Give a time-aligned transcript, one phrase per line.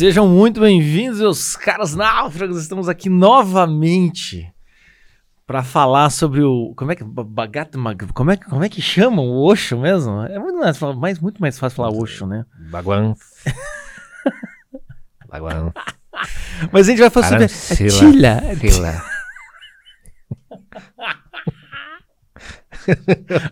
[0.00, 2.62] Sejam muito bem-vindos, meus caros náufragos.
[2.62, 4.50] Estamos aqui novamente
[5.46, 6.72] para falar sobre o.
[6.74, 7.04] Como é que.
[7.04, 7.72] Bagat,
[8.14, 10.22] como, é, como é que chamam o Osho mesmo?
[10.22, 12.46] É muito mais, mais, muito mais fácil falar Osho, né?
[12.70, 13.14] Baguan.
[15.28, 15.70] Baguan.
[16.72, 18.40] Mas a gente vai falar sobre a Tila.
[18.58, 19.02] Tila.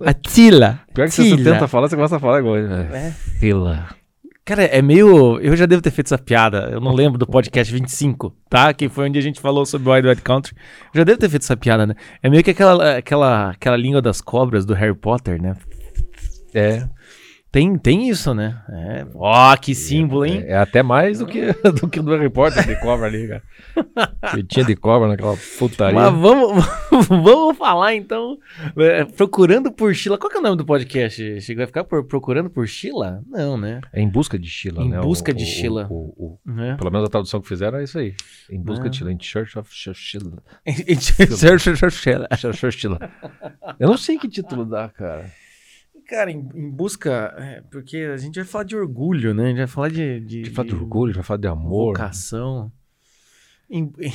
[0.00, 0.80] A Tila.
[0.94, 2.56] Pior que se você tenta falar, você começa a falar igual.
[2.56, 3.12] É.
[4.48, 5.38] Cara, é meio.
[5.40, 6.70] Eu já devo ter feito essa piada.
[6.72, 8.72] Eu não lembro do podcast 25, tá?
[8.72, 10.56] Que foi onde a gente falou sobre o Wild Wild Country.
[10.94, 11.94] Eu já devo ter feito essa piada, né?
[12.22, 15.54] É meio que aquela, aquela, aquela língua das cobras do Harry Potter, né?
[16.54, 16.88] É.
[17.50, 18.62] Tem, tem isso, né?
[18.68, 19.06] É.
[19.14, 20.42] Ó, que símbolo, hein?
[20.46, 21.46] É, é, até mais do que,
[21.80, 23.42] do que do Harry Potter de cobra ali, cara.
[24.34, 25.98] que tinha de cobra naquela putaria.
[25.98, 26.66] Mas vamos,
[27.08, 28.38] vamos falar então.
[28.76, 30.18] É, procurando por Sheila.
[30.18, 31.54] Qual que é o nome do podcast?
[31.54, 33.22] Vai ficar por, procurando por Sheila?
[33.26, 33.80] Não, né?
[33.94, 34.98] É em busca de Sheila, em né?
[34.98, 35.86] Em busca o, de o, Sheila.
[35.90, 36.76] O, é.
[36.76, 38.14] Pelo menos a tradução que fizeram é isso aí.
[38.50, 38.90] Em busca é.
[38.90, 39.12] de Sheila.
[39.12, 40.42] In Church of Sheila.
[40.66, 42.72] In Church of.
[42.72, 42.98] Sheila.
[43.80, 45.24] Eu não sei que título dá, cara.
[46.08, 47.34] Cara, em, em, busca.
[47.36, 49.44] É, porque a gente vai falar de orgulho, né?
[49.44, 50.20] A gente vai falar de.
[50.20, 51.98] de, de, de orgulho, vai falar de amor.
[51.98, 52.72] Vocação.
[53.68, 54.12] Em, em,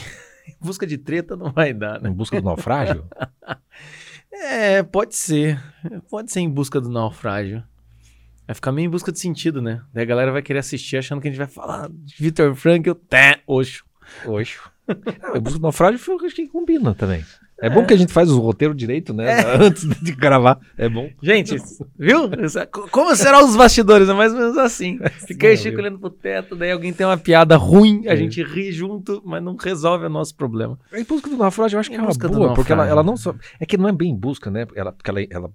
[0.60, 2.10] busca de treta não vai dar, né?
[2.10, 3.06] Em busca do naufrágio?
[4.34, 5.62] é, pode ser.
[6.10, 7.64] Pode ser em busca do naufrágio.
[8.48, 9.84] Vai ficar meio em busca de sentido, né?
[9.94, 12.94] Daí a galera vai querer assistir achando que a gente vai falar de Victor Frankl,
[12.94, 13.86] té, Oxo.
[14.26, 14.72] Oxo.
[14.90, 17.24] ah, em busca do naufrágio acho que combina também.
[17.64, 19.40] É, bom que a gente faz o roteiro direito, né?
[19.40, 19.56] É.
[19.56, 20.60] Antes de gravar.
[20.78, 21.10] É bom.
[21.22, 21.56] Gente,
[21.98, 22.30] viu?
[22.92, 24.10] Como serão os bastidores?
[24.10, 25.00] É mais ou menos assim.
[25.26, 28.18] Fica aí Chico olhando pro teto, daí alguém tem uma piada ruim, a é.
[28.18, 30.78] gente ri junto, mas não resolve o nosso problema.
[30.94, 33.34] Em busca do naufrágio, eu acho que é uma boa, porque ela, ela não só.
[33.58, 34.68] É que não é bem em busca, né?
[34.76, 35.50] Ela, porque ela, ela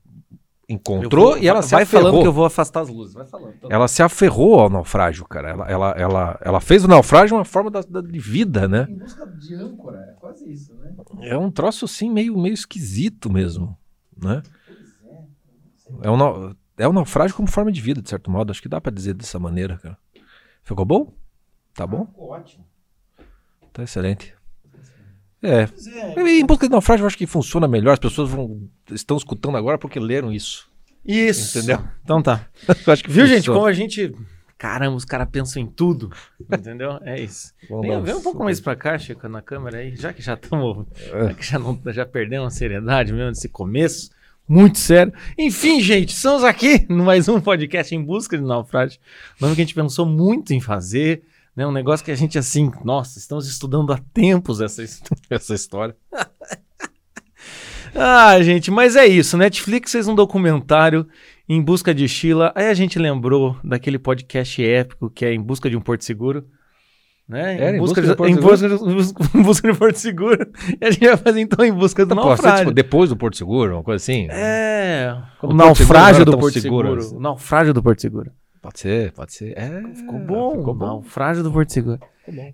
[0.69, 2.05] encontrou vou, e ela se vai aferrou.
[2.05, 3.15] falando que eu vou afastar as luzes.
[3.15, 3.55] Vai falando.
[3.71, 5.49] Ela se aferrou ao naufrágio, cara.
[5.49, 8.87] Ela, ela, ela, ela fez o naufrágio uma forma da, da, de vida, né?
[8.89, 10.95] Em busca de âncora, é quase isso, né?
[11.23, 13.77] É um troço assim meio, meio esquisito mesmo,
[14.17, 14.43] né?
[16.03, 18.51] É um, é um naufrágio como forma de vida, de certo modo.
[18.51, 19.97] Acho que dá para dizer dessa maneira, cara.
[20.63, 21.13] Ficou bom?
[21.75, 22.05] Tá bom?
[22.07, 22.65] Ficou ótimo.
[23.73, 24.35] Tá excelente.
[25.43, 25.69] É.
[26.17, 26.39] é.
[26.39, 27.93] Em busca de naufrágio eu acho que funciona melhor.
[27.93, 30.69] As pessoas vão, estão escutando agora porque leram isso.
[31.05, 31.59] Isso.
[31.59, 31.83] Entendeu?
[32.05, 32.47] Então tá.
[32.87, 33.29] acho que Viu, funciona.
[33.29, 33.51] gente?
[33.51, 34.15] Como a gente.
[34.57, 36.11] Caramba, os caras pensam em tudo.
[36.53, 36.99] Entendeu?
[37.03, 37.53] É isso.
[37.81, 39.95] Vem, vem um pouco mais pra cá, Chico, na câmera aí.
[39.95, 40.85] Já que já estamos.
[40.97, 44.11] Já que já, não, já perdemos a seriedade mesmo desse começo.
[44.49, 45.13] Muito sério.
[45.39, 48.99] Enfim, gente, estamos aqui no mais um podcast em busca de naufrágio.
[49.41, 51.23] Nome que a gente pensou muito em fazer.
[51.59, 51.67] Né?
[51.67, 54.81] Um negócio que a gente, assim, nossa, estamos estudando há tempos essa,
[55.29, 55.97] essa história.
[57.97, 59.37] ah, gente, mas é isso.
[59.37, 61.05] Netflix fez um documentário
[61.49, 62.53] em busca de Sheila.
[62.55, 66.47] Aí a gente lembrou daquele podcast épico que é Em Busca de um Porto Seguro.
[67.29, 67.61] Né?
[67.61, 68.75] Era, em, busca, de, em, busca de,
[69.37, 70.49] em, busca de, Porto Seguro.
[70.81, 72.43] E a gente vai fazer então em busca do naufrágio.
[72.43, 74.29] Pode ser, tipo, depois do Porto Seguro, uma coisa assim?
[74.31, 75.13] É.
[75.43, 77.03] o naufrágio do Porto Seguro.
[77.03, 77.19] Seguro.
[77.19, 78.31] O naufrágio do Porto Seguro.
[78.61, 79.57] Pode ser, pode ser.
[79.57, 80.59] É, ficou bom.
[80.59, 80.87] Ficou bom.
[80.87, 82.01] Naufrágio do Porto Seguro.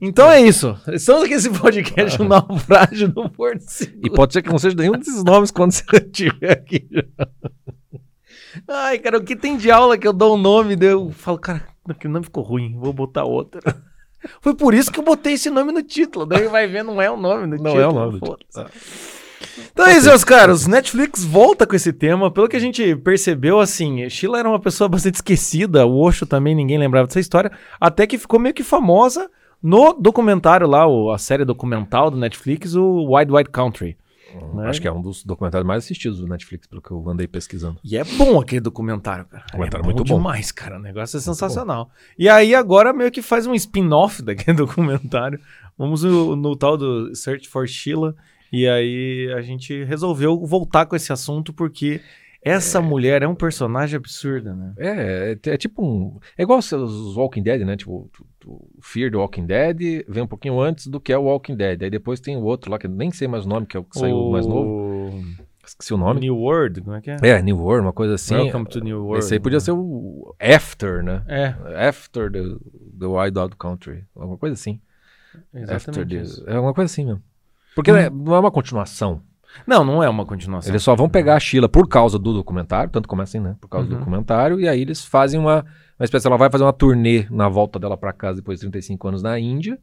[0.00, 0.78] Então é isso.
[0.88, 4.00] Estamos aqui nesse podcast, o Naufrágio do Porto Seguro.
[4.06, 6.86] E pode ser que não seja nenhum desses nomes quando você estiver aqui.
[8.68, 11.66] Ai, cara, o que tem de aula que eu dou um nome, eu falo, cara,
[11.98, 13.60] que nome ficou ruim, vou botar outro.
[14.40, 16.24] Foi por isso que eu botei esse nome no título.
[16.24, 17.74] Daí vai ver, não é o nome não título.
[17.74, 18.70] Não é o nome do título.
[19.72, 20.66] Então é isso, meus caros.
[20.66, 22.30] Netflix volta com esse tema.
[22.30, 25.86] Pelo que a gente percebeu, assim, Sheila era uma pessoa bastante esquecida.
[25.86, 27.50] O Osho também, ninguém lembrava dessa história.
[27.80, 29.30] Até que ficou meio que famosa
[29.62, 30.84] no documentário lá,
[31.14, 33.96] a série documental do Netflix, o Wide Wide Country.
[34.34, 34.68] Hum, né?
[34.68, 37.78] Acho que é um dos documentários mais assistidos do Netflix, pelo que eu andei pesquisando.
[37.82, 39.44] E é bom aquele documentário, cara.
[39.46, 40.76] Documentário é muito bom demais, cara.
[40.76, 41.90] O negócio é sensacional.
[42.18, 45.40] E aí agora meio que faz um spin-off daquele documentário.
[45.78, 48.14] Vamos no, no, tal do Search for Sheila.
[48.54, 52.00] E aí a gente resolveu voltar com esse assunto porque
[52.40, 52.80] essa é...
[52.80, 54.74] mulher é um personagem absurda, né?
[54.78, 56.20] É, é, é tipo um.
[56.38, 57.76] É igual os Walking Dead, né?
[57.76, 58.08] Tipo,
[58.46, 61.82] o Fear do Walking Dead vem um pouquinho antes do que é o Walking Dead.
[61.82, 63.84] Aí depois tem o outro lá, que nem sei mais o nome, que é o
[63.84, 64.30] que saiu o...
[64.30, 65.20] mais novo.
[65.66, 66.20] Esqueci o nome.
[66.20, 67.16] New World, como é que é?
[67.22, 68.36] É, New World, uma coisa assim.
[68.36, 69.24] Welcome to New World.
[69.24, 69.64] Esse aí podia né?
[69.64, 71.24] ser o After, né?
[71.26, 71.88] É.
[71.88, 72.42] After the,
[73.00, 74.04] the Wild Out Country.
[74.14, 74.80] Alguma coisa assim.
[75.52, 76.44] Exatamente.
[76.44, 76.52] The...
[76.52, 77.22] É uma coisa assim mesmo.
[77.74, 78.10] Porque hum.
[78.10, 79.20] não é uma continuação.
[79.66, 80.70] Não, não é uma continuação.
[80.70, 83.56] Eles só vão pegar a Sheila por causa do documentário, tanto começa assim, né?
[83.60, 83.94] Por causa uhum.
[83.94, 85.64] do documentário, e aí eles fazem uma,
[85.98, 89.08] uma espécie, ela vai fazer uma turnê na volta dela para casa depois de 35
[89.08, 89.78] anos na Índia,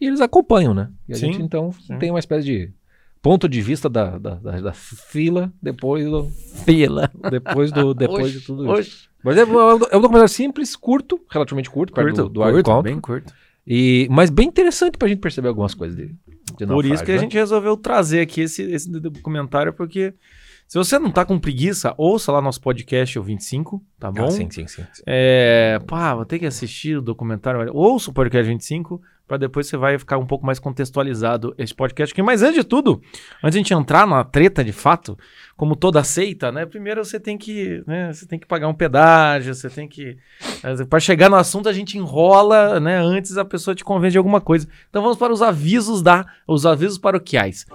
[0.00, 0.90] e eles acompanham, né?
[1.08, 1.98] E a sim, gente então sim.
[1.98, 2.72] tem uma espécie de
[3.20, 6.24] ponto de vista da, da, da, da fila depois do.
[6.64, 7.10] Fila.
[7.30, 9.08] Depois, do, depois de tudo isso.
[9.22, 13.34] Mas é, é, um documentário simples, curto, relativamente curto, curto, do, do curto, bem curto.
[13.70, 16.16] E, mas bem interessante pra gente perceber algumas coisas dele.
[16.56, 17.18] De Por isso que né?
[17.18, 20.14] a gente resolveu trazer aqui esse, esse documentário, porque
[20.66, 24.24] se você não tá com preguiça, ouça lá nosso podcast, o 25, tá ah, bom?
[24.24, 24.86] Ah, sim, sim, sim.
[24.90, 25.02] sim.
[25.06, 27.70] É, pá, vou ter que assistir o documentário.
[27.74, 32.12] Ouça o podcast 25, para depois você vai ficar um pouco mais contextualizado esse podcast
[32.12, 32.22] aqui.
[32.22, 33.00] Mas antes de tudo,
[33.44, 35.16] antes de a gente entrar na treta de fato,
[35.54, 36.64] como toda seita, né?
[36.64, 40.16] Primeiro você tem que, né, você tem que pagar um pedágio, você tem que
[40.64, 42.96] eh, para chegar no assunto a gente enrola, né?
[42.96, 44.66] Antes a pessoa te convence de alguma coisa.
[44.88, 47.66] Então vamos para os avisos da, os avisos paroquiais.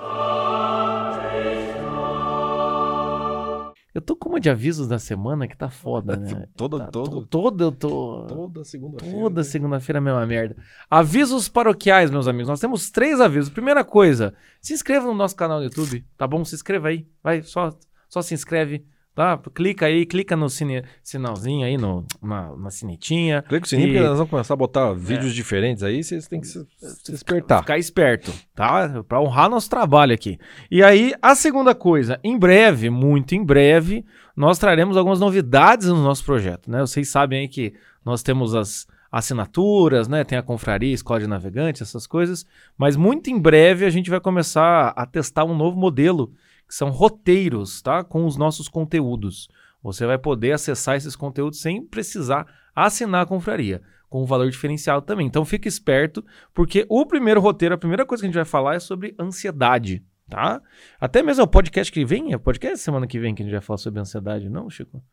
[3.94, 6.48] Eu tô com uma de avisos da semana que tá foda, né?
[6.56, 8.26] toda, tá, todo, toda eu tô.
[8.28, 9.18] Toda segunda-feira.
[9.18, 9.44] Toda né?
[9.44, 10.56] segunda-feira é a mesma merda.
[10.90, 12.50] Avisos paroquiais, meus amigos.
[12.50, 13.50] Nós temos três avisos.
[13.52, 16.44] Primeira coisa, se inscreva no nosso canal no YouTube, tá bom?
[16.44, 17.08] Se inscreva aí.
[17.22, 17.78] Vai, só,
[18.10, 18.86] só se inscreve.
[19.16, 19.40] Tá?
[19.54, 23.44] Clica aí, clica no sine, sinalzinho aí, no, na, na sinetinha.
[23.44, 23.92] Clica no sininho, e...
[23.92, 25.36] porque nós vamos começar a botar vídeos é.
[25.36, 27.62] diferentes aí, vocês têm que se, se espertar.
[27.62, 29.04] Ficar esperto, tá?
[29.04, 30.40] Pra honrar nosso trabalho aqui.
[30.72, 34.04] E aí, a segunda coisa, em breve, muito em breve,
[34.36, 36.82] nós traremos algumas novidades no nosso projeto, né?
[36.82, 37.74] Vocês sabem aí que
[38.04, 40.24] nós temos as assinaturas, né?
[40.24, 42.48] Tem a confraria, escola de navegante, essas coisas.
[42.76, 46.34] Mas muito em breve a gente vai começar a testar um novo modelo
[46.68, 48.04] que são roteiros, tá?
[48.04, 49.48] Com os nossos conteúdos.
[49.82, 55.02] Você vai poder acessar esses conteúdos sem precisar assinar a confraria, com um valor diferencial
[55.02, 55.28] também.
[55.28, 58.76] Então fique esperto, porque o primeiro roteiro, a primeira coisa que a gente vai falar
[58.76, 60.62] é sobre ansiedade, tá?
[61.00, 63.62] Até mesmo o podcast que vem, é podcast semana que vem que a gente vai
[63.62, 65.04] falar sobre ansiedade, não, Chico?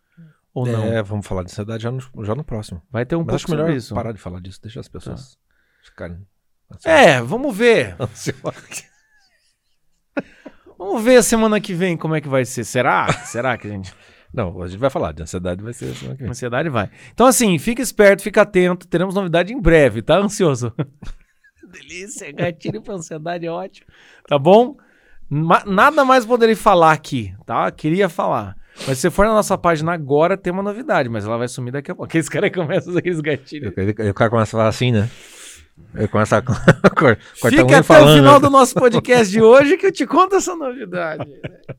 [0.52, 0.84] Ou não?
[0.84, 2.82] É, vamos falar de ansiedade já no, já no próximo.
[2.90, 3.94] Vai ter um Mas pouco acho melhor isso.
[3.94, 5.40] parar de falar disso, deixa as pessoas tá.
[5.84, 6.26] ficarem
[6.84, 7.96] É, vamos ver.
[10.80, 12.64] Vamos ver a semana que vem como é que vai ser.
[12.64, 13.12] Será?
[13.12, 13.92] Será que a gente.
[14.32, 16.30] Não, a gente vai falar de ansiedade, vai ser semana que vem.
[16.30, 16.88] Ansiedade vai.
[17.12, 18.88] Então, assim, fica esperto, fica atento.
[18.88, 20.16] Teremos novidade em breve, tá?
[20.16, 20.72] Ansioso.
[21.70, 23.88] Delícia, gatilho pra ansiedade é ótimo.
[24.26, 24.74] Tá bom?
[25.28, 27.70] Ma nada mais poderei falar aqui, tá?
[27.70, 28.56] Queria falar.
[28.86, 31.72] Mas se você for na nossa página agora, tem uma novidade, mas ela vai sumir
[31.72, 32.08] daqui a pouco.
[32.08, 33.70] Aqueles caras começam aqueles gatilhos.
[33.70, 35.10] O cara começa a falar assim, né?
[35.94, 38.10] Eu começo a Fica até falando.
[38.10, 41.28] o final do nosso podcast de hoje que eu te conto essa novidade.
[41.28, 41.76] Né?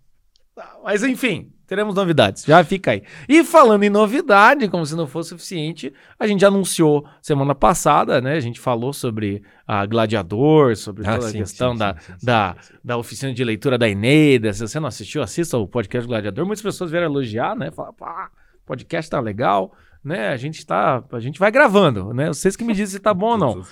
[0.55, 2.43] Tá, mas enfim, teremos novidades.
[2.43, 3.03] Já fica aí.
[3.29, 8.33] E falando em novidade, como se não fosse suficiente, a gente anunciou semana passada, né?
[8.35, 12.13] A gente falou sobre a Gladiador, sobre ah, toda sim, a questão sim, da, sim,
[12.21, 14.51] da, da oficina de leitura da Eneida.
[14.51, 16.45] Se você não assistiu, assista o podcast Gladiador.
[16.45, 17.71] Muitas pessoas vieram elogiar, né?
[17.71, 18.29] Falar, pá,
[18.65, 19.71] podcast tá legal
[20.03, 20.29] né?
[20.29, 22.27] A gente tá, a gente vai gravando, né?
[22.27, 23.65] Vocês que me dizem se tá bom ou não.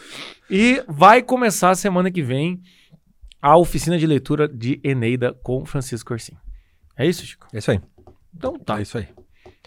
[0.50, 2.62] E vai começar semana que vem
[3.42, 6.38] a oficina de leitura de Eneida com Francisco Corsim.
[6.98, 7.48] É isso, Chico?
[7.54, 7.80] É isso aí.
[8.36, 8.80] Então tá.
[8.80, 9.08] É isso aí.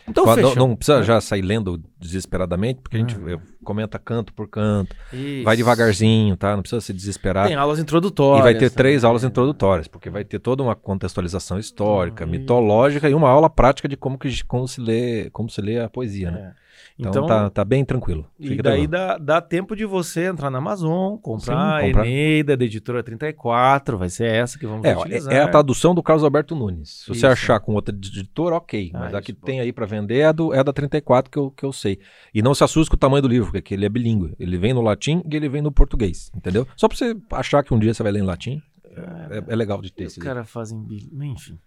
[0.09, 0.57] Então fechou.
[0.57, 1.03] Não, não precisa é.
[1.03, 3.39] já sair lendo desesperadamente, porque a gente ah.
[3.65, 4.95] comenta canto por canto.
[5.13, 5.45] Isso.
[5.45, 6.55] Vai devagarzinho, tá?
[6.55, 7.47] Não precisa se desesperar.
[7.47, 8.41] Tem aulas introdutórias.
[8.41, 13.09] E vai ter três aulas introdutórias, porque vai ter toda uma contextualização histórica, ah, mitológica
[13.09, 16.31] e uma aula prática de como, que, como, se, lê, como se lê a poesia,
[16.31, 16.55] né?
[16.99, 17.03] É.
[17.03, 18.27] Então, então tá, tá bem tranquilo.
[18.39, 22.03] Fica e daí dá, dá tempo de você entrar na Amazon, comprar, Sim, comprar.
[22.03, 25.33] a Eneida, da editora 34, vai ser essa que vamos é, utilizar.
[25.33, 26.89] É a tradução do Carlos Alberto Nunes.
[26.89, 27.21] Se Isso.
[27.21, 28.91] você achar com outra editora, ok.
[28.95, 31.39] Ah, mas a que tem aí para vender é a, do, é da 34 que
[31.39, 31.99] eu, que eu sei.
[32.35, 34.35] E não se assuste com o tamanho do livro, porque ele é bilíngue.
[34.39, 36.67] Ele vem no latim e ele vem no português, entendeu?
[36.77, 38.63] Só para você achar que um dia você vai ler em latim,
[38.95, 40.87] é, é legal de ter Os caras fazem...
[41.13, 41.59] Enfim...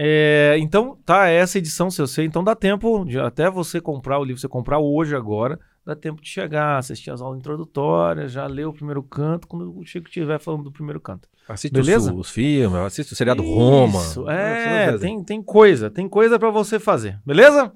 [0.00, 4.20] É, então, tá, essa edição, se eu sei, então dá tempo de até você comprar
[4.20, 8.46] o livro, você comprar hoje agora, dá tempo de chegar, assistir as aulas introdutórias, já
[8.46, 11.28] ler o primeiro canto, quando o Chico estiver falando do primeiro canto.
[11.48, 12.12] Assiste Beleza?
[12.12, 14.32] Os, os filmes, assiste o seriado Isso, Roma.
[14.32, 17.72] É, tem, tem coisa, tem coisa para você fazer, beleza?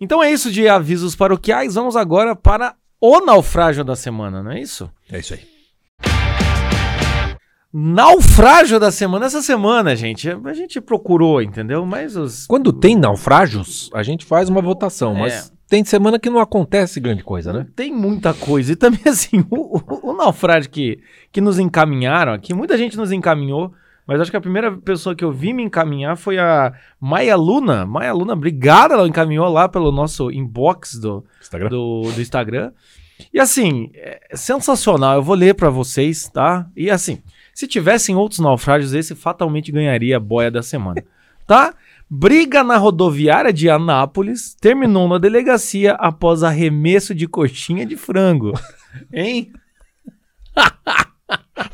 [0.00, 4.60] Então é isso de avisos paroquiais, vamos agora para o naufrágio da semana, não é
[4.60, 4.90] isso?
[5.08, 5.61] É isso aí.
[7.72, 9.26] Naufrágio da semana.
[9.26, 11.86] Essa semana, gente, a gente procurou, entendeu?
[11.86, 12.46] Mas os.
[12.46, 15.20] Quando tem naufrágios, a gente faz uma votação, é.
[15.20, 17.66] mas tem semana que não acontece grande coisa, né?
[17.74, 18.72] Tem muita coisa.
[18.72, 20.98] E também, assim, o, o, o, naufrágio que,
[21.32, 23.72] que nos encaminharam aqui, muita gente nos encaminhou,
[24.06, 27.86] mas acho que a primeira pessoa que eu vi me encaminhar foi a Maia Luna.
[27.86, 31.70] Maia Luna, obrigada, ela encaminhou lá pelo nosso inbox do Instagram.
[31.70, 32.70] Do, do Instagram.
[33.32, 35.14] E assim, é sensacional.
[35.14, 36.66] Eu vou ler para vocês, tá?
[36.76, 37.22] E assim.
[37.54, 41.02] Se tivessem outros naufrágios, esse fatalmente ganharia a boia da semana.
[41.46, 41.74] Tá?
[42.08, 48.52] Briga na rodoviária de Anápolis terminou na delegacia após arremesso de coxinha de frango.
[49.12, 49.52] Hein?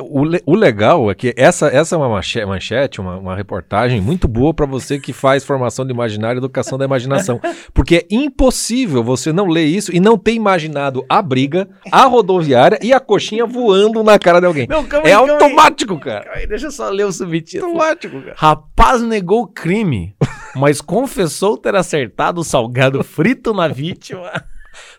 [0.00, 4.52] o, o, legal é que essa, essa é uma manchete, uma, uma reportagem muito boa
[4.52, 7.40] para você que faz formação de imaginário e educação da imaginação.
[7.72, 12.78] Porque é impossível você não ler isso e não ter imaginado a briga, a rodoviária
[12.82, 14.66] e a coxinha voando na cara de alguém.
[14.66, 16.00] Não, é aí, automático, aí.
[16.00, 16.30] cara.
[16.34, 17.72] Aí, deixa eu só ler o subtítulo.
[17.72, 18.34] Automático, cara.
[18.36, 20.14] Rapaz negou o crime,
[20.54, 24.30] mas confessou ter acertado o salgado frito na vítima.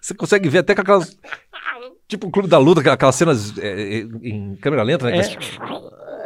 [0.02, 1.18] Você consegue ver até com aquelas.
[2.08, 5.22] Tipo o Clube da Luta, aquelas cenas é, é, em câmera lenta, né?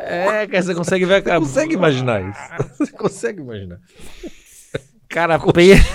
[0.04, 1.24] É, é que você consegue ver.
[1.24, 2.40] Você consegue imaginar isso.
[2.78, 3.80] Você consegue imaginar.
[5.08, 5.78] Cara, peia.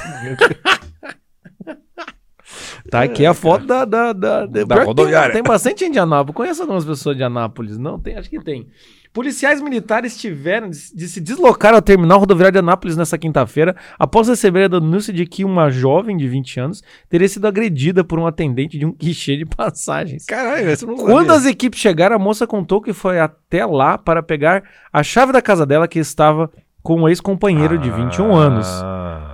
[2.88, 5.32] Tá aqui a foto da, da, da, da rodoviária.
[5.32, 6.36] Tem, tem, bastante gente de Anápolis.
[6.36, 7.76] Conheço algumas pessoas de Anápolis.
[7.76, 8.68] Não, tem, acho que tem.
[9.16, 14.28] Policiais militares tiveram de, de se deslocar ao terminal rodoviário de Anápolis nessa quinta-feira após
[14.28, 18.26] receber a denúncia de que uma jovem de 20 anos teria sido agredida por um
[18.26, 20.26] atendente de um guichê de passagens.
[20.26, 24.22] Caralho, isso não Quando as equipes chegaram, a moça contou que foi até lá para
[24.22, 27.78] pegar a chave da casa dela que estava com um ex-companheiro ah.
[27.78, 28.68] de 21 anos.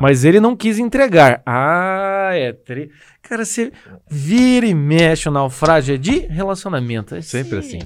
[0.00, 1.42] Mas ele não quis entregar.
[1.44, 2.52] Ah, é.
[2.52, 2.88] Tri...
[3.20, 3.72] Cara, você
[4.08, 7.16] vira e mexe o naufrágio é de relacionamento.
[7.16, 7.80] É Sempre assim.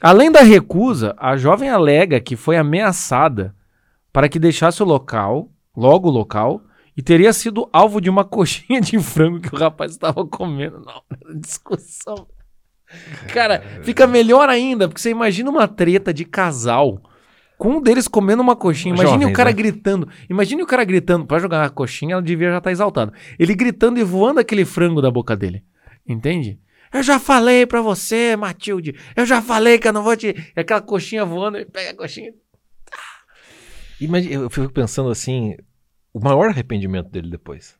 [0.00, 3.54] Além da recusa, a jovem alega que foi ameaçada
[4.12, 6.62] para que deixasse o local, logo o local,
[6.96, 10.92] e teria sido alvo de uma coxinha de frango que o rapaz estava comendo na
[10.92, 12.26] hora da discussão.
[13.32, 17.00] Cara, fica melhor ainda, porque você imagina uma treta de casal
[17.56, 18.94] com um deles comendo uma coxinha.
[18.94, 19.56] Imagine Jovens, o cara né?
[19.56, 20.08] gritando.
[20.28, 21.26] Imagine o cara gritando.
[21.26, 23.12] Para jogar uma coxinha, ela devia já estar tá exaltado.
[23.38, 25.62] Ele gritando e voando aquele frango da boca dele.
[26.08, 26.58] Entende?
[26.92, 28.94] Eu já falei pra você, Matilde.
[29.16, 30.34] Eu já falei que eu não vou te.
[30.56, 32.32] Aquela coxinha voando, ele pega a coxinha.
[34.00, 35.56] Imagina, eu fico pensando assim:
[36.12, 37.79] o maior arrependimento dele depois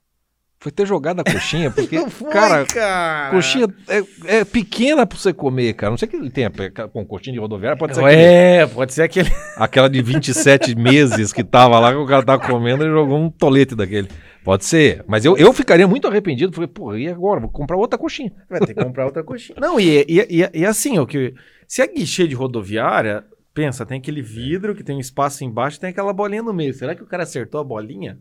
[0.61, 5.33] foi ter jogado a coxinha, porque, foi, cara, cara, coxinha é, é, pequena pra você
[5.33, 5.91] comer, cara.
[5.91, 6.53] Não sei que ele tenha
[6.93, 9.31] com coxinha de rodoviária, pode ser É, aquele, pode ser aquele.
[9.57, 13.31] Aquela de 27 meses que tava lá, que o cara tava comendo e jogou um
[13.31, 14.09] tolete daquele.
[14.45, 15.03] Pode ser.
[15.07, 16.53] Mas eu, eu ficaria muito arrependido.
[16.53, 17.41] Falei, pô, e agora?
[17.41, 18.33] Vou comprar outra coxinha.
[18.49, 19.59] Vai ter que comprar outra coxinha.
[19.61, 21.35] Não, e, e, e, e assim, o que.
[21.67, 23.25] Se é guichê de rodoviária,
[23.55, 26.75] pensa, tem aquele vidro que tem um espaço embaixo tem aquela bolinha no meio.
[26.75, 28.19] Será que o cara acertou a bolinha?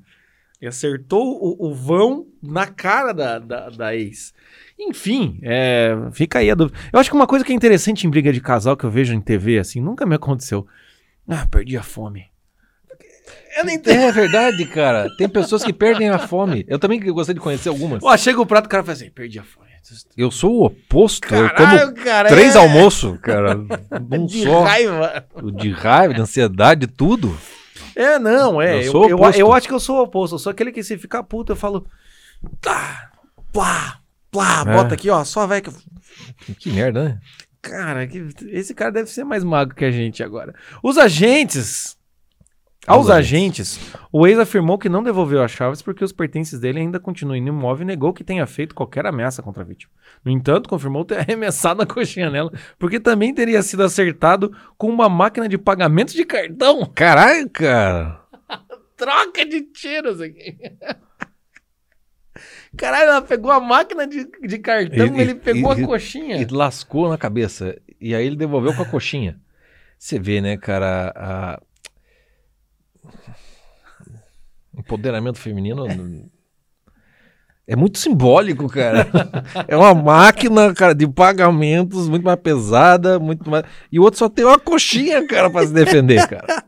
[0.62, 4.34] E acertou o, o vão na cara da, da, da ex.
[4.78, 6.78] Enfim, é, fica aí a dúvida.
[6.92, 9.13] Eu acho que uma coisa que é interessante em briga de casal que eu vejo
[9.13, 10.68] em TV, assim, nunca me aconteceu.
[11.28, 12.25] Ah, perdi a fome.
[13.58, 14.01] Eu nem entendo.
[14.01, 15.08] É verdade, cara.
[15.18, 16.66] Tem pessoas que perdem a fome.
[16.68, 18.04] Eu também gostaria de conhecer algumas.
[18.04, 19.70] Ó, chega o prato, o cara fala assim, perdi a fome.
[20.16, 21.28] Eu sou o oposto.
[21.28, 22.60] Caralho, eu como cara, três é...
[22.60, 23.58] almoços, cara.
[24.12, 24.63] Um de só.
[24.63, 25.25] raiva.
[25.54, 27.36] De raiva, de ansiedade, tudo.
[27.95, 28.79] É, não, é.
[28.79, 30.36] Eu, eu, eu, eu, acho que eu sou o oposto.
[30.36, 31.86] Eu sou aquele que se ficar puto, eu falo.
[32.62, 33.12] Tá,
[33.51, 34.00] plá,
[34.31, 34.74] plá, é.
[34.74, 35.71] bota aqui, ó, só vai que.
[36.59, 37.19] Que merda, né?
[37.62, 40.53] Cara, que, esse cara deve ser mais mago que a gente agora.
[40.81, 41.98] Os agentes
[42.89, 43.79] aos agentes,
[44.12, 47.48] o ex afirmou que não devolveu as chaves porque os pertences dele ainda continuam no
[47.48, 49.91] imóvel e negou que tenha feito qualquer ameaça contra a vítima.
[50.25, 55.08] No entanto, confirmou ter arremessado a coxinha nela, porque também teria sido acertado com uma
[55.08, 56.86] máquina de pagamento de cartão.
[56.96, 58.22] Caralho, cara!
[58.98, 60.58] Troca de tiros aqui.
[62.75, 66.38] Caralho, ela pegou a máquina de, de cartão e ele pegou e, a coxinha.
[66.38, 67.79] E lascou na cabeça.
[68.00, 69.39] E aí ele devolveu com a coxinha.
[69.98, 71.62] Você vê, né, cara, a
[74.78, 75.86] Empoderamento feminino
[77.70, 79.08] é muito simbólico, cara.
[79.68, 83.63] é uma máquina, cara, de pagamentos muito mais pesada, muito mais.
[83.92, 86.63] E o outro só tem uma coxinha, cara, para se defender, cara.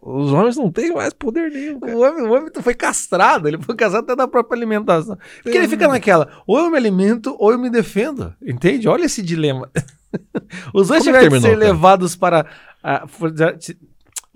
[0.00, 1.80] Os homens não têm mais poder nenhum.
[1.80, 1.94] Cara.
[1.94, 5.18] O, homem, o homem foi castrado, ele foi castrado até da própria alimentação.
[5.42, 8.32] Porque ele fica naquela, ou eu me alimento ou eu me defendo.
[8.40, 8.88] Entende?
[8.88, 9.68] Olha esse dilema.
[10.72, 11.58] Os dois Como tiveram de ser cara?
[11.58, 12.46] levados para.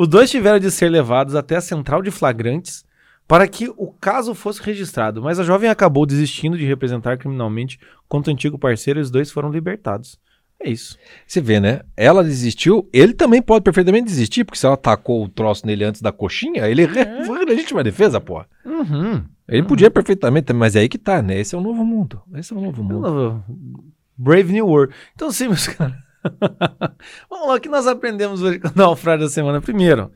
[0.00, 2.86] Os dois tiveram de ser levados até a central de flagrantes
[3.28, 7.78] para que o caso fosse registrado, mas a jovem acabou desistindo de representar criminalmente
[8.08, 10.18] contra o antigo parceiro e os dois foram libertados.
[10.58, 10.96] É isso.
[11.26, 11.82] Você vê, né?
[11.94, 16.00] Ela desistiu, ele também pode perfeitamente desistir, porque se ela atacou o troço nele antes
[16.00, 17.24] da coxinha, ele é.
[17.26, 18.42] foi legítima defesa, pô.
[18.64, 19.22] Uhum.
[19.46, 19.68] Ele uhum.
[19.68, 21.38] podia perfeitamente, mas é aí que tá, né?
[21.38, 22.22] Esse é o novo mundo.
[22.36, 23.44] Esse é o novo mundo.
[24.16, 24.94] Brave New World.
[25.14, 25.94] Então, sim, meus caras.
[27.28, 29.60] Vamos lá, o que nós aprendemos hoje com o naufrágio da semana?
[29.60, 30.12] Primeiro,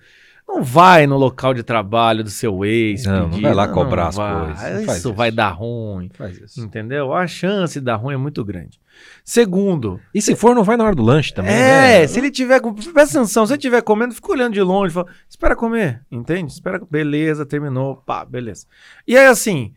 [0.46, 3.04] não vai no local de trabalho do seu ex.
[3.04, 4.44] Não, pedir, não vai lá não, cobrar não as vai.
[4.44, 4.96] coisas.
[4.96, 6.10] Isso, vai dar ruim.
[6.12, 6.60] Faz isso.
[6.60, 7.12] Entendeu?
[7.12, 8.78] A chance de dar ruim é muito grande.
[9.24, 9.98] Segundo.
[10.14, 11.52] E se for, não vai na hora do lanche também.
[11.52, 12.06] É, né?
[12.06, 12.60] se ele tiver.
[12.60, 14.92] Presta atenção, se ele estiver comendo, fica olhando de longe.
[14.92, 16.02] Fala, espera comer.
[16.10, 16.52] Entende?
[16.52, 16.80] Espera.
[16.90, 17.96] Beleza, terminou.
[17.96, 18.66] Pá, beleza.
[19.06, 19.72] E aí, assim.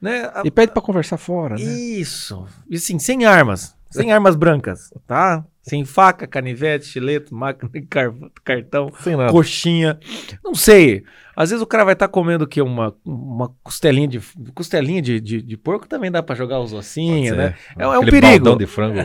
[0.00, 1.56] Né, a, e pede para conversar fora.
[1.56, 1.62] Né?
[1.62, 2.46] Isso.
[2.68, 3.74] E assim, sem armas.
[3.90, 5.44] Sem armas brancas, tá?
[5.68, 8.92] Sem faca, canivete, estilete, máquina, car cartão,
[9.30, 9.98] coxinha.
[10.44, 11.02] Não sei.
[11.34, 12.62] Às vezes o cara vai estar tá comendo o quê?
[12.62, 14.20] Uma, uma costelinha de
[14.54, 17.56] costelinha de, de, de porco também dá para jogar os ossinhos, né?
[17.76, 18.54] É, é um perigo.
[18.56, 19.00] de frango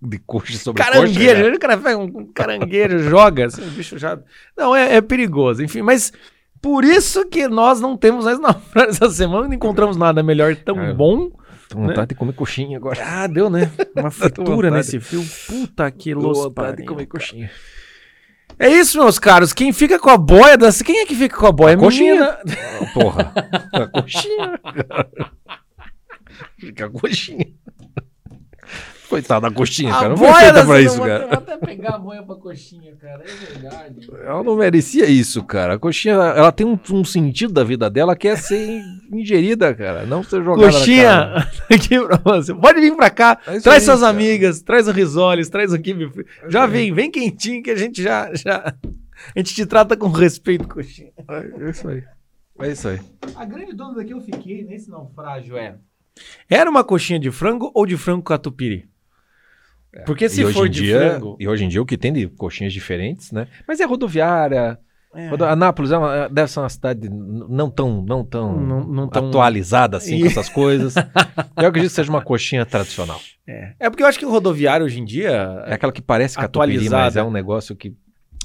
[0.00, 1.50] de coxa sobre caranguejo, coxa.
[1.50, 1.56] Né?
[1.56, 4.18] O cara pega um caranguejo, joga, assim, o bicho já.
[4.56, 5.62] Não, é, é, perigoso.
[5.62, 6.12] Enfim, mas
[6.60, 8.56] por isso que nós não temos mais na
[8.88, 10.92] essa semana, não encontramos nada melhor tão é.
[10.92, 11.30] bom.
[11.68, 12.06] Tô vontade né?
[12.06, 12.98] de comer coxinha agora.
[13.04, 13.70] Ah, deu, né?
[13.94, 15.22] Uma fritura nesse fio.
[15.46, 16.44] Puta que louco.
[16.44, 17.50] vontade de comer coxinha.
[18.58, 19.52] É isso, meus caros.
[19.52, 20.80] Quem fica com a boia das.
[20.82, 21.74] Quem é que fica com a boia?
[21.74, 22.38] A coxinha.
[22.94, 23.32] Porra.
[23.72, 24.60] A coxinha.
[26.58, 27.46] fica a coxinha.
[29.08, 30.08] Coitada da coxinha, a cara.
[30.10, 31.26] Não foi feita pra isso, cara.
[31.26, 33.24] Vou até pegar a boia pra coxinha, cara.
[33.24, 34.08] É verdade.
[34.22, 35.74] Ela não merecia isso, cara.
[35.74, 40.04] A coxinha, ela tem um, um sentido da vida dela que é ser ingerida, cara.
[40.04, 41.36] Não ser jogada Coxinha,
[41.72, 42.54] aqui pra você.
[42.54, 43.38] Pode vir pra cá.
[43.46, 44.10] É traz aí, suas cara.
[44.10, 46.10] amigas, traz o risoles, traz o kibe
[46.48, 48.74] Já vem, vem quentinho que a gente já, já...
[49.34, 51.12] A gente te trata com respeito, coxinha.
[51.28, 52.04] É isso aí.
[52.60, 53.00] É isso aí.
[53.34, 55.76] A grande dúvida que eu fiquei nesse naufrágio é...
[56.48, 58.88] Era uma coxinha de frango ou de frango catupiry?
[59.94, 60.00] É.
[60.02, 61.36] Porque se for de dia, frango...
[61.40, 63.48] E hoje em dia o que tem de coxinhas diferentes, né?
[63.66, 64.78] Mas é rodoviária...
[65.14, 65.30] É.
[65.44, 69.28] Anápolis é uma, deve ser uma cidade não tão, não tão, não, não tão...
[69.28, 70.94] atualizada assim com essas coisas.
[71.56, 73.18] eu acredito que seja uma coxinha tradicional.
[73.46, 73.72] É.
[73.80, 75.64] é porque eu acho que o rodoviário hoje em dia.
[75.66, 77.96] É aquela que parece catupiry, mas é um negócio que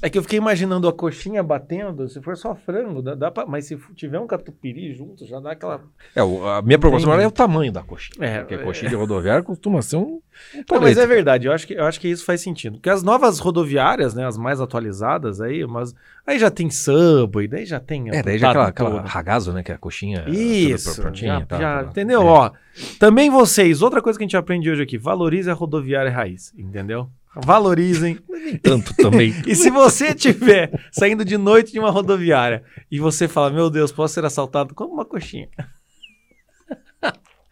[0.04, 3.46] é que eu fiquei imaginando a coxinha batendo, se for só frango, dá, dá pra,
[3.46, 5.82] mas se tiver um catupiry junto, já dá aquela.
[6.14, 8.28] É, a minha preocupação é o tamanho da coxinha.
[8.28, 10.20] É, porque a coxinha de rodoviária costuma ser um.
[10.56, 12.74] um Não, mas é verdade, eu acho, que, eu acho que isso faz sentido.
[12.74, 15.96] Porque as novas rodoviárias, né, as mais atualizadas aí, mas
[16.28, 18.10] aí já tem Subway, daí já tem.
[18.10, 20.26] É, daí já aquela, aquela ragazo, né, que é a coxinha.
[20.28, 21.02] Isso.
[21.02, 22.24] Prontinha, já, tá, já, tá, entendeu?
[22.24, 22.26] É.
[22.26, 22.52] Ó,
[23.00, 27.10] também vocês, outra coisa que a gente aprende hoje aqui, valorize a rodoviária raiz, entendeu?
[27.36, 28.20] Valorizem.
[28.30, 29.34] Nem tanto também.
[29.48, 33.92] e se você estiver saindo de noite de uma rodoviária e você fala, meu Deus,
[33.92, 35.50] posso ser assaltado, como uma coxinha.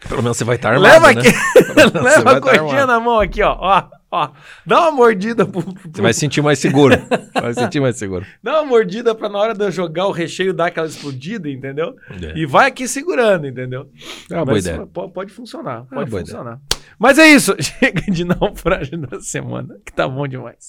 [0.08, 1.22] Pelo menos você vai estar armado, Leva, né?
[1.22, 3.56] aqui, Leva a coxinha na mão aqui, ó.
[3.60, 4.01] ó.
[4.14, 4.30] Ó,
[4.66, 5.90] dá uma mordida pro, pro...
[5.90, 6.96] Você vai sentir mais seguro.
[7.34, 8.26] vai sentir mais seguro.
[8.44, 11.96] Dá uma mordida pra na hora de eu jogar o recheio dar aquela explodida, entendeu?
[12.22, 12.38] É.
[12.38, 13.90] E vai aqui segurando, entendeu?
[14.30, 14.86] É uma boa ideia.
[14.86, 16.60] Pode, pode funcionar, é pode funcionar.
[16.72, 16.84] Ideia.
[17.00, 17.56] Mas é isso.
[17.64, 20.68] Chega de naufrágio da semana, que tá bom demais.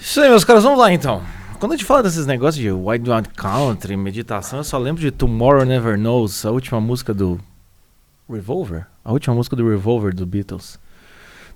[0.00, 1.22] Isso aí, meus caras, vamos lá então.
[1.60, 5.10] Quando a gente fala desses negócios de Wild Wild Country, meditação, eu só lembro de
[5.10, 7.38] Tomorrow Never Knows, a última música do
[8.28, 8.86] Revolver.
[9.04, 10.80] A última música do Revolver do Beatles.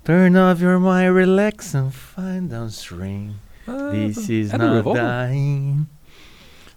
[0.07, 3.41] Turn off your mind, relax and find downstream.
[3.67, 5.85] Ah, This is é not dying.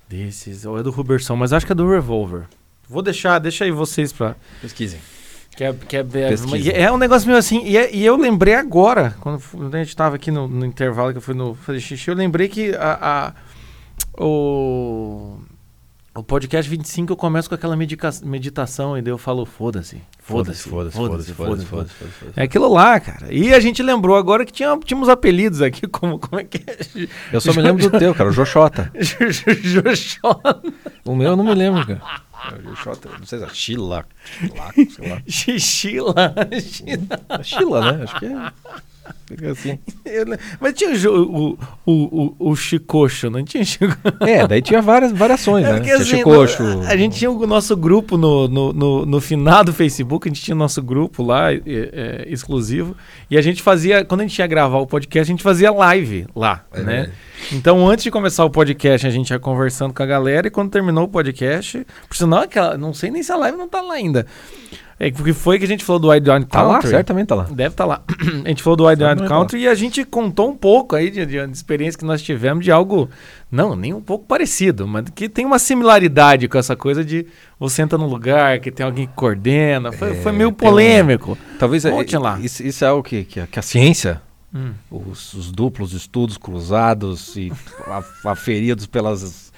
[0.09, 0.65] This is.
[0.65, 2.45] Ou é do Ruberson, mas acho que é do Revolver.
[2.89, 4.35] Vou deixar, deixa aí vocês pra.
[4.59, 4.99] Pesquisem.
[5.55, 7.63] Que é, que é, é, é um negócio meio assim.
[7.65, 9.39] E, é, e, eu lembrei agora, quando
[9.75, 12.47] a gente tava aqui no, no, intervalo que eu fui no fazer xixi, eu lembrei
[12.47, 13.33] que a,
[14.17, 15.37] a o
[16.15, 20.01] o podcast 25 eu começo com aquela meditação e daí eu falo, foda-se.
[20.19, 21.93] Foda-se, foda-se, foda-se, foda-se, foda-se.
[22.35, 23.31] É aquilo lá, cara.
[23.31, 27.07] E a gente lembrou agora que tinha, tínhamos apelidos aqui, como, como é que é?
[27.31, 28.91] Eu só me lembro do teu, cara, o Joxota.
[29.61, 30.61] Joxota.
[31.05, 32.01] O meu eu não me lembro, cara.
[32.63, 34.05] Joxota, não sei se é Chila,
[34.39, 35.21] sei lá.
[35.27, 36.35] Xixila.
[37.43, 38.03] Chila, né?
[38.03, 38.51] Acho que é.
[39.25, 39.77] Fica assim.
[40.59, 43.95] Mas tinha o, o, o, o Chicocho, não tinha Chico...
[44.21, 45.79] É, daí tinha várias variações, é né?
[45.81, 46.63] Tinha assim, Chicocho.
[46.87, 50.55] A gente tinha o nosso grupo no, no, no, no finado Facebook, a gente tinha
[50.55, 52.95] o nosso grupo lá, é, é, exclusivo,
[53.29, 56.25] e a gente fazia, quando a gente ia gravar o podcast, a gente fazia live
[56.35, 57.11] lá, é, né?
[57.51, 60.71] Então, antes de começar o podcast, a gente ia conversando com a galera, e quando
[60.71, 63.93] terminou o podcast, por sinal, aquela, não sei nem se a live não tá lá
[63.93, 64.25] ainda.
[64.99, 66.49] É, porque foi que a gente falou do Wild Country.
[66.49, 67.43] Tá lá, certamente tá lá.
[67.43, 68.03] Deve estar tá lá.
[68.43, 71.09] a gente falou do Wild Wild Country tá e a gente contou um pouco aí
[71.09, 73.09] de, de, de, experiência que nós tivemos de algo,
[73.49, 77.25] não, nem um pouco parecido, mas que tem uma similaridade com essa coisa de
[77.57, 79.93] você entra num lugar que tem alguém que coordena.
[79.93, 81.31] Foi, é, foi meio polêmico.
[81.31, 81.57] Uma...
[81.57, 82.37] Talvez é, lá.
[82.41, 84.21] Isso, isso, é algo que, que, que a ciência
[84.53, 84.73] Hum.
[84.89, 87.51] Os, os, duplos estudos cruzados e
[88.25, 89.53] aferidos pelas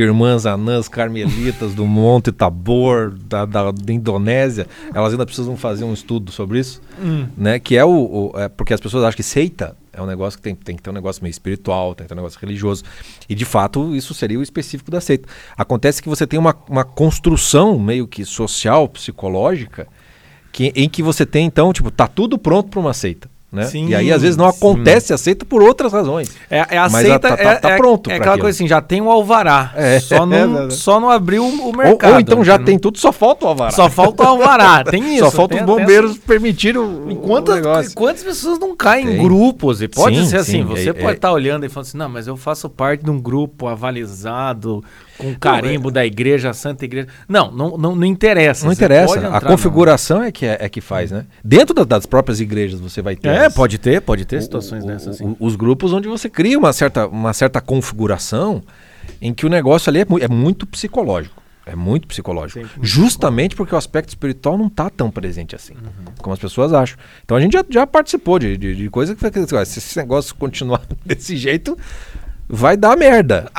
[0.00, 5.92] irmãs anãs carmelitas do Monte Tabor, da, da, da, Indonésia, elas ainda precisam fazer um
[5.92, 7.26] estudo sobre isso, hum.
[7.36, 7.58] né?
[7.58, 10.42] Que é o, o é porque as pessoas acham que seita é um negócio que
[10.42, 12.82] tem, tem que ter um negócio meio espiritual, tem que ter um negócio religioso.
[13.28, 15.28] E de fato, isso seria o específico da seita.
[15.56, 19.86] Acontece que você tem uma, uma construção meio que social, psicológica,
[20.50, 23.30] que, em que você tem, então, tipo, tá tudo pronto para uma seita.
[23.54, 23.64] Né?
[23.64, 25.14] Sim, e aí às vezes não acontece, sim.
[25.14, 26.30] aceita por outras razões.
[26.50, 28.10] É, é aceita, Mas tá, tá, tá é, pronto.
[28.10, 28.44] É, é aquela aquilo.
[28.44, 32.10] coisa assim, já tem o alvará, é, só, não, só não abriu o mercado.
[32.10, 33.70] Ou, ou então já tem tudo, só falta o alvará.
[33.70, 35.24] Só falta o alvará, tem isso.
[35.24, 39.16] Só falta os bombeiros permitir o, o quantas, quantas pessoas não caem tem.
[39.16, 39.80] em grupos?
[39.80, 42.08] E pode sim, ser assim, você é, pode estar tá olhando e falando assim, não,
[42.08, 44.82] mas eu faço parte de um grupo avalizado,
[45.18, 47.08] com carimbo da igreja, Santa Igreja.
[47.28, 48.66] Não, não, não, não interessa.
[48.66, 49.28] Não interessa.
[49.28, 51.24] A configuração é que, é, é, que faz, né?
[51.42, 53.28] Dentro da, das próprias igrejas você vai ter.
[53.44, 55.16] É, pode ter, pode ter situações o, dessas.
[55.16, 55.36] Assim.
[55.38, 58.62] Os grupos onde você cria uma certa, uma certa configuração
[59.20, 61.42] em que o negócio ali é, é muito psicológico.
[61.66, 62.60] É muito psicológico.
[62.60, 66.12] Sim, muito Justamente porque o aspecto espiritual não está tão presente assim, uhum.
[66.18, 66.98] como as pessoas acham.
[67.24, 69.20] Então a gente já, já participou de, de, de coisa que
[69.64, 71.76] se esse negócio continuar desse jeito,
[72.48, 73.50] vai dar merda.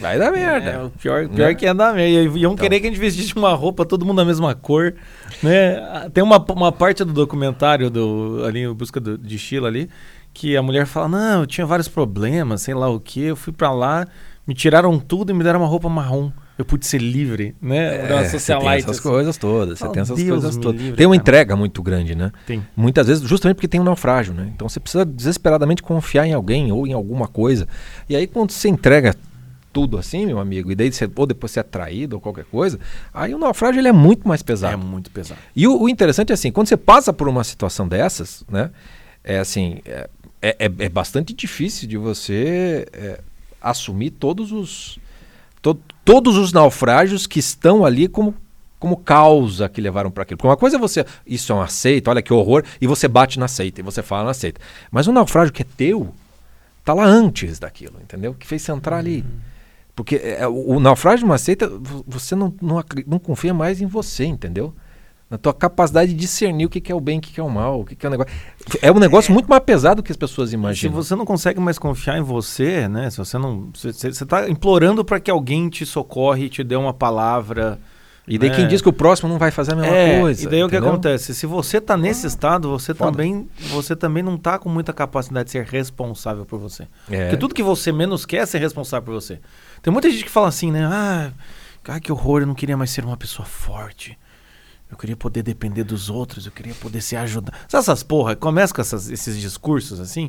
[0.00, 0.70] Vai dar merda.
[0.70, 1.54] É, o pior, pior né?
[1.54, 2.38] que ia dar merda.
[2.38, 2.56] Iam então.
[2.56, 4.94] querer que a gente vestisse uma roupa, todo mundo da mesma cor.
[5.42, 6.08] Né?
[6.12, 9.88] Tem uma, uma parte do documentário do, ali, em busca do, de Sheila ali,
[10.32, 13.22] que a mulher fala: Não, eu tinha vários problemas, sei lá o que.
[13.22, 14.06] Eu fui pra lá,
[14.46, 16.30] me tiraram tudo e me deram uma roupa marrom.
[16.58, 18.10] Eu pude ser livre, né?
[18.10, 19.08] É, você tem essas assim.
[19.08, 19.78] coisas todas.
[19.78, 20.80] Você oh, tem essas Deus coisas todas.
[20.80, 21.22] Livre, tem uma cara.
[21.22, 22.32] entrega muito grande, né?
[22.44, 22.66] Tem.
[22.76, 24.50] Muitas vezes, justamente porque tem um naufrágio, né?
[24.52, 27.68] Então você precisa desesperadamente confiar em alguém ou em alguma coisa.
[28.08, 29.14] E aí, quando você entrega
[29.78, 32.80] tudo assim, meu amigo, e daí você, ou depois você é traído ou qualquer coisa,
[33.14, 34.74] aí o naufrágio ele é muito mais pesado.
[34.74, 35.40] É muito pesado.
[35.54, 38.72] E o, o interessante é assim, quando você passa por uma situação dessas, né,
[39.22, 40.08] é assim, é,
[40.42, 43.20] é, é, bastante difícil de você é,
[43.62, 44.98] assumir todos os
[45.62, 48.34] to, todos os naufrágios que estão ali como
[48.80, 50.38] como causa que levaram para aquilo.
[50.38, 53.36] Porque uma coisa é você, isso é um aceito, olha que horror, e você bate
[53.36, 54.60] na seita, e você fala na seita.
[54.88, 56.14] Mas um naufrágio que é teu,
[56.84, 58.34] tá lá antes daquilo, entendeu?
[58.34, 59.22] Que fez você entrar ali.
[59.22, 59.47] Uhum.
[59.98, 61.68] Porque é, o, o, naufrágio de uma seita,
[62.06, 64.72] você não, não, não, confia mais em você, entendeu?
[65.28, 67.42] Na tua capacidade de discernir o que, que é o bem, o que, que é
[67.42, 68.32] o mal, o que, que é o negócio.
[68.80, 69.34] É um negócio é.
[69.34, 70.94] muito mais pesado do que as pessoas imaginam.
[70.94, 73.10] Se você não consegue mais confiar em você, né?
[73.10, 73.70] Se você não.
[73.74, 77.80] Você está implorando para que alguém te socorre e te dê uma palavra
[78.28, 78.54] e daí é.
[78.54, 80.42] quem diz que o próximo não vai fazer a mesma é, coisa.
[80.42, 80.66] E daí entendeu?
[80.66, 81.34] o que acontece?
[81.34, 85.46] Se você está nesse ah, estado, você também, você também não está com muita capacidade
[85.46, 86.86] de ser responsável por você.
[87.10, 87.22] É.
[87.22, 89.40] Porque tudo que você menos quer é ser responsável por você.
[89.82, 90.84] Tem muita gente que fala assim, né?
[90.84, 91.32] Ah,
[92.00, 94.18] que horror, eu não queria mais ser uma pessoa forte.
[94.90, 97.52] Eu queria poder depender dos outros, eu queria poder se ajudar.
[97.68, 98.36] Sabe essas porra?
[98.36, 100.28] Começa com essas, esses discursos assim,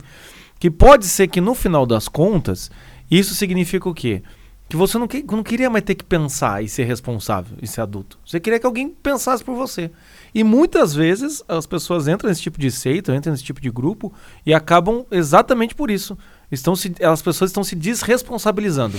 [0.59, 2.69] que pode ser que no final das contas,
[3.09, 4.21] isso significa o quê?
[4.69, 7.81] que você não, que, não queria mais ter que pensar e ser responsável e ser
[7.81, 8.19] adulto.
[8.23, 9.89] Você queria que alguém pensasse por você.
[10.33, 14.13] E muitas vezes as pessoas entram nesse tipo de seita, entram nesse tipo de grupo
[14.45, 16.15] e acabam exatamente por isso.
[16.51, 18.95] Estão se, as pessoas estão se desresponsabilizando.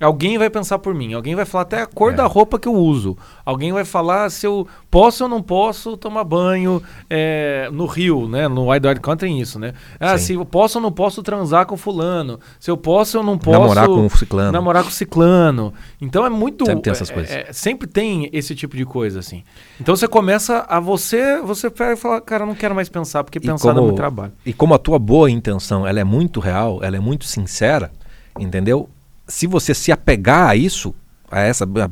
[0.00, 2.16] Alguém vai pensar por mim, alguém vai falar até a cor é.
[2.16, 6.24] da roupa que eu uso, alguém vai falar se eu posso ou não posso tomar
[6.24, 8.46] banho é, no rio, né?
[8.48, 9.72] No Wild Wild Country tem isso, né?
[9.98, 10.24] Ah, Sim.
[10.24, 13.58] se eu posso ou não posso transar com fulano, se eu posso ou não posso
[13.58, 14.52] namorar com o ciclano.
[14.52, 15.74] Namorar com ciclano.
[16.00, 17.32] Então é muito sempre tem essas é, coisas.
[17.32, 19.42] É, sempre tem esse tipo de coisa assim.
[19.80, 23.38] Então você começa a você você pega e cara, eu não quero mais pensar porque
[23.38, 24.32] e pensar como, dá muito trabalho.
[24.44, 27.90] E como a tua boa intenção, ela é muito real, ela é muito sincera,
[28.38, 28.88] entendeu?
[29.26, 30.94] Se você se apegar a isso,
[31.30, 31.88] a essa boa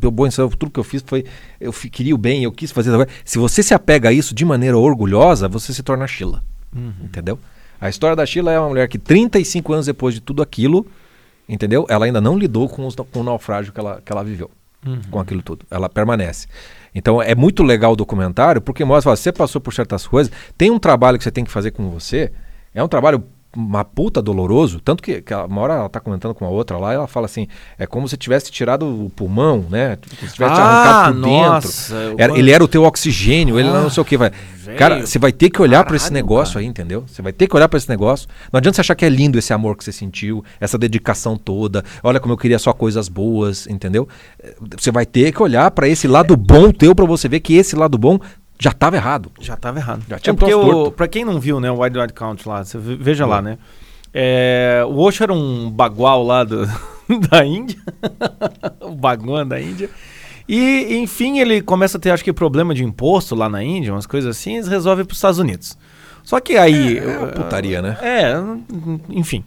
[0.59, 1.25] tudo que eu fiz foi
[1.61, 2.93] eu queria o bem, eu quis fazer.
[3.25, 6.43] Se você se apega a isso de maneira orgulhosa, você se torna Sheila.
[6.75, 6.93] Uhum.
[7.03, 7.39] Entendeu?
[7.81, 10.87] A história da Sheila é uma mulher que 35 anos depois de tudo aquilo,
[11.49, 11.85] entendeu?
[11.89, 14.51] Ela ainda não lidou com, os, com o naufrágio que ela, que ela viveu.
[14.87, 15.01] Uhum.
[15.11, 15.67] Com aquilo tudo.
[15.71, 16.47] Ela permanece.
[16.95, 20.79] Então é muito legal o documentário, porque mostra, você passou por certas coisas, tem um
[20.79, 22.31] trabalho que você tem que fazer com você,
[22.73, 23.25] é um trabalho
[23.57, 26.93] uma puta doloroso, tanto que, que uma hora ela tá comentando com a outra lá,
[26.93, 27.47] ela fala assim,
[27.79, 29.99] é como se tivesse tirado o pulmão, né?
[30.03, 32.23] Se tivesse ah, arrancado por nossa, dentro.
[32.23, 34.31] Era, ele era o teu oxigênio, ah, ele não sei o que, vai.
[34.79, 36.65] Cara, você vai ter que olhar para esse negócio cara.
[36.65, 37.05] aí, entendeu?
[37.07, 38.29] Você vai ter que olhar para esse negócio.
[38.53, 41.85] Não adianta você achar que é lindo esse amor que você sentiu, essa dedicação toda.
[42.03, 44.09] Olha como eu queria só coisas boas, entendeu?
[44.79, 47.77] Você vai ter que olhar para esse lado bom teu para você ver que esse
[47.77, 48.19] lado bom
[48.65, 49.31] já estava errado.
[49.41, 50.03] Já estava errado.
[50.09, 52.65] Já tinha é porque o, pra quem não viu, né, o Wild Wild Count lá,
[52.65, 53.59] você veja lá, né?
[54.13, 56.65] É, o Osho era um bagual lá do,
[57.29, 57.77] da Índia,
[58.81, 59.91] o baguan da Índia.
[60.49, 64.07] E, enfim, ele começa a ter, acho que, problema de imposto lá na Índia, umas
[64.07, 65.77] coisas assim, e eles resolvem para os Estados Unidos.
[66.23, 66.97] Só que aí.
[66.99, 67.99] É, é putaria, né?
[68.01, 68.35] É,
[69.11, 69.45] enfim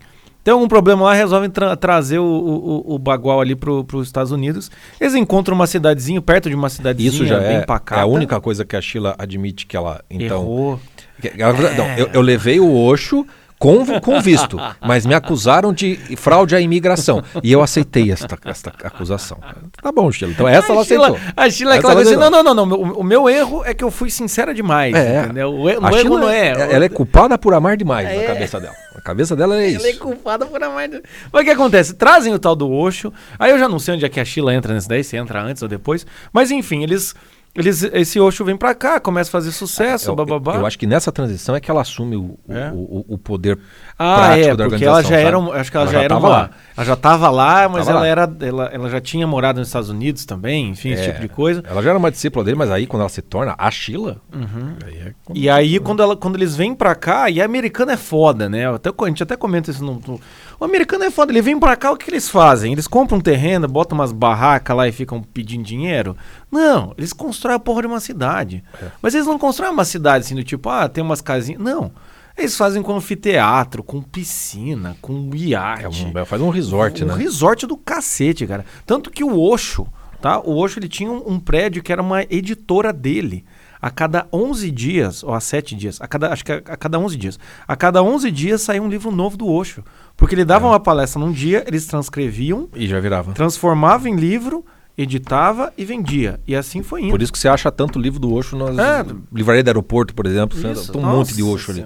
[0.48, 4.32] tem algum problema lá, resolvem tra trazer o, o, o Bagual ali para os Estados
[4.32, 4.72] Unidos.
[4.98, 8.00] Eles encontram uma cidadezinha, perto de uma cidadezinha Isso já bem é, pacata.
[8.00, 10.44] É a única coisa que a Sheila admite que ela, então...
[10.44, 10.80] Errou.
[11.22, 11.76] Que, ela, é.
[11.76, 13.28] não, eu, eu, levei o Oxo
[13.60, 17.24] com, com visto, mas me acusaram de fraude à imigração.
[17.44, 19.40] E eu aceitei esta, esta acusação.
[19.82, 20.34] Tá bom, Sheila.
[20.34, 21.34] Então essa a ela Sheila, aceitou.
[21.36, 22.78] A Sheila é assim, não, não, não, não.
[22.78, 25.54] O, o, meu erro é que eu fui sincera demais, é, entendeu?
[25.54, 25.82] O, erro,
[26.20, 26.50] não é...
[26.74, 28.22] Ela é culpada por amar demais é.
[28.22, 28.76] na cabeça dela.
[28.96, 29.80] A cabeça dela é isso.
[29.80, 31.04] Ela é culpada por amar demais.
[31.32, 31.94] Mas o que acontece?
[31.96, 34.54] Trazem o tal do Osho, aí eu já não sei onde é que a Sheila
[34.54, 37.16] entra nesse daí, se entra antes ou depois, mas enfim, eles
[37.56, 40.54] eles, esse Osho vem para cá, começa a fazer sucesso, eu, bababá.
[40.56, 42.70] Eu, eu, acho que nessa transição é que ela assume o, é?
[42.72, 43.58] o, o, o, poder
[43.98, 46.18] ah, prático é, da porque ela já era, acho que ela, ela já, já era
[46.18, 46.50] uma, lá.
[46.76, 48.08] ela já estava lá, mas tava ela lá.
[48.08, 51.28] era, ela, ela já tinha morado nos Estados Unidos também, enfim, é, esse tipo de
[51.30, 51.64] coisa.
[51.68, 54.76] Ela já era uma discípula dele, mas aí quando ela se torna a Sheila, uhum.
[54.86, 57.98] aí é e aí quando, ela, quando eles vêm para cá, e a americana é
[57.98, 58.72] foda, né?
[58.72, 60.20] Até, a gente até comenta isso no, no
[60.60, 62.72] o americano é foda, ele vem pra cá, o que eles fazem?
[62.72, 66.18] Eles compram um terreno, botam umas barracas lá e ficam pedindo dinheiro?
[66.52, 68.64] Não, eles constroem a porra de uma cidade.
[68.82, 68.88] É.
[69.02, 71.62] Mas eles não constroem uma cidade assim, do tipo, ah, tem umas casinhas.
[71.62, 71.92] Não.
[72.38, 76.06] Eles fazem com anfiteatro, com piscina, com iate.
[76.06, 77.14] É um, faz um resort, um, né?
[77.14, 78.64] Um resort do cacete, cara.
[78.86, 79.88] Tanto que o Osho,
[80.22, 80.40] tá?
[80.40, 83.44] O Osho ele tinha um, um prédio que era uma editora dele
[83.82, 87.00] a cada 11 dias, ou a 7 dias, a cada, acho que a, a, cada
[87.00, 89.84] 11 dias, a cada 11 dias saía um livro novo do Osho.
[90.18, 90.70] Porque ele dava é.
[90.70, 92.68] uma palestra num dia, eles transcreviam.
[92.76, 93.34] E já virava.
[93.34, 94.66] Transformava em livro,
[94.98, 96.40] editava e vendia.
[96.48, 97.12] E assim foi indo.
[97.12, 100.26] Por isso que você acha tanto livro do Osho nas é, livraria do aeroporto, por
[100.26, 100.58] exemplo.
[100.58, 101.86] Isso, tem um monte de Osho ali.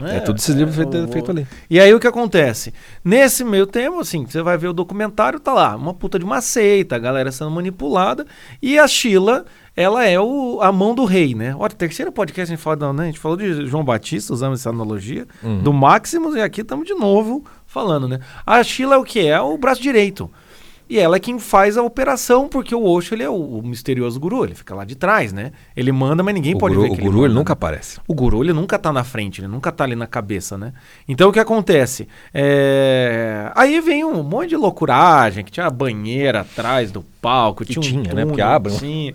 [0.00, 1.46] É, é tudo esses livros é, feito, feito ali.
[1.68, 2.72] E aí o que acontece?
[3.04, 6.40] Nesse meio tempo, assim, você vai ver o documentário, tá lá, uma puta de uma
[6.40, 8.24] seita, a galera sendo manipulada,
[8.62, 11.56] e a Sheila ela é o, a mão do rei, né?
[11.58, 13.04] Olha, terceiro podcast a gente fala, né?
[13.04, 15.62] A gente falou de João Batista, usamos essa analogia, uhum.
[15.62, 18.20] do Maximus, e aqui estamos de novo falando, né?
[18.46, 19.26] A Sheila é o que?
[19.26, 20.30] É o braço direito.
[20.90, 24.20] E ela é quem faz a operação, porque o Osho ele é o, o, misterioso
[24.20, 25.52] guru, ele fica lá de trás, né?
[25.74, 27.98] Ele manda, mas ninguém o pode guru, ver que O guru ele, ele, nunca aparece.
[28.06, 30.74] O guru ele nunca tá na frente, ele nunca tá ali na cabeça, né?
[31.08, 32.06] Então o que acontece?
[32.34, 33.50] É...
[33.54, 38.02] Aí vem um monte de loucuragem, que tinha banheira atrás do palco, tinha, um tinha,
[38.02, 38.26] túnel, né?
[38.26, 38.72] Porque abre.
[38.82, 39.14] Tinha,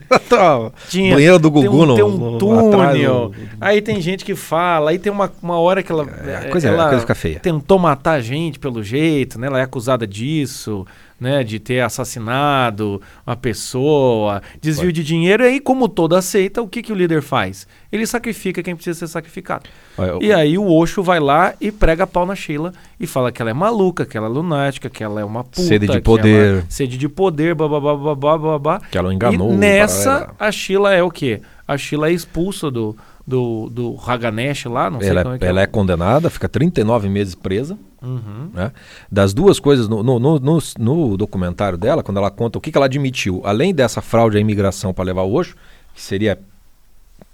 [0.90, 3.32] tinha banheira do Gugu tem um, no, tem um túnel.
[3.60, 6.70] Aí tem gente que fala, aí tem uma, uma hora que ela, é, a coisa,
[6.70, 7.40] ela a coisa fica feia.
[7.40, 9.48] tentou matar a gente pelo jeito, né?
[9.48, 10.86] Ela é acusada disso
[11.20, 15.02] né, de ter assassinado uma pessoa, desvio Pode.
[15.02, 17.68] de dinheiro, e aí, como toda aceita, o que, que o líder faz?
[17.92, 19.64] Ele sacrifica quem precisa ser sacrificado.
[19.98, 20.20] Eu...
[20.22, 23.52] E aí o Osho vai lá e prega pau na Sheila e fala que ela
[23.52, 25.62] é maluca, que ela é lunática, que ela é uma puta.
[25.62, 26.66] Sede de poder.
[26.70, 28.82] sede de poder, babá, babá, babá.
[28.92, 29.54] Que ela enganou.
[29.54, 31.42] E nessa, a Sheila é o quê?
[31.68, 32.96] A Sheila é expulsa do,
[33.28, 35.64] do, do Haganesh lá, não sei ela, como é, é Ela é.
[35.64, 37.78] é condenada, fica 39 meses presa.
[38.02, 38.52] Uhum.
[38.54, 38.72] Né?
[39.12, 42.78] Das duas coisas, no, no, no, no, documentário dela, quando ela conta o que, que
[42.78, 45.56] ela admitiu, além dessa fraude à imigração para levar o Osho,
[45.94, 46.40] que seria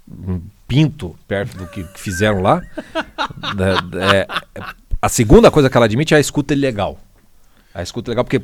[0.08, 2.62] um pinto perto do que fizeram lá,
[4.12, 4.28] é,
[5.02, 7.00] a segunda coisa que ela admite é a escuta ilegal.
[7.76, 8.40] A escuta legal, porque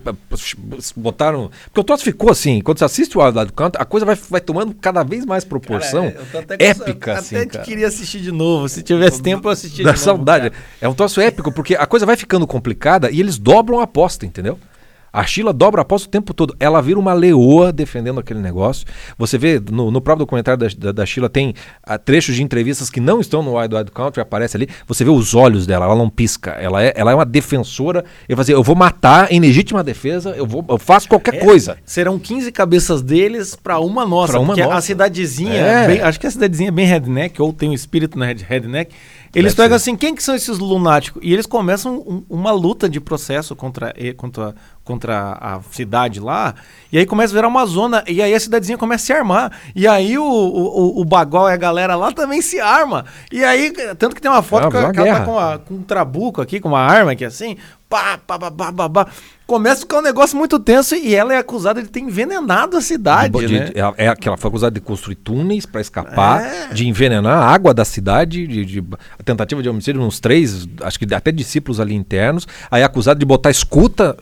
[0.95, 1.51] botaram.
[1.65, 4.15] Porque o troço ficou assim, quando você assiste o lado do canto, a coisa vai,
[4.15, 7.11] vai tomando cada vez mais proporção cara, épica.
[7.11, 7.63] Eu assim, até cara.
[7.63, 8.67] queria assistir de novo.
[8.67, 10.03] Se tivesse tempo, eu assistia da de novo.
[10.03, 10.49] saudade.
[10.49, 10.63] Cara.
[10.81, 14.25] É um troço épico, porque a coisa vai ficando complicada e eles dobram a aposta,
[14.25, 14.57] entendeu?
[15.11, 16.55] A Sheila dobra após o tempo todo.
[16.59, 18.85] Ela vira uma leoa defendendo aquele negócio.
[19.17, 21.53] Você vê no, no próprio documentário da, da, da Sheila, tem
[21.87, 24.67] uh, trechos de entrevistas que não estão no Wild Wild Country, aparece ali.
[24.87, 26.51] Você vê os olhos dela, ela não pisca.
[26.51, 28.03] Ela é, ela é uma defensora.
[28.27, 31.77] Eu dizer, eu vou matar em legítima defesa, eu, vou, eu faço qualquer é, coisa.
[31.85, 34.33] Serão 15 cabeças deles para uma nossa.
[34.33, 34.77] Pra uma porque nossa.
[34.77, 35.87] a cidadezinha, é.
[35.87, 38.93] bem, acho que a cidadezinha é bem redneck, ou tem um espírito na redneck.
[39.33, 41.21] Eles pegam assim, quem que são esses lunáticos?
[41.23, 44.55] E eles começam um, uma luta de processo contra, contra,
[44.89, 46.55] contra a cidade lá.
[46.91, 48.03] E aí começa a virar uma zona.
[48.07, 49.51] E aí a cidadezinha começa a se armar.
[49.75, 53.05] E aí o, o, o Bagol e a galera lá também se arma.
[53.31, 55.83] E aí, tanto que tem uma foto é, que, ela tá com, a, com um
[55.83, 57.55] trabuco aqui, com uma arma aqui assim
[57.89, 59.07] pá, pá, pá, pá, pá, pá.
[59.47, 62.81] Começa a ficar um negócio muito tenso e ela é acusada de ter envenenado a
[62.81, 63.65] cidade, de, né?
[63.65, 66.67] De, é, é, que ela foi acusada de construir túneis para escapar, é.
[66.71, 68.83] de envenenar a água da cidade, de, de
[69.25, 72.47] tentativa de homicídio nos três, acho que até discípulos ali internos.
[72.69, 74.15] Aí acusada de botar escuta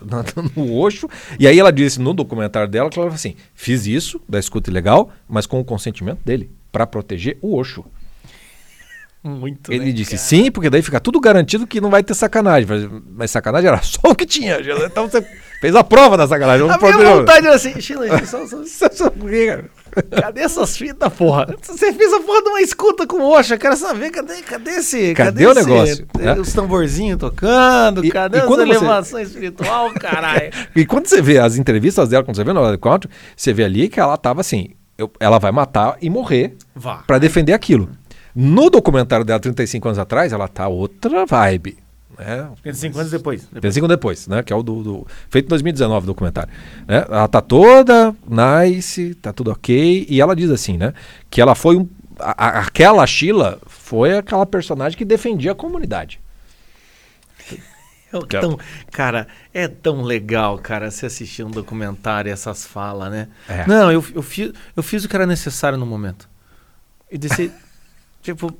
[0.57, 1.07] no Oxo.
[1.39, 4.69] E aí ela disse no documentário dela que ela falou assim: fiz isso da escuta
[4.69, 7.85] ilegal, mas com o consentimento dele, para proteger o Oxo.
[9.23, 12.67] Muito Ele né, disse sim, porque daí fica tudo garantido que não vai ter sacanagem.
[13.11, 14.57] Mas, sacanagem era só o que tinha.
[14.85, 15.25] Então você
[15.59, 16.69] fez a prova da sacanagem.
[16.69, 19.11] A minha vontade era assim, Chile, só, só, só, só,
[20.03, 21.47] Cadê essas fitas, porra?
[21.61, 25.13] Você fez a porra de uma escuta com o Osha, quero saber, cadê, cadê esse...
[25.13, 26.07] Cadê, cadê o esse, negócio?
[26.17, 26.33] Né?
[26.33, 29.33] Os tamborzinhos tocando, e, cadê e as elevações você...
[29.33, 30.51] espiritual, caralho?
[30.75, 33.89] e quando você vê as entrevistas dela, quando você vê no Country, você vê ali
[33.89, 36.55] que ela tava assim, eu, ela vai matar e morrer
[37.05, 37.89] para defender aquilo.
[38.35, 41.77] No documentário dela, 35 anos atrás, ela tá outra vibe.
[42.17, 42.49] Né?
[42.63, 43.41] 35 anos depois.
[43.41, 43.61] depois.
[43.61, 44.43] 35 anos depois, né?
[44.43, 46.51] Que é o do, do, feito em 2019 o documentário.
[46.87, 47.05] Né?
[47.07, 50.05] Ela tá toda nice, tá tudo ok.
[50.09, 50.93] E ela diz assim, né?
[51.29, 51.87] Que ela foi um.
[52.19, 56.19] A, aquela Sheila foi aquela personagem que defendia a comunidade.
[58.11, 58.57] É tão,
[58.89, 63.27] cara, é tão legal, cara, se assistir um documentário e essas falas, né?
[63.49, 63.67] É.
[63.67, 66.29] Não, eu, eu, fiz, eu fiz o que era necessário no momento.
[67.11, 67.51] E desse.
[68.33, 68.51] Tipo,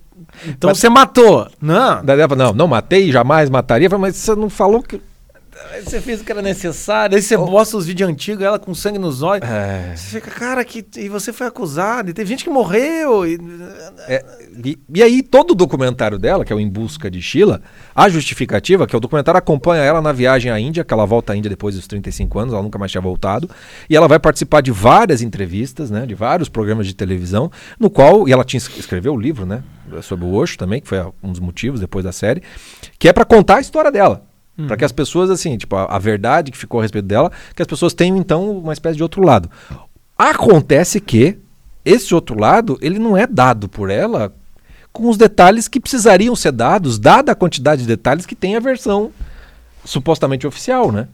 [0.47, 1.49] então mas, você matou.
[1.62, 2.01] Não.
[2.38, 5.01] Não, não matei, jamais mataria, mas você não falou que.
[5.84, 7.62] Você fez o que era necessário, aí você oh.
[7.62, 9.48] os vídeos antigos, ela com sangue nos olhos.
[9.48, 9.93] É.
[9.96, 13.26] Você fica, cara, que, e você foi acusado, e teve gente que morreu.
[13.26, 13.38] E...
[14.08, 14.26] É,
[14.63, 17.62] e, e, aí, todo o documentário dela, que é o Em Busca de Sheila,
[17.96, 21.34] a justificativa, que é o documentário acompanha ela na viagem à Índia, que ela volta
[21.34, 23.50] à Índia depois dos 35 anos, ela nunca mais tinha voltado,
[23.89, 28.28] e ela vai participar de várias entrevistas, né, de vários programas de televisão, no qual,
[28.28, 29.63] e ela tinha escreveu o livro, né,
[30.02, 32.41] sobre o Osho também, que foi um dos motivos depois da série,
[33.00, 34.27] que é para contar a história dela.
[34.58, 34.67] Hum.
[34.67, 37.62] Para que as pessoas, assim, tipo, a, a, verdade que ficou a respeito dela, que
[37.62, 39.50] as pessoas tenham, então, uma espécie de outro lado.
[40.17, 41.38] Acontece que
[41.86, 44.34] esse outro lado, ele não é dado por ela
[44.91, 48.60] com os detalhes que precisariam ser dados, dada a quantidade de detalhes que tem a
[48.60, 49.12] versão
[49.86, 51.08] supostamente oficial, né?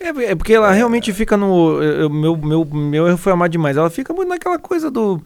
[0.00, 1.82] É, é porque ela realmente fica no.
[1.82, 3.76] Eu, meu, meu, meu erro foi amar demais.
[3.76, 5.20] Ela fica muito naquela coisa do.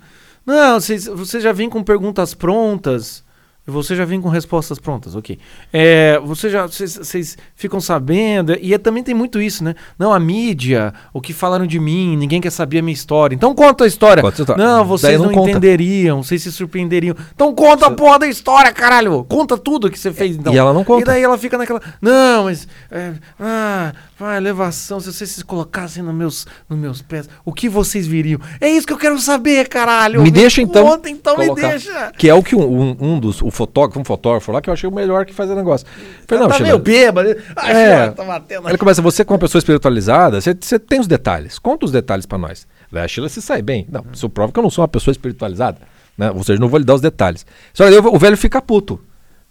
[0.45, 3.23] Não, você já vem com perguntas prontas.
[3.64, 5.38] Você já vem com respostas prontas, ok.
[5.72, 9.77] É, você já, vocês ficam sabendo, e é, também tem muito isso, né?
[9.96, 13.37] Não, a mídia, o que falaram de mim, ninguém quer saber a minha história.
[13.37, 14.20] Então conta a história.
[14.20, 14.64] Conta a história.
[14.64, 17.14] Não, vocês não, não entenderiam, vocês se surpreenderiam.
[17.33, 17.92] Então conta você...
[17.92, 19.22] a porra da história, caralho.
[19.29, 20.53] Conta tudo que você fez, então.
[20.53, 21.03] E ela não conta.
[21.03, 26.03] E daí ela fica naquela, não, mas, é, ah, vai, elevação, se vocês se colocassem
[26.03, 28.40] nos meus, nos meus pés, o que vocês viriam?
[28.61, 30.18] É isso que eu quero saber, caralho.
[30.18, 30.85] Me, me deixa então.
[30.85, 32.12] Conta, então colocar, me deixa.
[32.18, 34.88] Que é o que um, um, um dos fotógrafo, um fotógrafo lá, que eu achei
[34.88, 35.87] o melhor que fazer negócio.
[36.27, 37.29] Falei, não, tá meio bêbado.
[37.65, 38.69] é, tá batendo.
[38.69, 41.59] Ele começa, você como uma pessoa espiritualizada, você, você tem os detalhes.
[41.59, 42.67] Conta os detalhes para nós.
[42.93, 43.87] A Sheila se sai bem.
[43.91, 45.79] Não, isso prova que eu não sou uma pessoa espiritualizada.
[46.17, 46.31] Né?
[46.31, 47.47] Ou seja, não vou lhe dar os detalhes.
[47.73, 49.01] Só que o velho fica puto.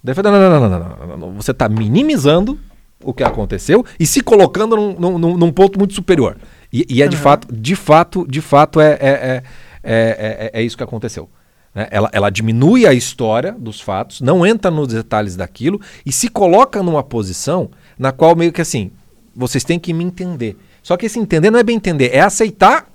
[0.02, 2.58] Daí fala, não, não, não, não, não, não, Você está minimizando
[3.02, 6.36] o que aconteceu e se colocando num, ponto muito superior.
[6.72, 7.10] E, e é uhum.
[7.10, 9.42] de fato, de fato, de fato é, é, é,
[9.82, 11.28] é, é isso que aconteceu.
[11.74, 11.88] Né?
[11.90, 16.82] Ela, ela diminui a história dos fatos, não entra nos detalhes daquilo e se coloca
[16.82, 18.90] numa posição na qual meio que assim,
[19.34, 20.56] vocês têm que me entender.
[20.82, 22.86] Só que esse entender não é bem entender, é aceitar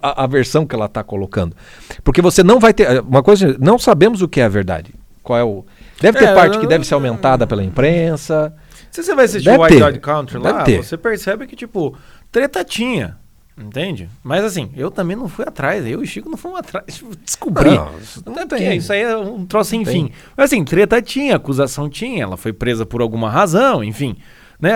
[0.00, 1.56] a, a versão que ela está colocando.
[2.04, 3.00] Porque você não vai ter.
[3.02, 4.94] Uma coisa, não sabemos o que é a verdade.
[5.22, 5.64] Qual é o.
[6.00, 8.54] Deve ter é, parte que deve ser aumentada pela imprensa.
[8.90, 11.96] Se você vai assistir o White Dog Country lá, você percebe que, tipo,
[12.30, 13.16] treta tinha.
[13.56, 14.08] Entende?
[14.24, 15.84] Mas assim, eu também não fui atrás.
[15.86, 17.04] Eu e o Chico não fomos atrás.
[17.24, 17.70] Descobri.
[17.70, 17.90] Não,
[18.26, 18.76] não, não tem.
[18.76, 20.10] Isso aí é um troço sem fim.
[20.36, 22.22] Mas assim, treta tinha, acusação tinha.
[22.22, 24.16] Ela foi presa por alguma razão, enfim.
[24.58, 24.72] Né?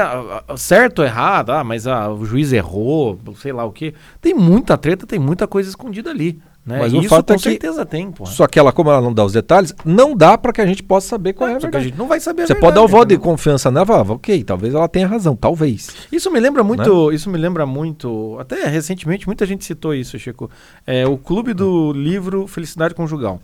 [0.57, 3.95] Certo ou errado, ah, mas ah, o juiz errou, sei lá o quê.
[4.21, 6.41] Tem muita treta, tem muita coisa escondida ali.
[6.67, 6.81] Né?
[6.81, 8.27] Mas o Isso fato é com é que, certeza tem, pô.
[8.27, 10.83] Só que ela, como ela não dá os detalhes, não dá para que a gente
[10.83, 11.85] possa saber qual é, é a verdade.
[11.85, 14.13] a gente não vai saber Você verdade, pode dar o voto de confiança nela, ah,
[14.13, 15.95] ok, talvez ela tenha razão, talvez.
[16.11, 17.15] Isso me lembra muito, né?
[17.15, 20.51] isso me lembra muito, até recentemente muita gente citou isso, Chico.
[20.85, 23.41] É o clube do livro Felicidade Conjugal.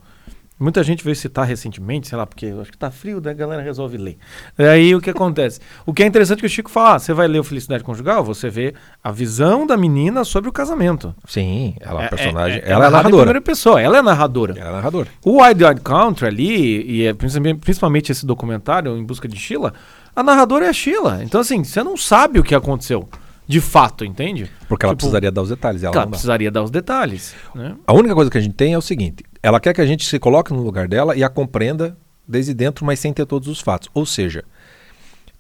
[0.63, 3.63] Muita gente veio citar recentemente, sei lá, porque acho que tá frio, daí a galera
[3.63, 4.17] resolve ler.
[4.57, 5.61] Aí o que acontece?
[5.85, 7.83] O que é interessante é que o Chico fala: ah, você vai ler o Felicidade
[7.83, 8.73] Conjugal, você vê
[9.03, 11.13] a visão da menina sobre o casamento.
[11.27, 12.59] Sim, ela é, é personagem.
[12.61, 13.23] É, é, ela é, é narradora.
[13.23, 14.55] primeira pessoa, ela é narradora.
[14.57, 15.09] Ela é narradora.
[15.25, 19.75] O Wide Odd Country ali, e é principalmente esse documentário, Em Busca de Sheila,
[20.15, 21.25] a narradora é a Sheila.
[21.25, 23.09] Então, assim, você não sabe o que aconteceu
[23.47, 24.51] de fato, entende?
[24.69, 25.83] Porque ela tipo, precisaria dar os detalhes.
[25.83, 27.35] Ela, ela precisaria dar os detalhes.
[27.55, 27.75] Né?
[27.87, 30.07] A única coisa que a gente tem é o seguinte: ela quer que a gente
[30.07, 33.61] se coloque no lugar dela e a compreenda desde dentro, mas sem ter todos os
[33.61, 33.89] fatos.
[33.93, 34.45] Ou seja,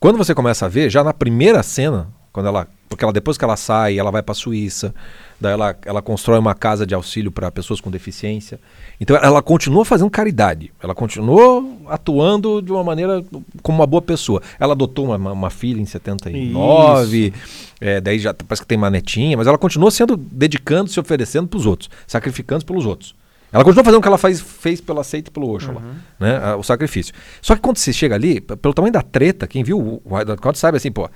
[0.00, 3.44] quando você começa a ver, já na primeira cena, quando ela, porque ela depois que
[3.44, 4.92] ela sai, ela vai para a Suíça,
[5.40, 8.58] daí ela, ela constrói uma casa de auxílio para pessoas com deficiência.
[9.00, 13.24] Então ela continua fazendo caridade, ela continuou atuando de uma maneira
[13.62, 14.42] como uma boa pessoa.
[14.58, 17.32] Ela adotou uma, uma filha em 79,
[17.80, 21.46] é, daí já parece que tem uma netinha, mas ela continua sendo dedicando, se oferecendo
[21.46, 23.14] para os outros, sacrificando pelos outros.
[23.52, 25.74] Ela continua fazendo o que ela faz, fez pelo aceite e pelo Osho uhum.
[25.74, 25.82] lá,
[26.18, 26.54] né?
[26.54, 27.12] O sacrifício.
[27.42, 30.58] Só que quando você chega ali, pelo tamanho da treta, quem viu o White Code
[30.58, 31.08] sabe assim, pô,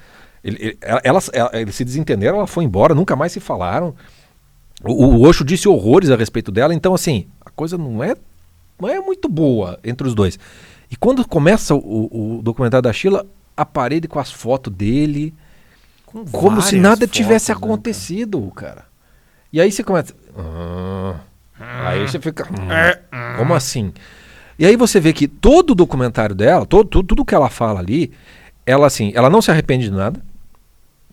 [0.45, 3.95] ele, ele, ela, ela, eles se desentenderam, ela foi embora, nunca mais se falaram.
[4.85, 8.15] O, o Osho disse horrores a respeito dela, então assim, a coisa não é,
[8.79, 10.39] não é muito boa entre os dois.
[10.91, 15.33] E quando começa o, o documentário da Sheila, a parede com as fotos dele,
[16.05, 18.85] com como se nada tivesse fotos, né, acontecido, né, cara?
[19.53, 20.15] E aí você começa.
[20.37, 21.17] Ah,
[21.59, 22.45] Aí você fica.
[22.45, 23.37] Hum, é, hum.
[23.39, 23.93] como assim?
[24.59, 27.81] E aí você vê que todo o documentário dela, todo, tudo, tudo que ela fala
[27.81, 28.13] ali,
[28.65, 30.23] ela assim, ela não se arrepende de nada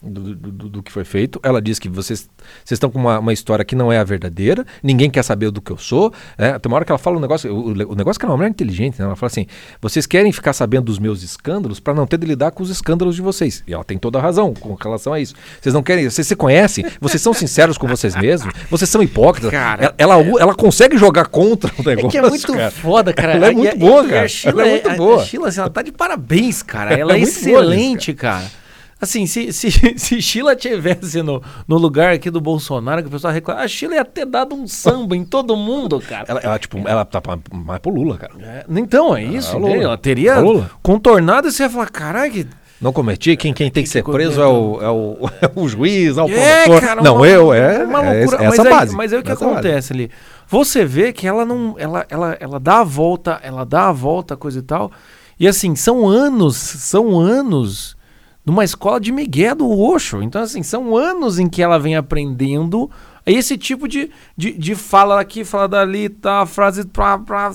[0.03, 1.39] do, do, do, que foi feito.
[1.41, 2.29] Ela diz que vocês,
[2.63, 5.61] vocês estão com uma, uma, história que não é a verdadeira, ninguém quer saber do
[5.61, 6.13] que eu sou.
[6.37, 8.31] É, tem uma hora que ela fala um negócio, o, o negócio é que ela
[8.31, 9.05] é uma mulher inteligente, né?
[9.05, 9.45] ela fala assim:
[9.81, 13.15] vocês querem ficar sabendo dos meus escândalos para não ter de lidar com os escândalos
[13.15, 13.63] de vocês.
[13.67, 15.33] E ela tem toda a razão com relação a isso.
[15.61, 19.51] Vocês não querem, vocês se conhecem, vocês são sinceros com vocês mesmos, vocês são hipócritas.
[19.51, 22.07] Cara, ela, ela, ela, consegue jogar contra o negócio.
[22.07, 22.71] É que é muito cara.
[22.71, 23.33] foda, cara.
[23.33, 24.25] Ela é muito boa, cara.
[24.25, 25.21] a ela é muito boa.
[25.21, 26.93] A Sheila, assim, ela tá de parabéns, cara.
[27.03, 28.39] Ela é, é excelente, boa, cara.
[28.41, 28.62] cara.
[29.03, 33.33] Assim, se, se, se Sheila tivesse no, no lugar aqui do Bolsonaro, que o pessoal
[33.33, 36.23] reclama, a Sheila ia ter dado um samba em todo mundo, cara.
[36.25, 38.33] Ela, ela tipo, ela tá mais pro Lula, cara.
[38.39, 39.57] É, então, é isso.
[39.57, 40.35] Ela, ela teria
[40.81, 42.47] contornado e você ia falar, caralho,
[42.79, 46.17] não cometi, quem, quem tem que ser preso é o, é o, é o juiz,
[46.17, 46.87] é o é, promotor.
[46.87, 48.41] Cara, não, uma, eu, é, uma loucura.
[48.41, 48.91] É essa mas base.
[48.91, 49.93] Aí, mas aí o que acontece base.
[49.93, 50.11] ali?
[50.47, 51.75] Você vê que ela não.
[51.77, 54.91] Ela, ela, ela dá a volta, ela dá a volta, coisa e tal.
[55.37, 57.97] E assim, são anos, são anos
[58.45, 60.21] numa escola de Miguel do Oxo.
[60.21, 62.89] Então, assim, são anos em que ela vem aprendendo
[63.25, 66.85] esse tipo de, de, de fala aqui, fala dali, tá, frase.
[66.85, 67.51] Pra, pra,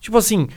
[0.00, 0.48] tipo assim.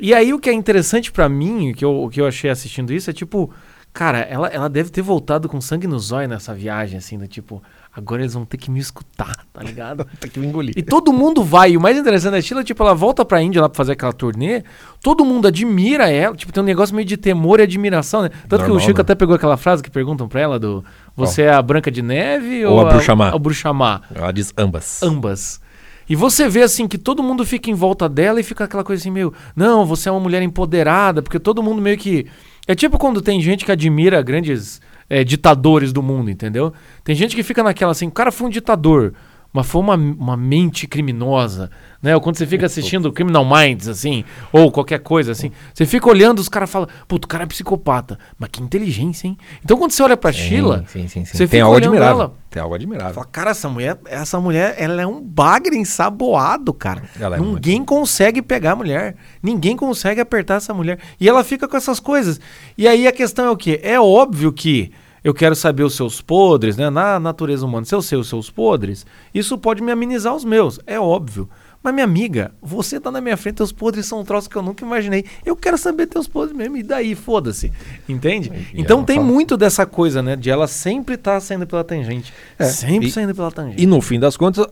[0.00, 3.10] E aí o que é interessante para mim, que eu, que eu achei assistindo isso,
[3.10, 3.50] é tipo.
[3.92, 7.62] Cara, ela, ela deve ter voltado com sangue no zóio nessa viagem, assim, do tipo.
[7.98, 10.06] Agora eles vão ter que me escutar, tá ligado?
[10.20, 10.72] ter que me engolir.
[10.76, 11.72] E todo mundo vai.
[11.72, 14.12] E o mais interessante da Sheila, tipo, ela volta pra Índia lá pra fazer aquela
[14.12, 14.62] turnê.
[15.02, 16.36] Todo mundo admira ela.
[16.36, 18.28] Tipo, tem um negócio meio de temor e admiração, né?
[18.48, 19.02] Tanto Normal, que o Chico né?
[19.02, 20.84] até pegou aquela frase que perguntam pra ela do...
[21.16, 21.46] Você oh.
[21.46, 23.30] é a Branca de Neve ou, ou a Bruxamá?
[23.30, 24.02] A, Bruxamá.
[24.14, 25.02] Ela diz ambas.
[25.02, 25.60] Ambas.
[26.08, 29.02] E você vê assim que todo mundo fica em volta dela e fica aquela coisa
[29.02, 32.26] assim meio, não, você é uma mulher empoderada, porque todo mundo meio que
[32.66, 36.72] é tipo quando tem gente que admira grandes é, ditadores do mundo, entendeu?
[37.02, 39.14] Tem gente que fica naquela assim, o cara foi um ditador,
[39.58, 41.68] mas foi uma, uma mente criminosa,
[42.00, 42.14] né?
[42.14, 46.38] Ou quando você fica assistindo Criminal Minds, assim, ou qualquer coisa assim, você fica olhando,
[46.38, 49.36] os caras falam, puto, o cara é psicopata, mas que inteligência, hein?
[49.64, 52.20] Então quando você olha pra sim, Sheila, sim, sim, você tem algo admirável.
[52.20, 53.14] Ela, tem algo admirável.
[53.14, 57.02] Fala, cara, essa mulher, essa mulher, ela é um bagre ensaboado, cara.
[57.18, 57.88] É Ninguém muito...
[57.88, 59.16] consegue pegar a mulher.
[59.42, 61.00] Ninguém consegue apertar essa mulher.
[61.18, 62.40] E ela fica com essas coisas.
[62.76, 63.80] E aí a questão é o quê?
[63.82, 64.92] É óbvio que
[65.22, 66.90] eu quero saber os seus podres, né?
[66.90, 70.80] Na natureza humana, se eu sei os seus podres, isso pode me amenizar os meus,
[70.86, 71.48] é óbvio.
[71.82, 74.62] Mas, minha amiga, você tá na minha frente, teus podres são um troço que eu
[74.62, 75.24] nunca imaginei.
[75.46, 77.72] Eu quero saber teus podres mesmo, e daí, foda-se.
[78.08, 78.50] Entende?
[78.74, 79.28] E então tem fala...
[79.28, 80.34] muito dessa coisa, né?
[80.34, 82.32] De ela sempre estar tá saindo pela tangente.
[82.58, 83.80] É, sempre e, saindo pela tangente.
[83.80, 84.66] E no fim das contas,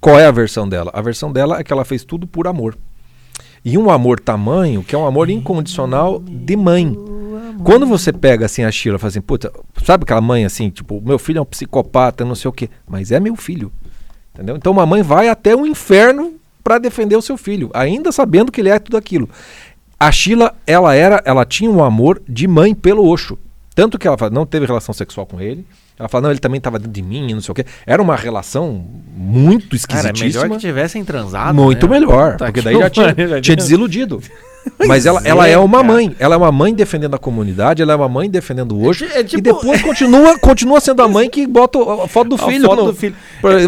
[0.00, 0.90] qual é a versão dela?
[0.94, 2.76] A versão dela é que ela fez tudo por amor.
[3.64, 6.96] E um amor tamanho, que é um amor incondicional de mãe.
[7.62, 9.52] Quando você pega assim a Sheila e fala assim, puta,
[9.84, 13.10] sabe aquela mãe assim, tipo, meu filho é um psicopata, não sei o quê, mas
[13.12, 13.72] é meu filho.
[14.34, 14.56] Entendeu?
[14.56, 18.60] Então uma mãe vai até o inferno para defender o seu filho, ainda sabendo que
[18.60, 19.28] ele é tudo aquilo.
[19.98, 23.38] A Sheila, ela era, ela tinha um amor de mãe pelo Osho.
[23.74, 25.66] Tanto que ela não teve relação sexual com ele,
[25.98, 27.64] ela fala, não, ele também estava dentro de mim, não sei o quê.
[27.86, 28.84] Era uma relação
[29.16, 30.32] muito esquisitíssima.
[30.32, 31.54] Cara, melhor que tivessem transado.
[31.54, 32.00] Muito né?
[32.00, 34.20] melhor, tá porque daí já tinha, tinha desiludido.
[34.86, 36.14] Mas ela, ela é, é uma mãe.
[36.18, 39.04] Ela é uma mãe defendendo a comunidade, ela é uma mãe defendendo o Osho.
[39.06, 39.38] É, é tipo...
[39.38, 42.66] E depois continua, continua sendo a mãe que bota a foto do filho.
[42.66, 43.14] Foto no, do filho.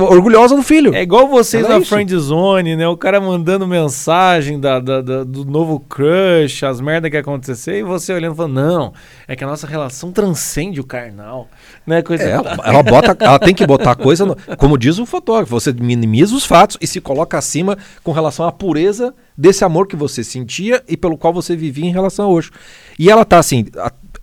[0.09, 0.95] Orgulhosa do filho.
[0.95, 2.86] É igual vocês ela na é Friend Zone, né?
[2.88, 7.82] O cara mandando mensagem da, da, da, do novo crush, as merdas que acontecer, e
[7.82, 8.92] você olhando e falando, não,
[9.26, 11.49] é que a nossa relação transcende o carnal.
[11.86, 12.03] Né?
[12.03, 14.24] Coisa é, ela, ela, bota, ela tem que botar coisa.
[14.24, 18.47] No, como diz o fotógrafo, você minimiza os fatos e se coloca acima com relação
[18.47, 22.28] à pureza desse amor que você sentia e pelo qual você vivia em relação a
[22.28, 22.51] hoje.
[22.99, 23.66] E ela tá assim,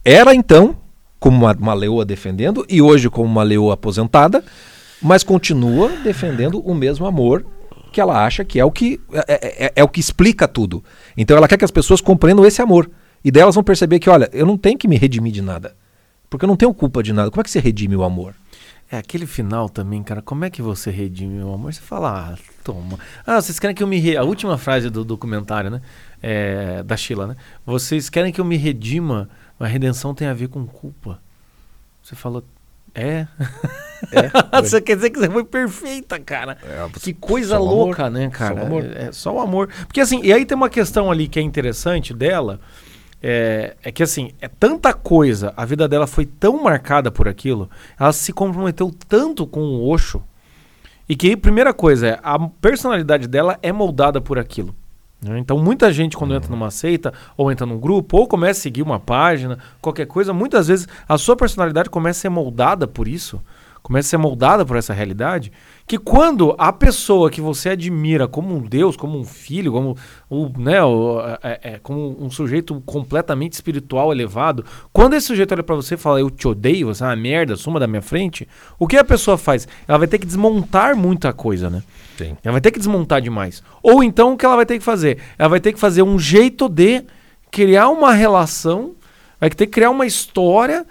[0.04, 0.76] era então
[1.20, 4.44] como uma, uma leoa defendendo e hoje como uma leoa aposentada,
[5.02, 7.46] mas continua defendendo o mesmo amor
[7.92, 10.84] que ela acha que é o que é, é, é, é, o que explica tudo.
[11.16, 12.90] Então ela quer que as pessoas compreendam esse amor.
[13.24, 15.76] E delas vão perceber que, olha, eu não tenho que me redimir de nada.
[16.30, 17.30] Porque eu não tenho culpa de nada.
[17.30, 18.34] Como é que você redime o amor?
[18.92, 20.22] É aquele final também, cara.
[20.22, 21.74] Como é que você redime o amor?
[21.74, 23.00] Você fala, ah, toma.
[23.26, 23.98] Ah, vocês querem que eu me.
[23.98, 24.18] Re...
[24.18, 25.82] A última frase do documentário, né?
[26.22, 27.38] É, da Sheila, né?
[27.66, 31.22] Vocês querem que eu me redima, mas a redenção tem a ver com culpa.
[32.04, 32.44] Você falou,
[32.94, 33.28] é.
[34.12, 36.58] é você quer dizer que você foi perfeita, cara.
[36.62, 38.20] É, que coisa louca, amor.
[38.20, 38.68] né, cara?
[38.68, 39.70] Só é, é, só o amor.
[39.88, 42.60] Porque assim, e aí tem uma questão ali que é interessante dela
[43.22, 47.70] é, é, que assim, é tanta coisa, a vida dela foi tão marcada por aquilo,
[48.00, 50.24] ela se comprometeu tanto com o Osho,
[51.08, 54.74] e que, primeira coisa, é, a personalidade dela é moldada por aquilo.
[55.22, 55.38] Né?
[55.40, 58.82] Então, muita gente, quando entra numa seita, ou entra num grupo, ou começa a seguir
[58.82, 63.42] uma página, qualquer coisa, muitas vezes a sua personalidade começa a ser moldada por isso.
[63.82, 65.52] Começa a ser moldada por essa realidade,
[65.88, 69.98] que quando a pessoa que você admira como um Deus, como um filho, como,
[70.30, 74.64] o, né, o, é, é, como um sujeito completamente espiritual, elevado,
[74.94, 77.56] quando esse sujeito olha para você e fala, eu te odeio, você é uma merda,
[77.56, 79.68] suma da minha frente, o que a pessoa faz?
[79.88, 81.84] Ela vai ter que desmontar muita coisa, né?
[82.18, 82.38] Sim.
[82.44, 83.64] Ela vai ter que desmontar demais.
[83.82, 85.18] Ou então o que ela vai ter que fazer?
[85.38, 87.04] Ela vai ter que fazer um jeito de
[87.50, 88.94] criar uma relação,
[89.40, 90.86] vai ter que criar uma história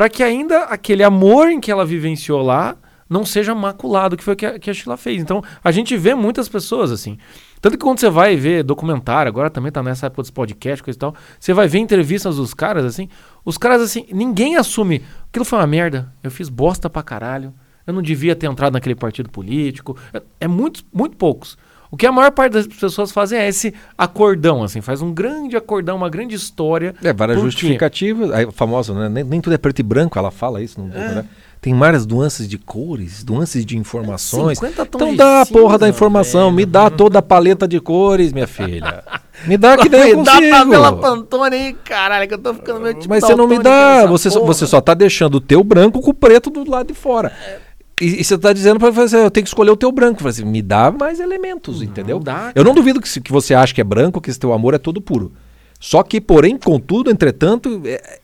[0.00, 2.74] para que ainda aquele amor em que ela vivenciou lá
[3.06, 5.20] não seja maculado, que foi o que a, que a Sheila fez.
[5.20, 7.18] Então, a gente vê muitas pessoas assim.
[7.60, 10.96] Tanto que quando você vai ver documentário, agora também tá nessa época dos podcasts coisa
[10.96, 13.10] e tal, você vai ver entrevistas dos caras assim,
[13.44, 17.52] os caras assim, ninguém assume, aquilo foi uma merda, eu fiz bosta pra caralho,
[17.86, 19.98] eu não devia ter entrado naquele partido político.
[20.14, 21.58] É, é muito, muito poucos.
[21.90, 25.56] O que a maior parte das pessoas fazem é esse acordão, assim, faz um grande
[25.56, 26.94] acordão, uma grande história.
[27.02, 29.08] É, várias justificativas, a famosa, né?
[29.08, 31.14] Nem, nem, tudo é preto e branco, ela fala isso, não é.
[31.14, 31.24] né?
[31.60, 34.58] Tem várias nuances de cores, nuances de informações.
[34.62, 36.56] então dá a porra da informação, velho.
[36.56, 39.04] me dá toda a paleta de cores, minha filha.
[39.46, 40.50] Me dá que nem eu consigo.
[40.50, 43.58] Dá pela Pantone aí, caralho, que eu tô ficando meio tipo Mas você não me
[43.58, 46.94] dá, você, você só tá deixando o teu branco com o preto do lado de
[46.94, 47.30] fora.
[47.46, 47.69] É.
[48.00, 50.26] E, e você está dizendo para fazer, eu tenho que escolher o teu branco.
[50.26, 52.18] Assim, me dá mais elementos, não entendeu?
[52.18, 54.74] Dá, eu não duvido que, que você acha que é branco, que esse teu amor
[54.74, 55.32] é todo puro.
[55.78, 58.20] Só que, porém, contudo, entretanto, é...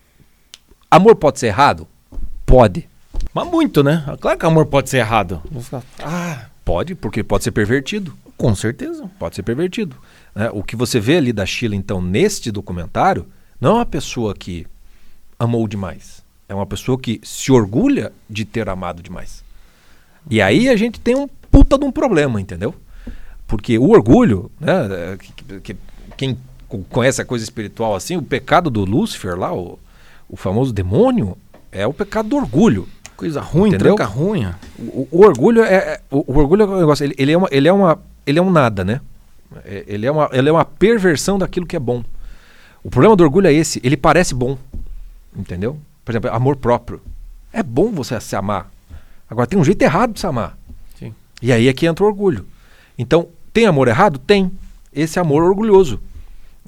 [0.91, 1.87] amor pode ser errado?
[2.45, 2.89] Pode.
[3.33, 4.05] Mas muito, né?
[4.21, 5.43] Claro que amor pode ser errado.
[6.03, 8.15] Ah, pode, porque pode ser pervertido.
[8.37, 9.11] Com certeza.
[9.19, 9.97] Pode ser pervertido.
[10.35, 10.51] Né?
[10.53, 13.27] O que você vê ali da Sheila, então, neste documentário,
[13.61, 14.67] não é uma pessoa que
[15.39, 16.23] amou demais.
[16.49, 19.46] É uma pessoa que se orgulha de ter amado demais.
[20.29, 22.75] E aí a gente tem um puta de um problema, entendeu?
[23.47, 25.17] Porque o orgulho, né?
[25.19, 25.77] Que, que,
[26.17, 26.39] quem
[26.91, 29.79] conhece a coisa espiritual assim, o pecado do Lúcifer lá, o,
[30.29, 31.37] o famoso demônio,
[31.71, 32.89] é o pecado do orgulho.
[33.17, 33.95] Coisa ruim, entendeu?
[33.95, 34.47] tranca ruim.
[34.79, 37.49] O, o, orgulho é, é o, o, orgulho é um negócio, ele, ele, é uma,
[37.51, 39.01] ele é uma ele é um nada, né?
[39.65, 42.05] É, ele é uma ele é uma perversão daquilo que é bom.
[42.83, 44.59] O problema do orgulho é esse, ele parece bom.
[45.35, 45.79] Entendeu?
[46.05, 47.01] Por exemplo, amor próprio.
[47.53, 48.71] É bom você se amar.
[49.29, 50.57] Agora tem um jeito errado de se amar.
[50.99, 51.15] Sim.
[51.43, 52.47] E aí é que entra o orgulho.
[52.97, 54.19] Então, tem amor errado?
[54.19, 54.51] Tem.
[54.93, 56.01] Esse amor orgulhoso.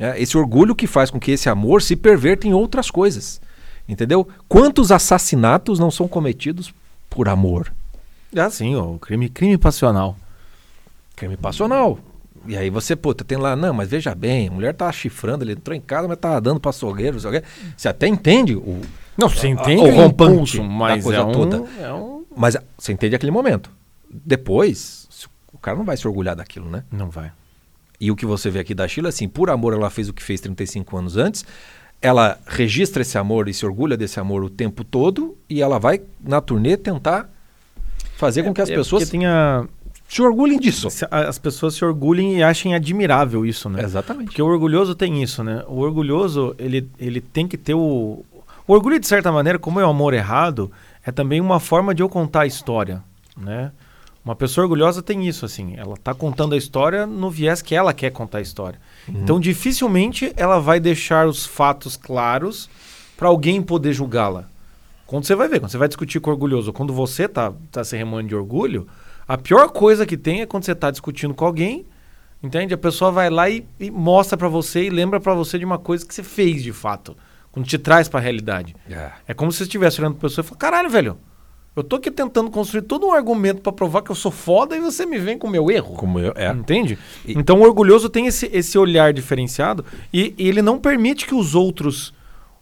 [0.01, 3.41] É, esse orgulho que faz com que esse amor se perverta em outras coisas.
[3.89, 4.29] Entendeu?
[4.49, 6.73] Quantos assassinatos não são cometidos
[7.09, 7.73] por amor?
[8.37, 10.17] Ah, sim, o crime, crime passional.
[11.17, 11.99] Crime passional.
[12.47, 15.53] E aí você, puta, tem lá, não, mas veja bem, a mulher tá chifrando, ele
[15.53, 18.81] entrou em casa, mas tá dando pra açougueiro, você até entende o.
[19.17, 21.65] Não, você entende o, o rompante, mas coisa é um, toda.
[21.81, 23.69] É um mas você entende aquele momento.
[24.09, 25.09] Depois,
[25.53, 26.85] o cara não vai se orgulhar daquilo, né?
[26.91, 27.33] Não vai.
[28.01, 30.23] E o que você vê aqui da Sheila, assim, por amor ela fez o que
[30.23, 31.45] fez 35 anos antes,
[32.01, 36.01] ela registra esse amor e se orgulha desse amor o tempo todo e ela vai
[36.23, 37.29] na turnê tentar
[38.17, 39.67] fazer é, com que as é pessoas tenha...
[40.09, 40.87] se orgulhem disso.
[41.11, 43.83] As pessoas se orgulhem e achem admirável isso, né?
[43.83, 44.27] Exatamente.
[44.27, 45.65] Porque o orgulhoso tem isso, né?
[45.67, 48.25] O orgulhoso, ele, ele tem que ter o...
[48.65, 50.71] O orgulho, de certa maneira, como é o amor errado,
[51.09, 53.03] é também uma forma de eu contar a história,
[53.35, 53.73] né?
[54.23, 57.95] Uma pessoa orgulhosa tem isso, assim, ela está contando a história no viés que ela
[57.95, 58.79] quer contar a história.
[59.09, 59.23] Uhum.
[59.23, 62.69] Então, dificilmente ela vai deixar os fatos claros
[63.17, 64.45] para alguém poder julgá-la.
[65.07, 67.83] Quando você vai ver, quando você vai discutir com o orgulhoso, quando você tá, tá
[67.83, 68.87] se remando de orgulho,
[69.27, 71.87] a pior coisa que tem é quando você está discutindo com alguém,
[72.43, 72.75] entende?
[72.75, 75.79] A pessoa vai lá e, e mostra para você e lembra para você de uma
[75.79, 77.17] coisa que você fez de fato.
[77.59, 78.77] Quando te traz para a realidade.
[78.89, 79.11] É.
[79.29, 81.19] é como se você estivesse olhando para pessoa e falando: caralho, velho,
[81.75, 84.81] eu tô aqui tentando construir todo um argumento para provar que eu sou foda e
[84.81, 85.95] você me vem com o meu erro.
[85.95, 86.51] Como eu, é.
[86.51, 86.99] Entende?
[87.27, 87.33] E...
[87.39, 91.55] Então o orgulhoso tem esse, esse olhar diferenciado e, e ele não permite que os
[91.55, 92.15] outros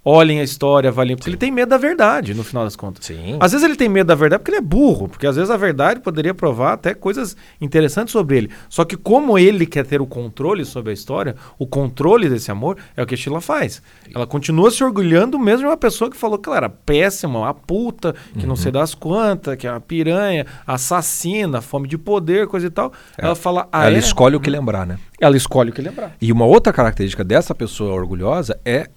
[0.09, 1.33] olhem a história, avaliem, porque Sim.
[1.33, 3.05] ele tem medo da verdade, no final das contas.
[3.05, 3.39] Sim.
[3.41, 5.57] Às vezes ele tem medo da verdade porque ele é burro, porque às vezes a
[5.57, 8.51] verdade poderia provar até coisas interessantes sobre ele.
[8.69, 12.77] Só que como ele quer ter o controle sobre a história, o controle desse amor
[12.97, 13.83] é o que a Sheila faz.
[14.15, 17.53] Ela continua se orgulhando mesmo de uma pessoa que falou que ela era péssima, uma
[17.53, 18.47] puta, que uhum.
[18.47, 22.93] não sei das quantas, que é uma piranha, assassina, fome de poder, coisa e tal.
[23.19, 23.25] É.
[23.25, 23.69] Ela fala...
[23.73, 23.99] Ah, ela é?
[23.99, 25.01] escolhe o que lembrar, né?
[25.21, 26.15] Ela escolhe o que lembrar.
[26.21, 28.89] E uma outra característica dessa pessoa orgulhosa é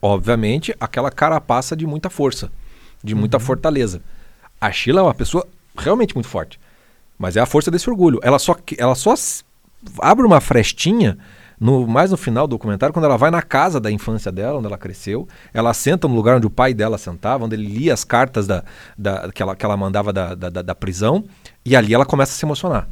[0.00, 2.50] obviamente, aquela carapaça de muita força,
[3.02, 3.44] de muita uhum.
[3.44, 4.02] fortaleza.
[4.60, 5.46] A Sheila é uma pessoa
[5.76, 6.58] realmente muito forte,
[7.18, 8.18] mas é a força desse orgulho.
[8.22, 9.14] Ela só, ela só
[10.00, 11.18] abre uma frestinha
[11.60, 14.66] no, mais no final do documentário, quando ela vai na casa da infância dela, onde
[14.66, 18.04] ela cresceu, ela senta no lugar onde o pai dela sentava, onde ele lia as
[18.04, 18.62] cartas da,
[18.96, 21.24] da, que, ela, que ela mandava da, da, da prisão,
[21.64, 22.88] e ali ela começa a se emocionar.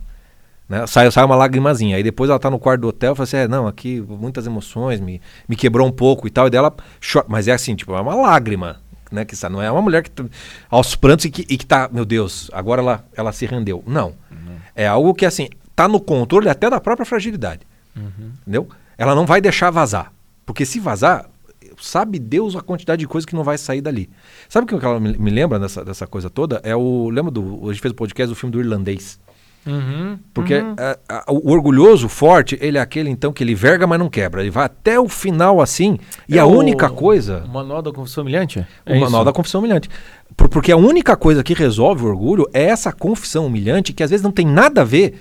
[0.68, 0.86] Né?
[0.86, 1.96] Sai, sai uma lagrimazinha.
[1.96, 4.46] Aí depois ela tá no quarto do hotel e fala assim: é, não, aqui muitas
[4.46, 6.46] emoções, me, me quebrou um pouco e tal.
[6.46, 6.74] E dela
[7.12, 7.26] chora.
[7.28, 8.80] Mas é assim, tipo, é uma lágrima.
[9.10, 10.24] né, que está, não é uma mulher que tá
[10.68, 13.82] aos prantos e que, e que tá, meu Deus, agora ela, ela se rendeu.
[13.86, 14.08] Não.
[14.30, 14.56] Uhum.
[14.74, 17.62] É algo que assim, tá no controle até da própria fragilidade.
[17.96, 18.32] Uhum.
[18.42, 18.68] Entendeu?
[18.98, 20.12] Ela não vai deixar vazar.
[20.44, 21.28] Porque se vazar,
[21.80, 24.08] sabe Deus a quantidade de coisa que não vai sair dali.
[24.48, 26.60] Sabe o que ela me, me lembra dessa, dessa coisa toda?
[26.62, 27.08] É o.
[27.10, 27.68] Lembra do.
[27.68, 29.18] A gente fez o podcast do filme do irlandês.
[29.66, 30.76] Uhum, Porque uhum.
[30.78, 34.40] A, a, o orgulhoso, forte, ele é aquele então que ele verga, mas não quebra.
[34.40, 35.98] Ele vai até o final assim.
[36.28, 37.42] E é a o, única coisa.
[37.44, 38.64] O manual da confissão humilhante?
[38.86, 39.90] É o manual da confissão humilhante.
[40.36, 44.10] Por, porque a única coisa que resolve o orgulho é essa confissão humilhante que às
[44.10, 45.20] vezes não tem nada a ver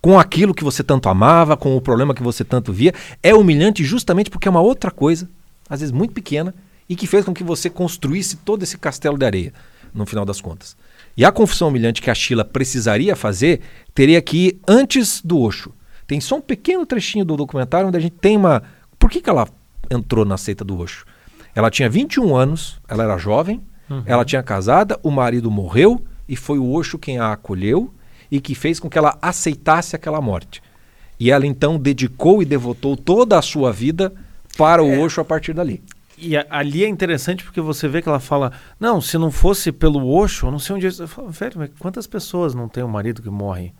[0.00, 2.94] com aquilo que você tanto amava, com o problema que você tanto via.
[3.22, 5.28] É humilhante justamente porque é uma outra coisa,
[5.68, 6.54] às vezes muito pequena,
[6.88, 9.52] e que fez com que você construísse todo esse castelo de areia,
[9.92, 10.76] no final das contas.
[11.16, 13.60] E a confissão humilhante que a Sheila precisaria fazer
[13.94, 15.72] teria que ir antes do Osho.
[16.06, 18.62] Tem só um pequeno trechinho do documentário onde a gente tem uma.
[18.98, 19.48] Por que, que ela
[19.90, 21.04] entrou na seita do Osho?
[21.54, 24.02] Ela tinha 21 anos, ela era jovem, uhum.
[24.06, 27.92] ela tinha casada, o marido morreu e foi o Osho quem a acolheu
[28.30, 30.62] e que fez com que ela aceitasse aquela morte.
[31.18, 34.12] E ela então dedicou e devotou toda a sua vida
[34.56, 34.98] para o é.
[34.98, 35.82] Osho a partir dali.
[36.20, 39.72] E a, ali é interessante porque você vê que ela fala: Não, se não fosse
[39.72, 40.86] pelo Osho, eu não sei onde.
[40.86, 43.72] Eu falo, velho, mas quantas pessoas não tem um marido que morre?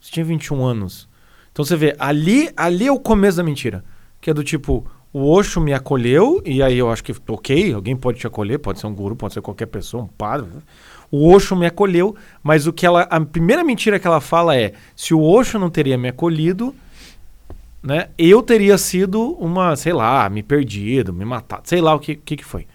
[0.00, 1.08] Você tinha 21 anos.
[1.52, 3.84] Então você vê, ali, ali é o começo da mentira.
[4.20, 7.96] Que é do tipo: o Osho me acolheu, e aí eu acho que, ok, alguém
[7.96, 10.48] pode te acolher, pode ser um guru, pode ser qualquer pessoa, um padre.
[11.10, 13.02] O Osho me acolheu, mas o que ela.
[13.02, 16.74] A primeira mentira que ela fala é: se o Osho não teria me acolhido,
[17.82, 18.08] né?
[18.18, 22.36] Eu teria sido uma, sei lá, me perdido, me matado, sei lá o que, que,
[22.36, 22.66] que foi.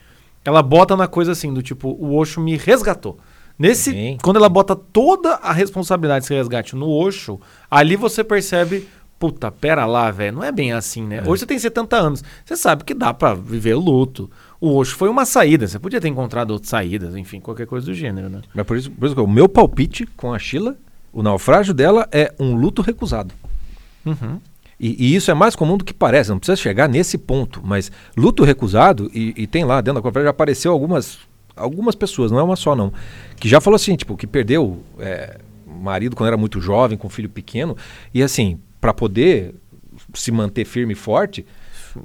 [0.43, 3.17] Ela bota na coisa assim, do tipo, o Osho me resgatou.
[3.57, 4.17] Nesse, Sim.
[4.21, 7.39] quando ela bota toda a responsabilidade desse resgate no Osho,
[7.71, 8.87] ali você percebe,
[9.17, 11.17] puta, pera lá, velho, não é bem assim, né?
[11.25, 11.29] É.
[11.29, 14.29] Hoje você tem 70 anos, você sabe que dá para viver luto.
[14.59, 17.93] O Osho foi uma saída, você podia ter encontrado outras saídas, enfim, qualquer coisa do
[17.93, 18.41] gênero, né?
[18.53, 20.75] Mas por isso, por isso que o meu palpite com a Sheila,
[21.13, 23.33] o naufrágio dela é um luto recusado.
[24.05, 24.39] Uhum.
[24.79, 27.91] E, e, isso é mais comum do que parece, não precisa chegar nesse ponto, mas
[28.15, 31.17] luto recusado, e, e tem lá dentro da conferência, já apareceu algumas,
[31.55, 32.91] algumas pessoas, não é uma só não,
[33.37, 37.29] que já falou assim, tipo, que perdeu é, marido quando era muito jovem, com filho
[37.29, 37.77] pequeno,
[38.13, 39.55] e assim, para poder
[40.13, 41.45] se manter firme e forte,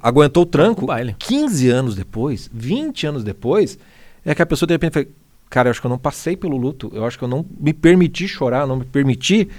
[0.01, 0.87] aguentou o tranco,
[1.19, 3.77] 15 anos depois, 20 anos depois,
[4.25, 5.05] é que a pessoa de repente fala,
[5.49, 7.73] cara, eu acho que eu não passei pelo luto, eu acho que eu não me
[7.73, 9.49] permiti chorar, não me permiti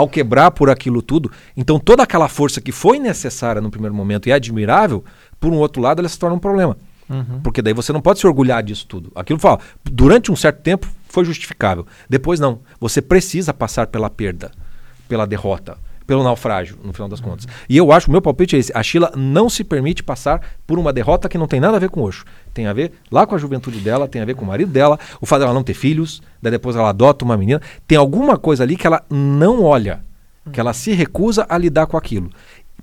[0.00, 1.30] ao quebrar por aquilo tudo.
[1.56, 5.04] Então toda aquela força que foi necessária no primeiro momento e é admirável,
[5.38, 6.76] por um outro lado, ela se torna um problema.
[7.08, 7.40] Uhum.
[7.42, 9.10] Porque daí você não pode se orgulhar disso tudo.
[9.14, 11.86] Aquilo fala, durante um certo tempo foi justificável.
[12.08, 12.60] Depois não.
[12.78, 14.52] Você precisa passar pela perda,
[15.08, 15.76] pela derrota
[16.10, 17.46] pelo naufrágio, no final das contas.
[17.68, 20.76] E eu acho, o meu palpite é esse: a Sheila não se permite passar por
[20.76, 22.24] uma derrota que não tem nada a ver com o Osho.
[22.52, 24.98] Tem a ver lá com a juventude dela, tem a ver com o marido dela,
[25.20, 27.62] o fato dela não ter filhos, daí depois ela adota uma menina.
[27.86, 30.00] Tem alguma coisa ali que ela não olha,
[30.52, 32.28] que ela se recusa a lidar com aquilo.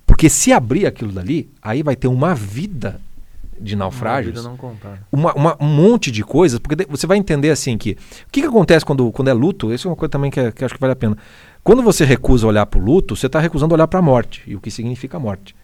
[0.06, 2.98] Porque se abrir aquilo dali, aí vai ter uma vida
[3.60, 4.34] de naufrágios.
[5.10, 7.92] Uma, uma, um monte de coisas, porque você vai entender assim que.
[7.92, 9.72] O que, que acontece quando, quando é luto?
[9.72, 11.16] Isso é uma coisa também que, que acho que vale a pena.
[11.62, 14.56] Quando você recusa olhar para o luto, você está recusando olhar para a morte e
[14.56, 15.54] o que significa a morte.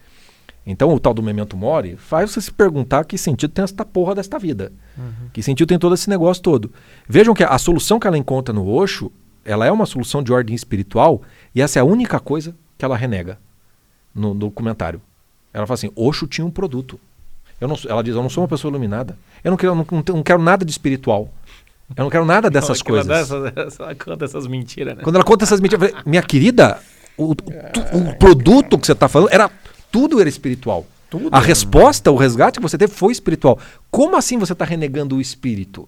[0.65, 4.15] Então, o tal do memento mori faz você se perguntar que sentido tem esta porra
[4.15, 4.71] desta vida.
[4.97, 5.29] Uhum.
[5.31, 6.71] Que sentido tem todo esse negócio todo.
[7.07, 9.11] Vejam que a solução que ela encontra no Osho,
[9.43, 11.21] ela é uma solução de ordem espiritual
[11.53, 13.37] e essa é a única coisa que ela renega
[14.13, 14.99] no, no documentário.
[15.53, 16.99] Ela fala assim: Osho tinha um produto.
[17.59, 19.17] Eu não, ela diz: Eu não sou uma pessoa iluminada.
[19.43, 21.29] Eu não quero, não, não quero nada de espiritual.
[21.95, 23.31] Eu não quero nada dessas não, coisas.
[23.31, 25.03] Ela, dessa, ela conta essas mentiras, né?
[25.03, 26.79] Quando ela conta essas mentiras, falei, minha querida,
[27.17, 29.49] o, o, o, produto que você está falando era
[29.91, 30.85] tudo era espiritual.
[31.09, 33.59] Tudo a resposta, o resgate que você teve foi espiritual.
[33.91, 35.87] Como assim você está renegando o espírito?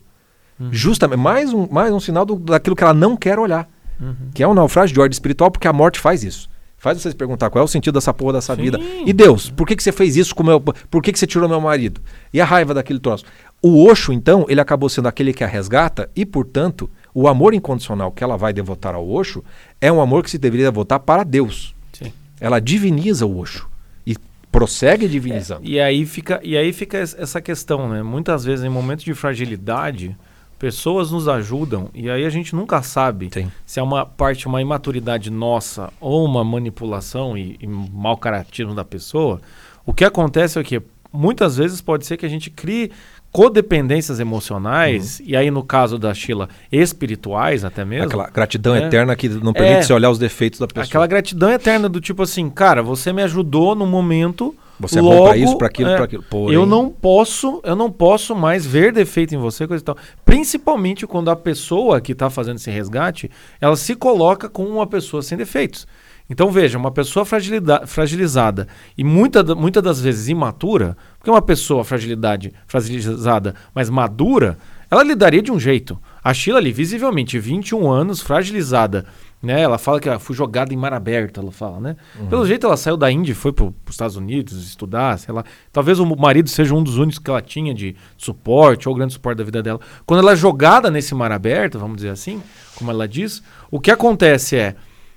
[0.60, 0.70] Uhum.
[0.72, 3.68] Justamente, mais um, mais um sinal do, daquilo que ela não quer olhar.
[4.00, 4.16] Uhum.
[4.34, 6.50] Que é um naufrágio de ordem espiritual, porque a morte faz isso.
[6.88, 8.62] Faz você se perguntar qual é o sentido dessa porra dessa Sim.
[8.62, 8.80] vida.
[9.06, 10.58] E Deus, por que, que você fez isso com meu.
[10.62, 12.00] Por que, que você tirou meu marido?
[12.32, 13.26] E a raiva daquele troço.
[13.62, 18.10] O Osho, então, ele acabou sendo aquele que a resgata e, portanto, o amor incondicional
[18.10, 19.44] que ela vai devotar ao Osho
[19.82, 21.76] é um amor que se deveria devotar para Deus.
[21.92, 22.14] Sim.
[22.40, 23.68] Ela diviniza o Osho
[24.06, 24.16] e
[24.50, 25.66] prossegue divinizando.
[25.66, 28.02] É, e, aí fica, e aí fica essa questão, né?
[28.02, 30.16] Muitas vezes, em momentos de fragilidade,
[30.58, 33.52] pessoas nos ajudam e aí a gente nunca sabe Sim.
[33.66, 38.84] se é uma parte, uma imaturidade nossa ou uma manipulação e, e mau caratismo da
[38.84, 39.42] pessoa.
[39.86, 40.82] O que acontece é que
[41.12, 42.92] muitas vezes pode ser que a gente crie
[43.32, 45.26] codependências emocionais, uhum.
[45.28, 48.08] e aí no caso da Sheila, espirituais até mesmo.
[48.08, 50.86] Aquela gratidão é, eterna que não permite é, se olhar os defeitos da pessoa.
[50.86, 55.18] Aquela gratidão eterna do tipo assim, cara, você me ajudou no momento Você Logo, é
[55.18, 56.24] bom para isso, para aquilo, é, para aquilo.
[56.24, 56.56] Porém...
[56.56, 59.98] Eu não posso, eu não posso mais ver defeito em você, coisa e tal.
[60.24, 65.24] Principalmente quando a pessoa que está fazendo esse resgate, ela se coloca como uma pessoa
[65.24, 65.88] sem defeitos.
[66.30, 68.68] Então veja, uma pessoa fragilizada
[68.98, 74.58] e muita, muitas das vezes imatura, porque uma pessoa fragilidade, fragilizada, mas madura,
[74.92, 75.98] ela lidaria de um jeito.
[76.22, 79.06] A Sheila ali, visivelmente, 21 anos, fragilizada,
[79.42, 79.62] né?
[79.62, 81.96] Ela fala que ela foi jogada em mar aberto, ela fala, né?
[82.20, 82.28] Uhum.
[82.28, 85.44] Pelo jeito ela saiu da Índia e foi para os Estados Unidos estudar, sei lá.
[85.72, 89.38] Talvez o marido seja um dos únicos que ela tinha de suporte ou grande suporte
[89.38, 89.80] da vida dela.
[90.06, 92.42] Quando ela é jogada nesse mar aberto, vamos dizer assim,
[92.76, 94.76] como ela diz, o que acontece é,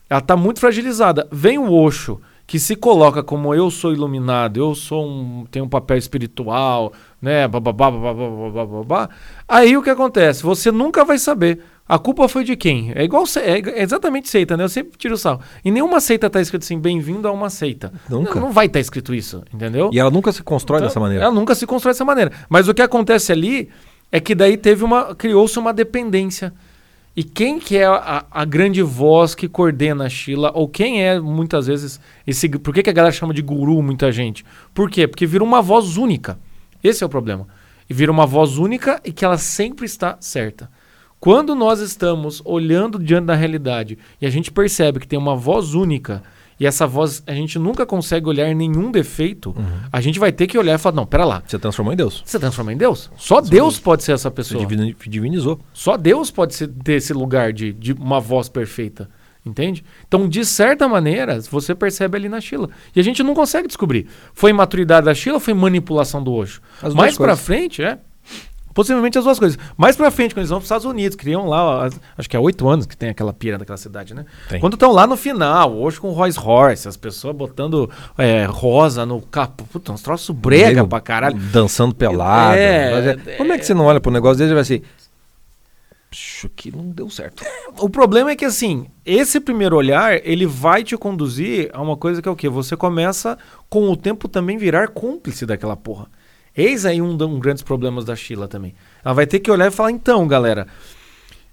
[0.08, 1.26] ela está muito fragilizada.
[1.32, 5.68] Vem o Osho, que se coloca como eu sou iluminado, eu sou um tenho um
[5.68, 6.92] papel espiritual,
[7.22, 9.10] né, bababá, bababá, bababá.
[9.46, 10.42] Aí o que acontece?
[10.42, 12.92] Você nunca vai saber a culpa foi de quem?
[12.94, 14.62] É igual é exatamente seita, né?
[14.62, 15.40] Eu sempre tiro o sal.
[15.64, 17.92] Em nenhuma seita está escrito assim, bem-vindo a uma seita.
[18.08, 18.36] Nunca.
[18.36, 19.90] Não, não vai estar tá escrito isso, entendeu?
[19.92, 21.24] E ela nunca se constrói então, dessa maneira.
[21.24, 22.30] Ela nunca se constrói dessa maneira.
[22.48, 23.68] Mas o que acontece ali
[24.12, 25.16] é que daí teve uma.
[25.16, 26.54] criou-se uma dependência.
[27.16, 30.52] E quem que é a, a, grande voz que coordena a Sheila?
[30.54, 32.48] Ou quem é, muitas vezes, esse.
[32.48, 34.44] Por que, que a galera chama de guru muita gente?
[34.72, 35.08] Por quê?
[35.08, 36.38] Porque vira uma voz única.
[36.84, 37.48] Esse é o problema.
[37.88, 40.70] E vira uma voz única e que ela sempre está certa.
[41.20, 45.74] Quando nós estamos olhando diante da realidade e a gente percebe que tem uma voz
[45.74, 46.22] única
[46.58, 49.64] e essa voz a gente nunca consegue olhar nenhum defeito, uhum.
[49.92, 51.42] a gente vai ter que olhar e falar: não, pera lá.
[51.46, 52.22] Você transformou em Deus.
[52.24, 53.10] Você transformou em Deus.
[53.18, 54.62] Só Deus pode ser essa pessoa.
[54.62, 55.60] Você divinizou.
[55.74, 59.08] Só Deus pode ser, ter esse lugar de, de uma voz perfeita.
[59.44, 59.82] Entende?
[60.06, 62.68] Então, de certa maneira, você percebe ali na Sheila.
[62.94, 64.06] E a gente não consegue descobrir.
[64.34, 66.60] Foi imaturidade da Sheila ou foi manipulação do Osho?
[66.82, 67.98] As Mais pra frente, é.
[68.72, 69.58] Possivelmente as duas coisas.
[69.76, 72.68] Mais pra frente, quando eles vão pros Estados Unidos, criam lá, acho que é oito
[72.68, 74.24] anos que tem aquela pira daquela cidade, né?
[74.48, 74.60] Tem.
[74.60, 79.20] Quando estão lá no final, hoje com Rolls Royce, as pessoas botando é, rosa no
[79.20, 81.36] capo, puta, uns troços brega Meio pra caralho.
[81.36, 82.56] Dançando pelado.
[82.56, 84.82] É, é, como é que você não olha pro negócio dele e vai assim...
[86.12, 87.44] Acho que não deu certo.
[87.78, 92.20] O problema é que, assim, esse primeiro olhar, ele vai te conduzir a uma coisa
[92.20, 92.48] que é o quê?
[92.48, 96.08] Você começa, com o tempo, também virar cúmplice daquela porra.
[96.56, 98.74] Eis aí um, um grandes problemas da Sheila também.
[99.04, 100.66] Ela vai ter que olhar e falar, então, galera,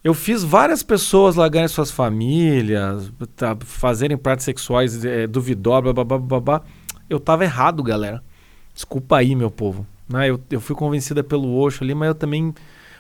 [0.04, 6.18] eu fiz várias pessoas largarem suas famílias, tá, fazerem práticas sexuais é, duvidosas, blá, blá,
[6.18, 6.62] blá, blá.
[7.10, 8.24] Eu tava errado, galera.
[8.74, 9.86] Desculpa aí, meu povo.
[10.08, 10.30] Né?
[10.30, 12.54] Eu, eu fui convencida pelo Osho ali, mas eu também...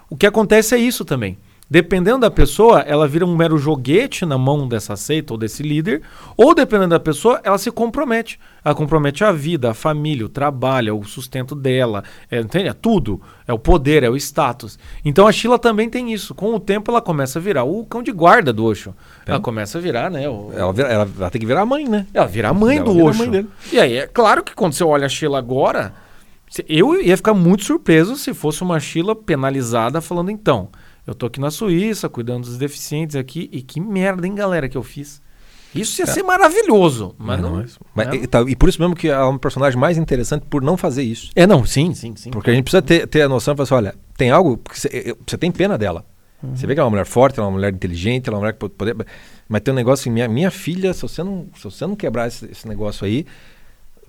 [0.10, 1.38] O que acontece é isso também.
[1.70, 6.02] Dependendo da pessoa, ela vira um mero joguete na mão dessa seita ou desse líder,
[6.38, 8.40] ou dependendo da pessoa, ela se compromete.
[8.64, 12.70] Ela compromete a vida, a família, o trabalho, o sustento dela, é, entende?
[12.70, 13.22] É tudo.
[13.46, 14.80] É o poder, é o status.
[15.04, 16.34] Então a Sheila também tem isso.
[16.34, 18.96] Com o tempo ela começa a virar o cão de guarda do Osho.
[19.26, 19.32] É.
[19.32, 20.28] Ela começa a virar, né?
[20.30, 20.52] O...
[20.56, 22.08] Ela, vira, ela, ela, tem que virar a mãe, né?
[22.14, 23.30] Ela vira a mãe ela do Osho.
[23.30, 25.94] Mãe e aí, é claro que quando você olha a Sheila agora,
[26.68, 30.70] eu ia ficar muito surpreso se fosse uma Sheila penalizada falando então
[31.08, 34.78] eu tô aqui na Suíça, cuidando dos deficientes aqui, e que merda, hein, galera, que
[34.78, 35.22] eu fiz.
[35.74, 36.08] Isso ia é.
[36.08, 37.58] ser maravilhoso, mas não.
[37.58, 40.46] não mas, E, tá, e, por isso mesmo que ela é um personagem mais interessante
[40.50, 41.32] por não fazer isso.
[41.34, 42.30] É, não, sim, sim, sim.
[42.30, 44.60] Porque a gente precisa ter, ter a noção de assim, olha, tem algo.
[44.74, 46.06] Você, tem pena dela.
[46.44, 46.56] Uhum.
[46.56, 48.38] Você vê que ela é uma mulher forte, ela é uma mulher inteligente, ela é
[48.38, 48.96] uma mulher que pode poder.
[49.48, 52.28] Mas tem um negócio assim, minha, minha filha, se você não, se você não quebrar
[52.28, 53.26] esse, esse negócio aí,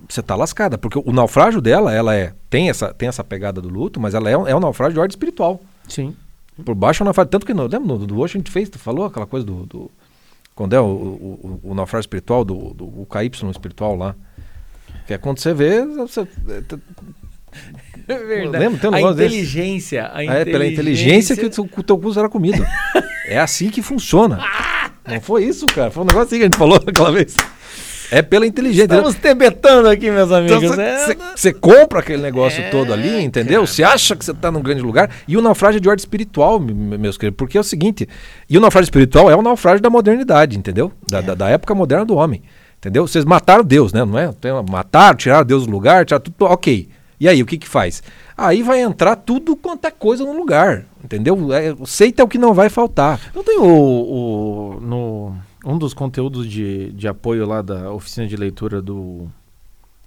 [0.07, 0.77] você tá lascada.
[0.77, 2.33] Porque o naufrágio dela, ela é.
[2.49, 5.13] Tem essa, tem essa pegada do luto, mas ela é, é um naufrágio de ordem
[5.13, 5.61] espiritual.
[5.87, 6.15] Sim.
[6.63, 7.31] Por baixo é naufrágio.
[7.31, 9.65] Tanto que, não, lembra do, do hoje a gente fez, tu falou aquela coisa do.
[9.65, 9.91] do
[10.55, 14.15] quando é o, o, o, naufrágio espiritual, do, do o KY espiritual lá.
[15.07, 15.85] Que é quando você vê.
[15.85, 16.27] Você,
[18.07, 18.57] é verdade.
[18.57, 18.79] Lembra?
[18.79, 20.41] Tem um a inteligência, a inteligência.
[20.41, 22.65] É, pela inteligência que o, teu cu era comido.
[23.27, 24.39] é assim que funciona.
[25.07, 25.91] Não foi isso, cara.
[25.91, 27.35] Foi um negócio assim que a gente falou aquela vez.
[28.11, 28.85] É pela inteligência.
[28.85, 30.75] Estamos tebetando aqui, meus amigos.
[31.35, 33.65] Você então, compra aquele negócio é, todo ali, entendeu?
[33.65, 35.09] Você acha que você está num grande lugar.
[35.27, 37.37] E o naufrágio é de ordem espiritual, meus queridos.
[37.37, 38.07] Porque é o seguinte:
[38.49, 40.91] e o naufrágio espiritual é o naufrágio da modernidade, entendeu?
[41.07, 41.21] Da, é.
[41.21, 42.41] da, da, época moderna do homem.
[42.79, 43.05] Entendeu?
[43.05, 44.03] Vocês mataram Deus, né?
[44.05, 44.31] Não é?
[44.69, 46.45] Mataram, tiraram Deus do lugar, tiraram tudo.
[46.45, 46.89] Ok.
[47.19, 48.01] E aí, o que que faz?
[48.37, 50.85] Aí vai entrar tudo quanto é coisa no lugar.
[51.03, 51.53] Entendeu?
[51.53, 53.19] É, seita é o que não vai faltar.
[53.35, 55.35] Não tem o, o no
[55.65, 59.27] um dos conteúdos de, de apoio lá da oficina de leitura do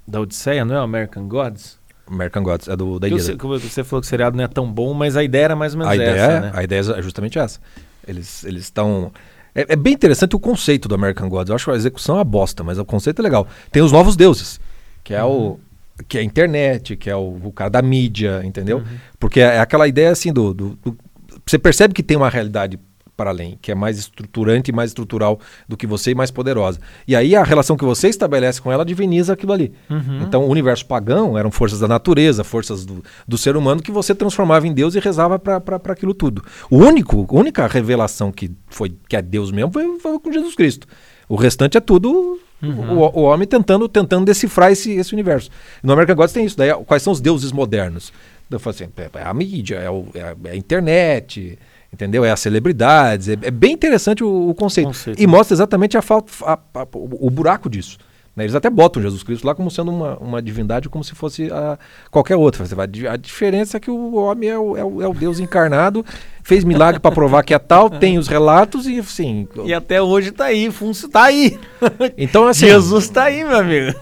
[0.07, 0.79] da Odisseia, não é?
[0.79, 1.79] American Gods?
[2.07, 4.93] American Gods, é do da Você, você falou que o seriado não é tão bom,
[4.93, 6.51] mas a ideia era mais ou menos a essa, ideia, é, né?
[6.55, 7.61] A ideia é justamente essa.
[8.07, 9.13] Eles eles estão
[9.55, 11.51] é, é, bem interessante o conceito do American Gods.
[11.51, 13.47] Eu acho a execução uma bosta, mas o conceito é legal.
[13.71, 14.61] Tem os novos deuses,
[15.05, 15.53] que é uhum.
[15.53, 15.61] o
[16.09, 18.79] que é a internet, que é o, o cara da mídia, entendeu?
[18.79, 18.99] Uhum.
[19.21, 20.99] Porque é, é aquela ideia assim do, do, do,
[21.47, 22.79] você percebe que tem uma realidade
[23.17, 25.39] para além, que é mais estruturante e mais estrutural
[25.69, 26.81] do que você e mais poderosa.
[27.07, 29.73] E aí a relação que você estabelece com ela diviniza aquilo ali.
[29.89, 30.23] Uhum.
[30.23, 34.15] Então o universo pagão eram forças da natureza, forças do, do ser humano que você
[34.15, 36.43] transformava em Deus e rezava para aquilo tudo.
[36.71, 40.55] O único, a única revelação que foi que é Deus mesmo foi, foi com Jesus
[40.55, 40.87] Cristo.
[41.29, 42.99] O restante é tudo uhum.
[42.99, 45.51] o, o, homem tentando, tentando decifrar esse, esse universo.
[45.83, 46.57] No American Gods tem isso.
[46.57, 48.13] Daí, quais são os deuses modernos?
[48.51, 51.59] Eu falo assim, é, é a mídia, é, o, é, é a internet,
[51.93, 52.25] entendeu?
[52.25, 53.29] É as celebridades.
[53.29, 54.87] É, é bem interessante o, o conceito.
[54.87, 55.21] conceito.
[55.21, 57.99] E mostra exatamente a falta, a, a, o, o, buraco disso.
[58.35, 58.45] Né?
[58.45, 61.79] Eles até botam Jesus Cristo lá como sendo uma, uma divindade, como se fosse a,
[62.11, 62.65] qualquer outra.
[63.11, 66.05] A diferença é que o homem é o, é o, é o Deus encarnado
[66.43, 69.47] fez milagre para provar que é tal, tem os relatos e assim.
[69.65, 71.59] E até hoje tá aí, Funcio tá aí.
[72.17, 73.93] Então assim, Jesus tá aí, meu amigo.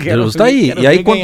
[0.00, 0.72] Quero Jesus tá aí.
[0.78, 1.20] E aí, quando,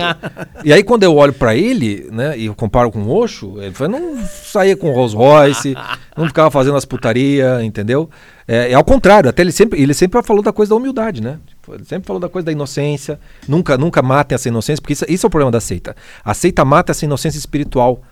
[0.65, 3.89] e aí quando eu olho para ele, né, e comparo com o Oxo, ele foi,
[3.89, 5.75] não saía com Rolls Royce,
[6.17, 8.11] não ficava fazendo as putaria, entendeu?
[8.47, 11.39] É, é, ao contrário, até ele sempre, ele sempre falou da coisa da humildade, né?
[11.85, 13.19] Sempre falou da coisa da inocência.
[13.47, 15.95] Nunca, nunca matem essa inocência, porque isso, isso é o problema da seita.
[16.25, 18.03] A seita mata essa inocência espiritual.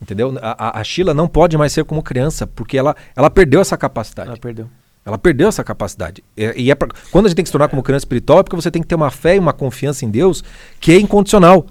[0.00, 0.36] Entendeu?
[0.42, 4.30] A, a Sheila não pode mais ser como criança, porque ela, ela perdeu essa capacidade.
[4.30, 4.68] Ela perdeu.
[5.04, 6.22] Ela perdeu essa capacidade.
[6.36, 8.42] E, e é pra, quando a gente tem que se tornar como criança espiritual, é
[8.42, 10.42] porque você tem que ter uma fé e uma confiança em Deus
[10.80, 11.66] que é incondicional.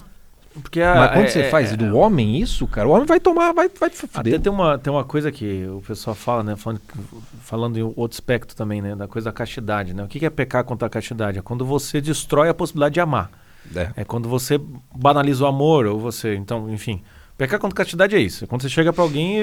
[0.61, 3.05] Porque a, Mas quando é, você é, faz é, do homem isso, cara, o homem
[3.05, 6.55] vai tomar, vai, vai Até tem uma, tem uma coisa que o pessoal fala, né?
[6.57, 6.81] Falando,
[7.41, 8.95] falando em outro aspecto também, né?
[8.95, 10.03] Da coisa da castidade, né?
[10.03, 11.39] O que é pecar contra a castidade?
[11.39, 13.31] É quando você destrói a possibilidade de amar.
[13.73, 14.59] É, é quando você
[14.93, 16.35] banaliza o amor, ou você.
[16.35, 17.01] Então, enfim.
[17.37, 18.45] Pecar contra castidade é isso.
[18.45, 19.39] Quando você chega para alguém,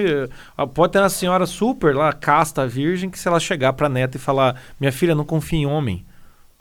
[0.56, 4.16] ah, pode ter uma senhora super lá, casta, virgem, que se ela chegar pra neta
[4.16, 6.04] e falar: Minha filha, não confia em homem.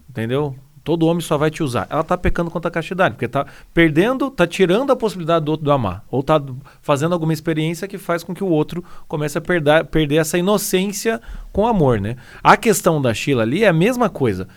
[0.09, 0.55] Entendeu?
[0.87, 1.85] Todo homem só vai te usar.
[1.89, 5.65] Ela tá pecando contra a castidade, porque tá perdendo, tá tirando a possibilidade do outro
[5.65, 6.01] do amar.
[6.09, 6.41] Ou tá
[6.81, 11.19] fazendo alguma experiência que faz com que o outro comece a perder, perder essa inocência
[11.51, 12.15] com amor, né?
[12.41, 14.47] A questão da Sheila ali é a mesma coisa.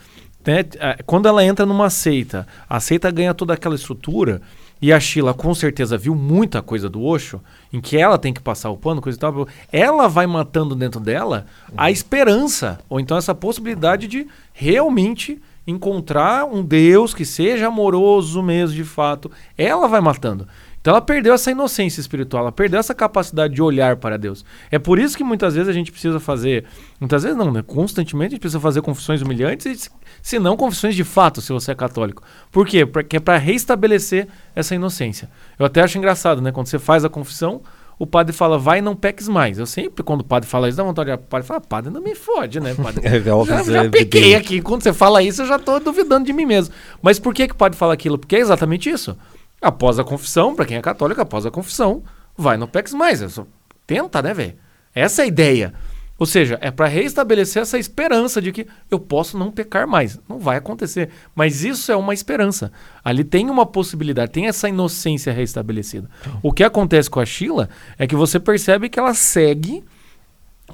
[0.47, 0.61] Né?
[0.79, 4.41] É, quando ela entra numa seita, a seita ganha toda aquela estrutura
[4.81, 7.41] e a Sheila com certeza viu muita coisa do Osho,
[7.73, 9.49] em que ela tem que passar o pano, coisa e tal.
[9.73, 11.89] Ela vai matando dentro dela a uhum.
[11.89, 18.85] esperança, ou então essa possibilidade de realmente encontrar um Deus que seja amoroso mesmo, de
[18.85, 19.31] fato.
[19.57, 20.47] Ela vai matando.
[20.81, 24.47] Então ela perdeu essa inocência espiritual, ela perdeu essa capacidade de olhar para Deus.
[24.71, 26.65] É por isso que muitas vezes a gente precisa fazer,
[26.99, 27.63] muitas vezes não, né?
[27.63, 29.91] constantemente a gente precisa fazer confissões humilhantes,
[30.23, 32.23] se não confissões de fato, se você é católico.
[32.51, 32.87] Por quê?
[32.87, 35.31] Porque é para reestabelecer essa inocência.
[35.59, 36.51] Eu até acho engraçado, né?
[36.51, 37.61] Quando você faz a confissão,
[38.01, 39.59] o padre fala, vai e não peques mais.
[39.59, 42.15] Eu sempre, quando o padre fala isso, dá vontade de padre fala, padre, não me
[42.15, 43.03] fode, né, padre?
[43.07, 44.63] é, já, já pequei aqui.
[44.63, 46.75] Quando você fala isso, eu já estou duvidando de mim mesmo.
[47.03, 48.17] Mas por que, que o padre fala aquilo?
[48.17, 49.15] Porque é exatamente isso.
[49.61, 52.03] Após a confissão, para quem é católico, após a confissão,
[52.35, 53.21] vai, não peques mais.
[53.31, 53.47] Só,
[53.87, 54.55] tenta, né, velho?
[54.95, 55.75] Essa é a ideia.
[56.21, 60.21] Ou seja, é para reestabelecer essa esperança de que eu posso não pecar mais.
[60.29, 61.09] Não vai acontecer.
[61.35, 62.71] Mas isso é uma esperança.
[63.03, 66.11] Ali tem uma possibilidade, tem essa inocência reestabelecida.
[66.43, 69.83] O que acontece com a Sheila é que você percebe que ela segue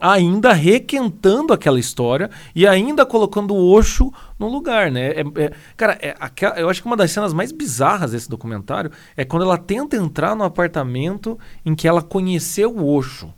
[0.01, 5.11] ainda requentando aquela história e ainda colocando o Osho no lugar, né?
[5.11, 8.91] É, é, cara, é, aquela, eu acho que uma das cenas mais bizarras desse documentário
[9.17, 13.33] é quando ela tenta entrar no apartamento em que ela conheceu o Osho.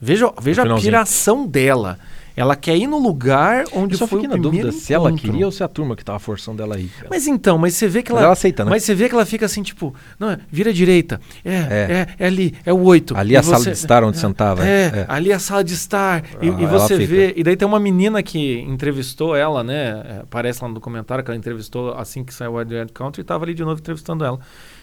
[0.00, 1.98] Veja, veja a piração dela.
[2.36, 4.80] Ela quer ir no lugar onde eu só foi fiquei na dúvida encontro.
[4.80, 6.88] se ela queria ou se a turma que tava forçando ela aí.
[6.88, 7.08] Cara.
[7.10, 8.70] Mas então, mas você vê que ela, ela aceita, né?
[8.70, 11.20] Mas você vê que ela fica assim, tipo, não, vira à direita.
[11.44, 13.14] É, é, é, é ali, é o 8.
[13.16, 14.66] Ali é a você, sala de estar onde é, sentava.
[14.66, 16.22] É, é, ali é a sala de estar.
[16.24, 20.20] Ah, e, e, você vê, e daí tem uma menina que entrevistou ela, né?
[20.22, 23.44] Aparece lá no documentário que ela entrevistou assim que saiu o Wild Country e tava
[23.44, 24.38] ali de novo entrevistando ela.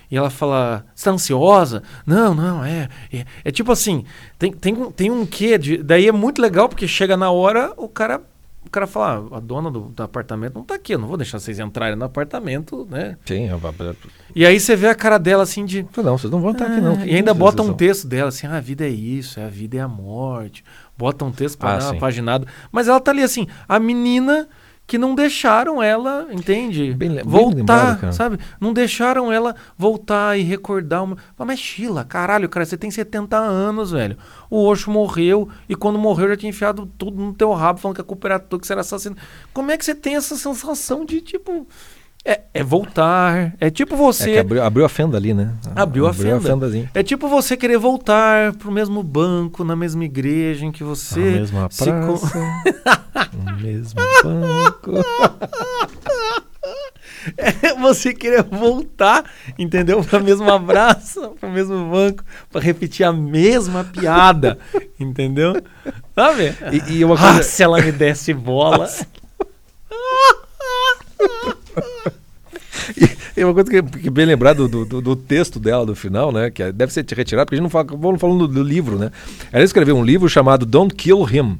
[0.09, 1.83] E ela fala, você tá ansiosa?
[2.05, 2.87] Não, não, é.
[3.11, 4.05] É, é tipo assim,
[4.39, 5.77] tem, tem, tem um quê de.
[5.77, 8.21] Daí é muito legal, porque chega na hora, o cara.
[8.65, 11.15] O cara fala, ah, a dona do, do, apartamento não tá aqui, eu não vou
[11.15, 13.17] deixar vocês entrarem no apartamento, né?
[13.25, 13.61] Sim, eu...
[14.35, 15.87] E aí você vê a cara dela assim de.
[15.95, 16.97] Não, vocês não vão estar aqui, não.
[16.97, 19.77] Ah, e ainda bota um texto dela assim, ah, a vida é isso, a vida
[19.77, 20.65] é a morte.
[20.97, 22.45] Bota um texto para ah, uma paginada.
[22.69, 24.49] Mas ela tá ali assim, a menina
[24.87, 26.93] que não deixaram ela, entende?
[26.93, 28.39] Bem, voltar, bem lembrado, sabe?
[28.57, 31.17] Não deixaram ela voltar e recordar uma.
[31.37, 34.17] Mas Sheila, caralho, cara, você tem 70 anos, velho.
[34.49, 38.01] O Osho morreu e quando morreu já tinha enfiado tudo no teu rabo falando que
[38.01, 39.17] a culpa era tua, que você era assassino.
[39.53, 41.67] Como é que você tem essa sensação de tipo
[42.25, 43.53] é, é, voltar.
[43.59, 44.31] É tipo você.
[44.31, 45.53] É abriu, abriu, a fenda ali, né?
[45.75, 46.37] Abriu, abriu a fenda.
[46.37, 46.91] A fendazinha.
[46.93, 51.19] É tipo você querer voltar pro mesmo banco, na mesma igreja em que você.
[51.19, 51.87] Na mesma praça.
[53.33, 54.91] no mesmo banco.
[57.37, 59.23] é você querer voltar,
[59.57, 60.03] entendeu?
[60.03, 64.57] Para o mesmo abraço, para o mesmo banco, para repetir a mesma piada,
[64.99, 65.61] entendeu?
[66.13, 66.55] Sabe?
[66.71, 67.39] E, e uma coisa...
[67.39, 68.89] ah, se ela me desse bola.
[73.35, 76.49] E uma coisa que, que bem lembrado do, do, do, texto dela, do final, né?
[76.49, 78.97] Que é, deve ser retirado, porque a gente não fala, vamos falando do, do, livro,
[78.97, 79.11] né?
[79.51, 81.59] Ela escreveu um livro chamado Don't Kill Him.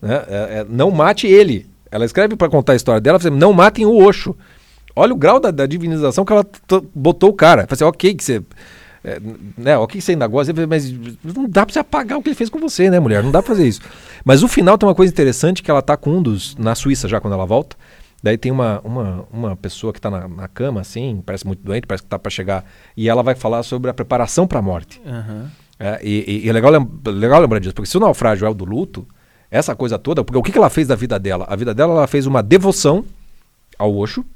[0.00, 0.24] Né?
[0.28, 1.66] É, é, não mate ele.
[1.90, 4.36] Ela escreve para contar a história dela, assim, não matem o Osho.
[4.94, 6.46] Olha o grau da, da divinização que ela
[6.94, 7.62] botou o cara.
[7.62, 8.42] Fala assim, ok, que você.
[9.04, 9.20] É,
[9.56, 10.92] né, ok, você ainda gosta, mas
[11.22, 13.22] não dá pra você apagar o que ele fez com você, né, mulher?
[13.22, 13.80] Não dá pra fazer isso.
[14.24, 16.56] Mas o final tem uma coisa interessante que ela tá com um dos.
[16.56, 17.76] na Suíça já quando ela volta.
[18.26, 21.86] Daí tem uma, uma, uma pessoa que está na, na, cama, assim, parece muito doente,
[21.86, 22.64] parece que está para chegar,
[22.96, 25.00] e ela vai falar sobre a preparação para a morte.
[25.06, 25.46] Uhum.
[25.78, 26.72] É, e, e, é legal,
[27.04, 29.06] legal lembrar disso, porque se o naufrágio é o do luto,
[29.48, 31.46] essa coisa toda, porque o que, que ela fez da vida dela?
[31.48, 33.04] A vida dela, ela fez uma devoção
[33.78, 34.26] ao Osho,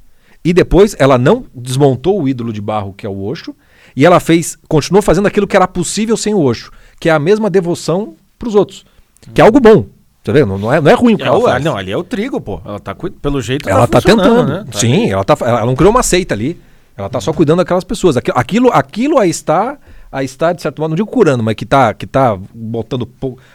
[0.45, 3.57] e depois ela não desmontou o ídolo de barro que é o Osho,
[3.97, 6.71] e ela fez, continuou fazendo aquilo que era possível sem o Osho,
[7.01, 8.87] que é a mesma devoção para os outros,
[9.35, 9.87] que é algo bom.
[10.23, 10.59] Tá vendo?
[10.59, 11.65] Não é, não é ruim o que ela, ela faz.
[11.65, 12.61] Não, ali é o trigo, pô.
[12.65, 14.47] Ela tá pelo jeito ela tá, tá tentando.
[14.47, 14.65] Né?
[14.71, 16.61] Tá Sim, ela, tá, ela não criou uma seita ali.
[16.97, 18.19] Ela tá só cuidando daquelas pessoas.
[18.19, 19.79] Aquilo, aquilo, aquilo aí está,
[20.13, 23.09] aí está de certo modo, não digo curando, mas que tá, que tá botando,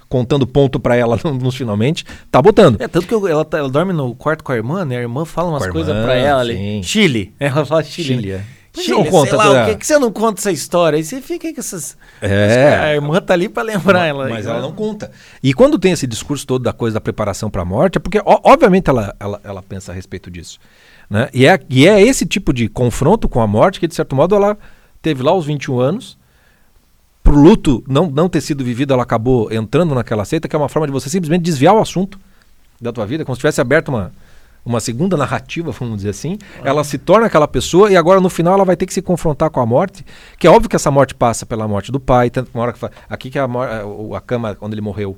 [0.09, 2.81] contando ponto para ela nos finalmente, tá botando.
[2.81, 4.97] É tanto que ela, tá, ela dorme no quarto com a irmã, né?
[4.97, 6.81] A irmã fala umas coisas para ela ali.
[6.83, 7.35] Chile.
[7.39, 8.07] Ela fala Chile.
[8.07, 8.43] Chile é.
[8.81, 10.97] Chile, não conta, lá, o que, que você não conta essa história?
[10.97, 11.97] Aí você fica com essas.
[12.21, 12.75] É.
[12.75, 14.29] A irmã tá ali para lembrar mas, ela.
[14.29, 15.11] Mas ela não conta.
[15.41, 18.19] E quando tem esse discurso todo da coisa da preparação para a morte, é porque,
[18.25, 20.59] ó, obviamente, ela, ela, ela pensa a respeito disso.
[21.09, 21.29] Né?
[21.33, 24.35] E, é, e é esse tipo de confronto com a morte que, de certo modo,
[24.35, 24.57] ela
[25.01, 26.17] teve lá os 21 anos.
[27.23, 30.69] Pro luto não, não ter sido vivido, ela acabou entrando naquela seita, que é uma
[30.69, 32.19] forma de você simplesmente desviar o assunto
[32.79, 34.11] da tua vida, como se tivesse aberto uma,
[34.65, 36.61] uma segunda narrativa, vamos dizer assim, ah.
[36.63, 39.49] ela se torna aquela pessoa e agora no final ela vai ter que se confrontar
[39.49, 40.03] com a morte,
[40.39, 42.79] que é óbvio que essa morte passa pela morte do pai, tanto uma hora que
[43.09, 45.17] aqui que é a, a, a cama onde ele morreu.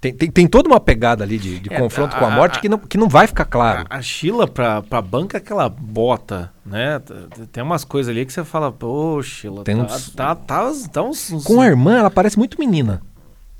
[0.00, 2.56] Tem, tem, tem, toda uma pegada ali de, de é, confronto a, com a morte
[2.56, 3.84] a, que, não, que não vai ficar claro.
[3.90, 7.02] A, a Sheila pra, pra banca é aquela bota, né?
[7.52, 10.10] Tem umas coisas ali que você fala, pô, Sheila, tem tá, uns...
[10.12, 11.44] tá, tá, tá uns, uns...
[11.44, 13.02] Com a irmã, ela parece muito menina.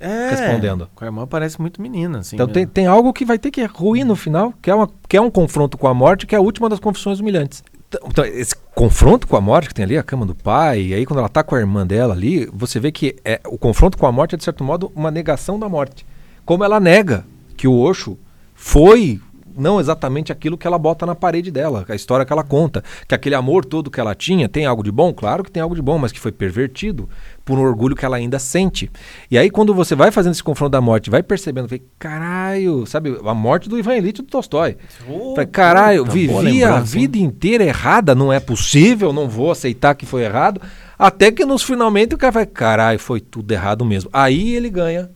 [0.01, 0.89] É, respondendo.
[0.95, 2.35] Com a irmã parece muito menina, assim.
[2.35, 5.15] Então tem, tem algo que vai ter que ruir no final, que é, uma, que
[5.15, 7.63] é um confronto com a morte, que é a última das confissões humilhantes.
[7.87, 10.93] Então, então, esse confronto com a morte, que tem ali a cama do pai, e
[10.93, 13.97] aí quando ela tá com a irmã dela ali, você vê que é, o confronto
[13.97, 16.05] com a morte é, de certo modo, uma negação da morte.
[16.45, 17.25] Como ela nega
[17.55, 18.17] que o Osho
[18.55, 19.21] foi
[19.57, 22.83] não exatamente aquilo que ela bota na parede dela, a história que ela conta.
[23.07, 25.13] Que aquele amor todo que ela tinha tem algo de bom?
[25.13, 27.09] Claro que tem algo de bom, mas que foi pervertido
[27.43, 28.89] por um orgulho que ela ainda sente.
[29.29, 33.19] E aí, quando você vai fazendo esse confronto da morte, vai percebendo, vê, caralho, sabe,
[33.25, 34.77] a morte do Ivan Elite do Tolstói.
[35.09, 40.23] Oh, caralho, vivi a vida inteira errada, não é possível, não vou aceitar que foi
[40.23, 40.61] errado.
[40.97, 44.09] Até que nos finalmente o cara vai, caralho, foi tudo errado mesmo.
[44.13, 45.09] Aí ele ganha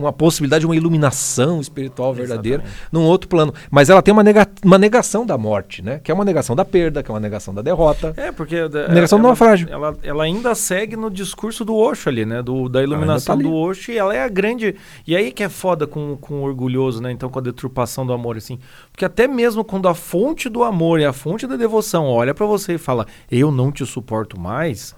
[0.00, 2.88] uma possibilidade de uma iluminação espiritual verdadeira Exatamente.
[2.92, 3.54] num outro plano.
[3.70, 6.00] Mas ela tem uma, nega uma negação da morte, né?
[6.02, 8.12] Que é uma negação da perda, que é uma negação da derrota.
[8.16, 8.56] É, porque...
[8.56, 9.68] É, negação ela, do naufrágio.
[9.70, 12.42] Ela, ela ainda segue no discurso do Osho ali, né?
[12.42, 13.92] Do, da iluminação tá do Osho.
[13.92, 14.76] E ela é a grande...
[15.06, 17.10] E aí que é foda com, com o orgulhoso, né?
[17.12, 18.58] Então, com a deturpação do amor, assim.
[18.92, 22.46] Porque até mesmo quando a fonte do amor e a fonte da devoção olha para
[22.46, 24.94] você e fala, eu não te suporto mais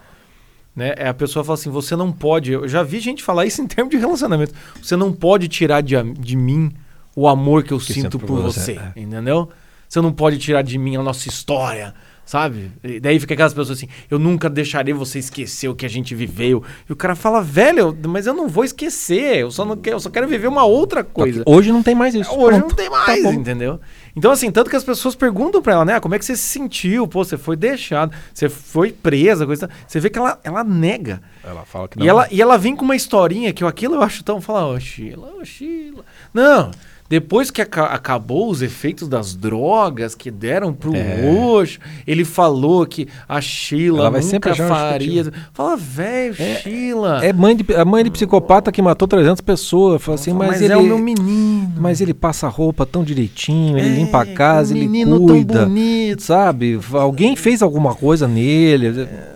[0.75, 0.95] né?
[0.97, 2.53] É a pessoa fala assim: você não pode.
[2.53, 4.55] Eu já vi gente falar isso em termos de relacionamento.
[4.81, 6.73] Você não pode tirar de, de mim
[7.15, 8.75] o amor que eu que sinto por você.
[8.75, 9.01] você é.
[9.01, 9.51] Entendeu?
[9.89, 11.95] Você não pode tirar de mim a nossa história.
[12.25, 12.71] Sabe?
[12.85, 16.15] E daí fica aquelas pessoas assim: eu nunca deixarei você esquecer o que a gente
[16.15, 16.63] viveu.
[16.89, 19.39] E o cara fala, velho, mas eu não vou esquecer.
[19.39, 21.43] Eu só, não quero, eu só quero viver uma outra coisa.
[21.45, 22.31] Hoje não tem mais isso.
[22.31, 22.71] Hoje Pronto.
[22.71, 23.81] não tem mais, tá entendeu?
[24.15, 25.95] Então, assim, tanto que as pessoas perguntam pra ela, né?
[25.95, 27.09] Ah, como é que você se sentiu?
[27.09, 29.69] Pô, você foi deixado, você foi presa, coisa.
[29.87, 31.21] Você vê que ela, ela nega.
[31.43, 32.07] Ela fala que não.
[32.07, 34.41] E ela, e ela vem com uma historinha que eu, aquilo eu acho tão.
[34.41, 36.05] Fala, ô, oh, Sheila, ô, oh, Sheila.
[36.33, 36.71] Não.
[37.13, 41.31] Depois que aca acabou os efeitos das drogas que deram pro é.
[41.31, 45.31] Roxo, ele falou que a Sheila nunca faria.
[45.53, 47.23] Fala, velho, é, Sheila.
[47.23, 50.01] É mãe de, a mãe de psicopata que matou 300 pessoas.
[50.01, 51.71] Fala assim, mas, mas ele, é o meu menino.
[51.77, 55.53] Mas ele passa a roupa tão direitinho, ele é, limpa a casa, ele cuida.
[55.53, 56.23] Tão bonito.
[56.23, 56.81] Sabe?
[56.95, 58.87] Alguém fez alguma coisa nele.
[59.03, 59.32] É.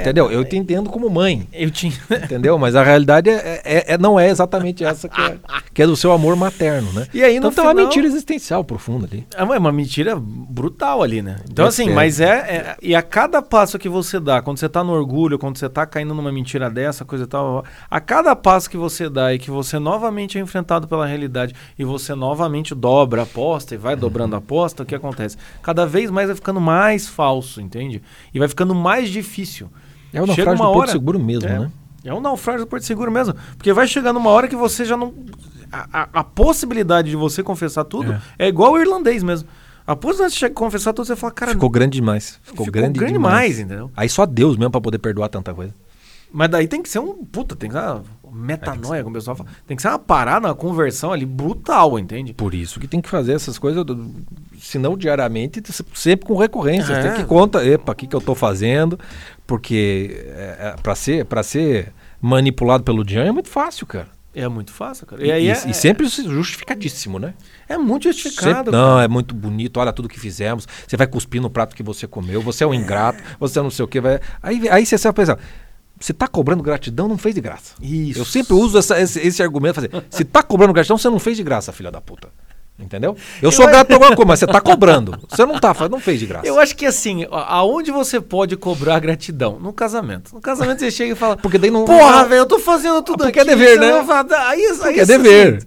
[0.00, 0.30] Entendeu?
[0.30, 1.46] Eu te entendo como mãe.
[1.52, 1.94] Eu tinha.
[2.24, 2.58] Entendeu?
[2.58, 5.36] Mas a realidade é, é, é, não é exatamente essa que é,
[5.72, 7.06] que é do seu amor materno, né?
[7.12, 7.66] E aí, então final...
[7.66, 9.26] tem uma mentira existencial profunda ali.
[9.36, 11.36] É uma, é uma mentira brutal ali, né?
[11.50, 14.82] Então, assim, mas é, é, E a cada passo que você dá, quando você tá
[14.82, 18.68] no orgulho, quando você tá caindo numa mentira dessa, coisa e tal, a cada passo
[18.68, 23.22] que você dá e que você novamente é enfrentado pela realidade e você novamente dobra
[23.22, 24.00] a aposta e vai uhum.
[24.00, 25.36] dobrando a aposta, o que acontece?
[25.62, 28.02] Cada vez mais vai ficando mais falso, entende?
[28.32, 29.68] E vai ficando mais difícil.
[30.14, 31.70] É o naufrágio do Porto Seguro mesmo, é, né?
[32.04, 33.34] É um naufrágio do Porto Seguro mesmo.
[33.56, 35.12] Porque vai chegar numa hora que você já não.
[35.72, 39.48] A, a, a possibilidade de você confessar tudo é, é igual o irlandês mesmo.
[39.86, 41.52] A possibilidade de confessar tudo, você fala, cara.
[41.52, 42.38] Ficou grande demais.
[42.42, 43.56] Ficou, ficou grande, grande demais.
[43.56, 43.58] demais.
[43.58, 43.90] entendeu?
[43.96, 45.74] Aí só Deus mesmo pra poder perdoar tanta coisa.
[46.32, 47.24] Mas daí tem que ser um.
[47.24, 48.02] Puta, tem que ser uma
[48.32, 49.48] metanoia, como o pessoal fala.
[49.68, 52.34] Tem que ser uma parada, uma conversão ali brutal, entende?
[52.34, 53.84] Por isso que tem que fazer essas coisas,
[54.58, 55.62] se não diariamente,
[55.94, 56.92] sempre com recorrência.
[56.92, 57.02] É.
[57.02, 58.98] Tem que conta, epa, o que, que eu tô fazendo?
[59.46, 64.08] Porque é, é, para ser, pra ser manipulado pelo Jean é muito fácil, cara.
[64.34, 65.24] É muito fácil, cara.
[65.24, 67.34] E, e, é, e sempre justificadíssimo, né?
[67.68, 68.56] É muito justificado.
[68.56, 69.78] Sempre, não, é muito bonito.
[69.78, 70.66] Olha tudo que fizemos.
[70.88, 72.42] Você vai cuspir no prato que você comeu.
[72.42, 73.22] Você é um ingrato.
[73.38, 74.00] Você não sei o que.
[74.00, 74.18] Vai...
[74.42, 75.38] Aí, aí você sabe pensar.
[76.00, 77.74] Você está cobrando gratidão, não fez de graça.
[77.80, 78.18] Isso.
[78.18, 79.76] Eu sempre uso essa, esse, esse argumento.
[79.76, 82.28] Fazer, se está cobrando gratidão, você não fez de graça, filha da puta.
[82.78, 83.16] Entendeu?
[83.40, 85.16] Eu sou eu grato por alguma coisa, mas você está cobrando.
[85.28, 86.46] Você não tá, não fez de graça.
[86.46, 89.60] Eu acho que assim, aonde você pode cobrar gratidão?
[89.60, 90.34] No casamento.
[90.34, 91.36] No casamento você chega e fala.
[91.36, 91.84] Porque daí não.
[91.84, 93.48] Porra, velho, eu tô fazendo tudo porque aqui.
[93.48, 94.04] Porque é dever, né?
[94.04, 95.56] Fala, aí, aí, porque é dever.
[95.56, 95.66] Assim,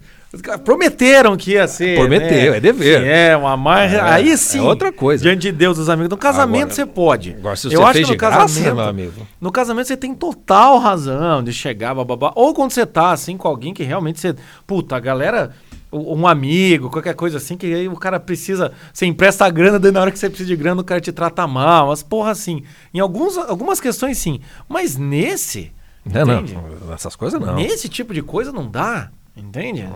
[0.62, 1.96] Prometeram que ia ser.
[1.96, 2.58] Prometeu, né?
[2.58, 3.02] é dever.
[3.02, 3.94] é, uma mais.
[3.94, 4.58] É, aí sim.
[4.58, 5.22] É outra coisa.
[5.22, 6.10] Diante de Deus, dos amigos.
[6.10, 7.34] No casamento agora, você pode.
[7.38, 8.62] Agora, se você Eu acho que no casamento.
[8.62, 9.26] Graça, meu amigo.
[9.40, 12.32] No casamento você tem total razão de chegar, bababá.
[12.34, 14.34] Ou quando você tá assim com alguém que realmente você.
[14.66, 15.54] Puta, a galera.
[15.90, 18.72] Um amigo, qualquer coisa assim, que aí o cara precisa.
[18.92, 21.10] Você empresta a grana, daí na hora que você precisa de grana, o cara te
[21.12, 21.88] trata mal.
[21.88, 22.62] Mas porra, assim.
[22.92, 24.40] Em alguns, algumas questões, sim.
[24.68, 25.72] Mas nesse.
[26.04, 26.54] Não, entende?
[26.54, 26.92] não.
[26.92, 27.54] Essas coisas não.
[27.54, 29.10] Nesse tipo de coisa não dá.
[29.36, 29.88] Entende?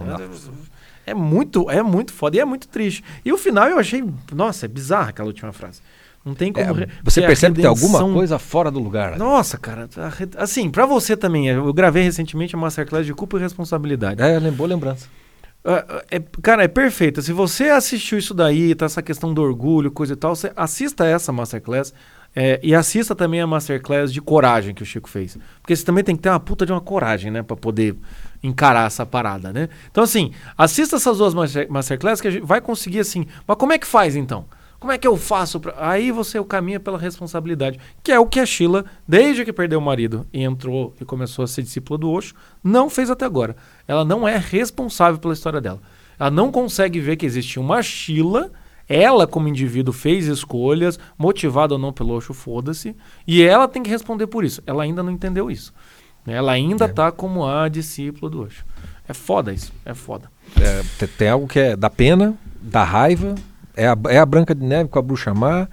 [1.05, 3.03] É muito, é muito foda e é muito triste.
[3.25, 5.81] E o final eu achei, nossa, é bizarra aquela última frase.
[6.25, 6.81] Não tem como.
[6.81, 9.19] É, você percebe que tem alguma coisa fora do lugar.
[9.19, 9.89] Nossa, cara.
[10.37, 14.23] Assim, para você também, eu gravei recentemente a Masterclass de culpa e responsabilidade.
[14.23, 15.09] É, boa lembrança.
[15.65, 17.23] É, é, cara, é perfeita.
[17.23, 21.05] Se você assistiu isso daí, tá essa questão do orgulho, coisa e tal, você assista
[21.07, 21.93] essa Masterclass.
[22.35, 25.37] É, e assista também a Masterclass de coragem que o Chico fez.
[25.61, 27.43] Porque você também tem que ter uma puta de uma coragem, né?
[27.43, 27.95] Pra poder
[28.43, 29.69] encarar essa parada, né?
[29.91, 31.35] Então, assim, assista essas duas
[31.69, 33.27] Masterclass que a gente vai conseguir, assim.
[33.47, 34.47] Mas como é que faz, então?
[34.83, 35.61] Como é que eu faço?
[35.61, 35.75] Pra...
[35.79, 39.83] Aí você caminha pela responsabilidade, que é o que a Sheila, desde que perdeu o
[39.83, 43.55] marido e entrou e começou a ser discípula do Osho, não fez até agora.
[43.87, 45.81] Ela não é responsável pela história dela.
[46.19, 48.51] Ela não consegue ver que existe uma Sheila
[48.89, 52.97] ela, como indivíduo, fez escolhas, motivada ou não pelo Osho, foda-se.
[53.25, 54.61] E ela tem que responder por isso.
[54.67, 55.73] Ela ainda não entendeu isso.
[56.27, 57.13] Ela ainda está é.
[57.13, 58.67] como a discípula do Osho.
[59.09, 59.73] É foda isso.
[59.85, 60.29] É foda.
[60.61, 63.37] É, tem algo que é da pena, da raiva.
[63.77, 65.69] É a, é a Branca de Neve com a Bruxa Má.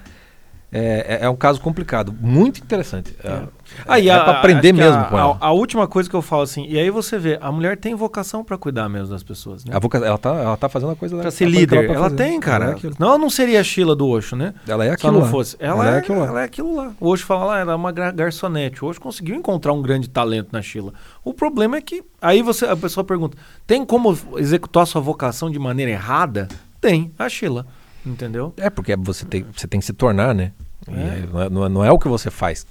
[0.72, 3.16] É, é, é, um caso complicado, muito interessante.
[3.24, 3.42] É,
[3.88, 5.38] Aí, é, é para aprender mesmo a, com ela.
[5.42, 7.96] A, a, última coisa que eu falo assim, e aí você vê, a mulher tem
[7.96, 9.66] vocação para cuidar mesmo das pessoas.
[9.66, 9.76] Né?
[9.76, 11.86] A voca, ela, tá, ela tá fazendo a coisa Pra ser líder.
[11.86, 12.66] Ela, ela tem, cara.
[12.66, 14.54] Ela é Não, ela não seria a Sheila do Osho, né?
[14.68, 15.14] Ela é aquilo.
[15.14, 15.56] Se não fosse.
[15.60, 16.28] Ela, ela é, é, aquilo lá.
[16.28, 16.92] Ela é aquilo lá.
[17.00, 18.86] O Osho fala lá, ela é uma garçonete.
[18.86, 20.94] O Osho conseguiu encontrar um grande talento na Sheila.
[21.24, 23.36] O problema é que aí você, a pessoa pergunta:
[23.66, 26.48] tem como executar sua vocação de maneira errada?
[26.80, 27.66] Tem, a Sheila.
[28.06, 28.54] Entendeu?
[28.58, 30.52] É, porque você tem, você tem que se tornar, né?
[30.88, 30.92] É.
[30.92, 32.66] Não, é, não, é, não, é, o que você faz.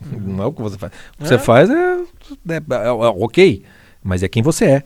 [0.00, 0.20] Uhum.
[0.20, 0.92] Não é o que você faz.
[0.92, 1.38] O que você é.
[1.38, 1.74] faz é,
[2.48, 3.64] é, é, ok,
[4.02, 4.82] mas é quem você é.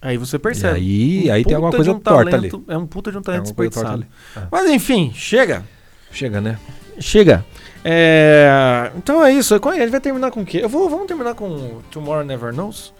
[0.00, 0.80] Aí você percebe.
[0.80, 2.64] E aí, um aí tem alguma coisa um torta talento, ali.
[2.68, 4.04] É um puta de um talento desperdiçado.
[4.50, 5.62] Mas enfim, chega.
[6.10, 6.58] Chega, né?
[6.98, 7.44] Chega.
[7.84, 8.90] É...
[8.96, 9.54] Então é isso.
[9.54, 10.58] A gente vai terminar com o quê?
[10.62, 12.92] Eu vou, vamos terminar com Tomorrow Never Knows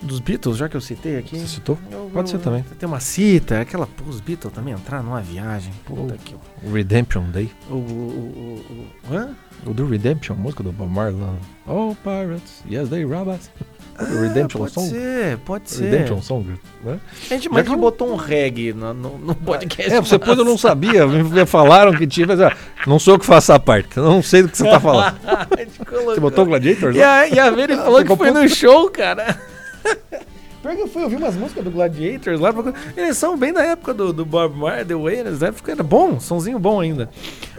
[0.00, 1.38] dos Beatles, já que eu citei aqui.
[1.38, 1.78] Você citou?
[1.90, 2.64] Eu, Pode ser também.
[2.78, 3.86] Tem uma cita, aquela.
[3.86, 5.72] Pô, os Beatles também entrar numa viagem.
[5.84, 6.34] Puta que.
[6.62, 7.50] O Redemption Day.
[7.70, 7.74] O.
[7.74, 9.34] O, o, o, hã?
[9.66, 11.20] o do Redemption, música do Bob Marley.
[11.66, 13.50] Oh, Pirates, yes, they rob us.
[13.96, 14.88] Ah, Redemption pode Song?
[14.88, 15.90] ser, pode ser.
[15.90, 17.00] Redemption Song, né?
[17.24, 19.92] A gente, mas que botou um reggae no, no, no podcast.
[19.92, 21.06] É, você pôs, eu não sabia.
[21.06, 23.98] Me falaram que tinha, mas ah, não sou eu que faço a parte.
[23.98, 25.18] Não sei do que você tá falando.
[26.04, 26.94] você botou Gladiator?
[26.94, 29.36] E a, e a Vera falou que foi no show, cara.
[30.62, 32.52] Pior que eu fui ouvir umas músicas do Gladiators lá.
[32.96, 35.40] Eles são bem da época do, do Bob Marley, The Wailers.
[35.40, 37.08] Na época era bom, somzinho bom ainda.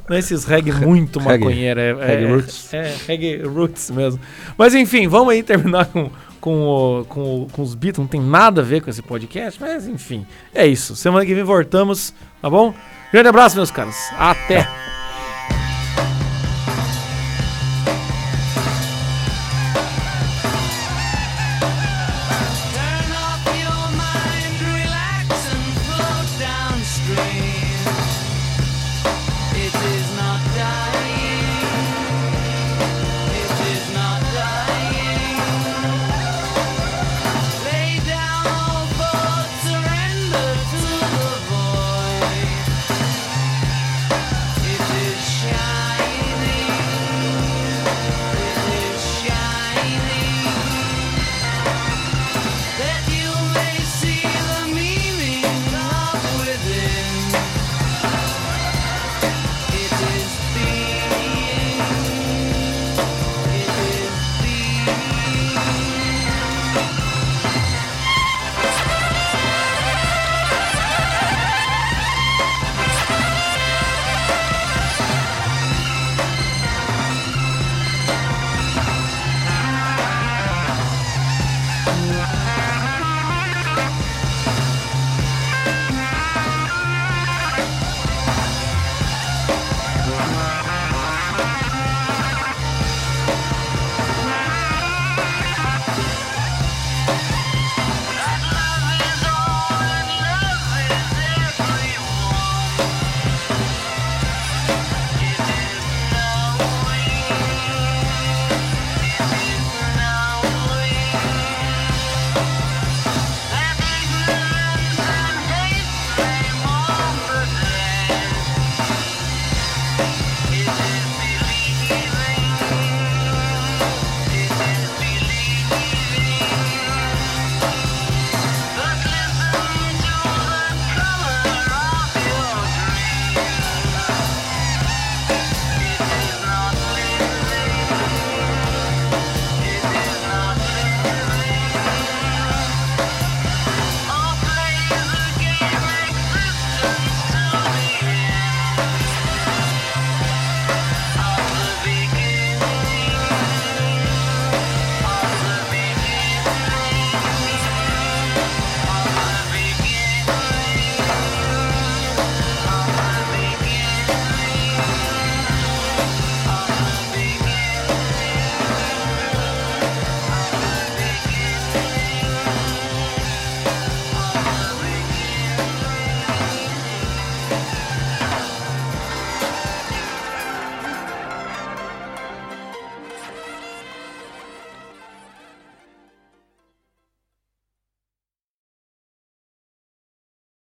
[0.07, 1.79] Não é esses reggae muito maconheiro.
[1.79, 2.73] É, reggae é, roots.
[2.73, 4.19] É, reggae roots mesmo.
[4.57, 6.09] Mas enfim, vamos aí terminar com,
[6.41, 7.99] com, o, com, o, com os Beatles.
[7.99, 10.25] Não tem nada a ver com esse podcast, mas enfim.
[10.53, 10.95] É isso.
[10.95, 12.73] Semana que vem voltamos, tá bom?
[13.13, 13.95] Grande abraço, meus caras.
[14.17, 14.67] Até!